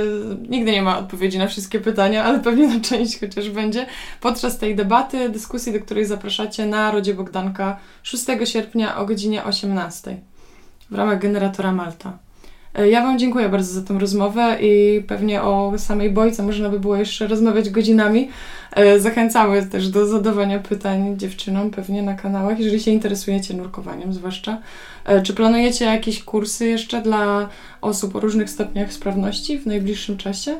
nigdy 0.48 0.72
nie 0.72 0.82
ma 0.82 0.98
odpowiedzi 0.98 1.38
na 1.38 1.46
wszystkie 1.46 1.80
pytania, 1.80 2.24
ale 2.24 2.40
pewnie 2.40 2.68
na 2.68 2.80
część 2.80 3.20
chociaż 3.20 3.50
będzie, 3.50 3.86
podczas 4.20 4.58
tej 4.58 4.76
debaty, 4.76 5.28
dyskusji, 5.28 5.72
do 5.72 5.80
której 5.80 6.04
zapraszacie 6.04 6.66
na 6.66 6.90
Rodzie 6.90 7.14
Bogdanka 7.14 7.78
6 8.02 8.24
sierpnia 8.44 8.96
o 8.96 9.06
godzinie 9.06 9.44
18 9.44 10.16
w 10.90 10.94
ramach 10.94 11.18
generatora 11.18 11.72
Malta. 11.72 12.25
E, 12.76 12.88
Ja 12.88 13.02
Wam 13.02 13.18
dziękuję 13.18 13.48
bardzo 13.48 13.72
za 13.72 13.82
tę 13.82 13.98
rozmowę 13.98 14.56
i 14.60 15.02
pewnie 15.08 15.42
o 15.42 15.72
samej 15.78 16.10
bojce 16.10 16.42
można 16.42 16.68
by 16.68 16.80
było 16.80 16.96
jeszcze 16.96 17.26
rozmawiać 17.26 17.70
godzinami. 17.70 18.30
E, 18.72 19.00
Zachęcamy 19.00 19.66
też 19.66 19.88
do 19.88 20.06
zadawania 20.06 20.58
pytań 20.58 21.14
dziewczynom 21.18 21.70
pewnie 21.70 22.02
na 22.02 22.14
kanałach, 22.14 22.58
jeżeli 22.58 22.80
się 22.82 22.90
interesujecie 22.90 23.54
nurkowaniem 23.54 24.12
zwłaszcza. 24.12 24.58
E, 25.04 25.22
Czy 25.22 25.34
planujecie 25.34 25.84
jakieś 25.84 26.22
kursy 26.24 26.66
jeszcze 26.66 27.02
dla 27.02 27.48
osób 27.80 28.16
o 28.16 28.20
różnych 28.20 28.50
stopniach 28.50 28.92
sprawności 28.92 29.58
w 29.58 29.66
najbliższym 29.66 30.16
czasie? 30.16 30.56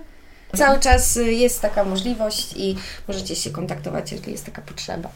Cały 0.54 0.80
czas 0.80 1.16
y, 1.16 1.32
jest 1.32 1.62
taka 1.62 1.84
możliwość 1.84 2.54
i 2.56 2.76
możecie 3.08 3.36
się 3.36 3.50
kontaktować, 3.50 4.12
jeżeli 4.12 4.32
jest 4.32 4.44
taka 4.44 4.62
potrzeba. 4.62 5.08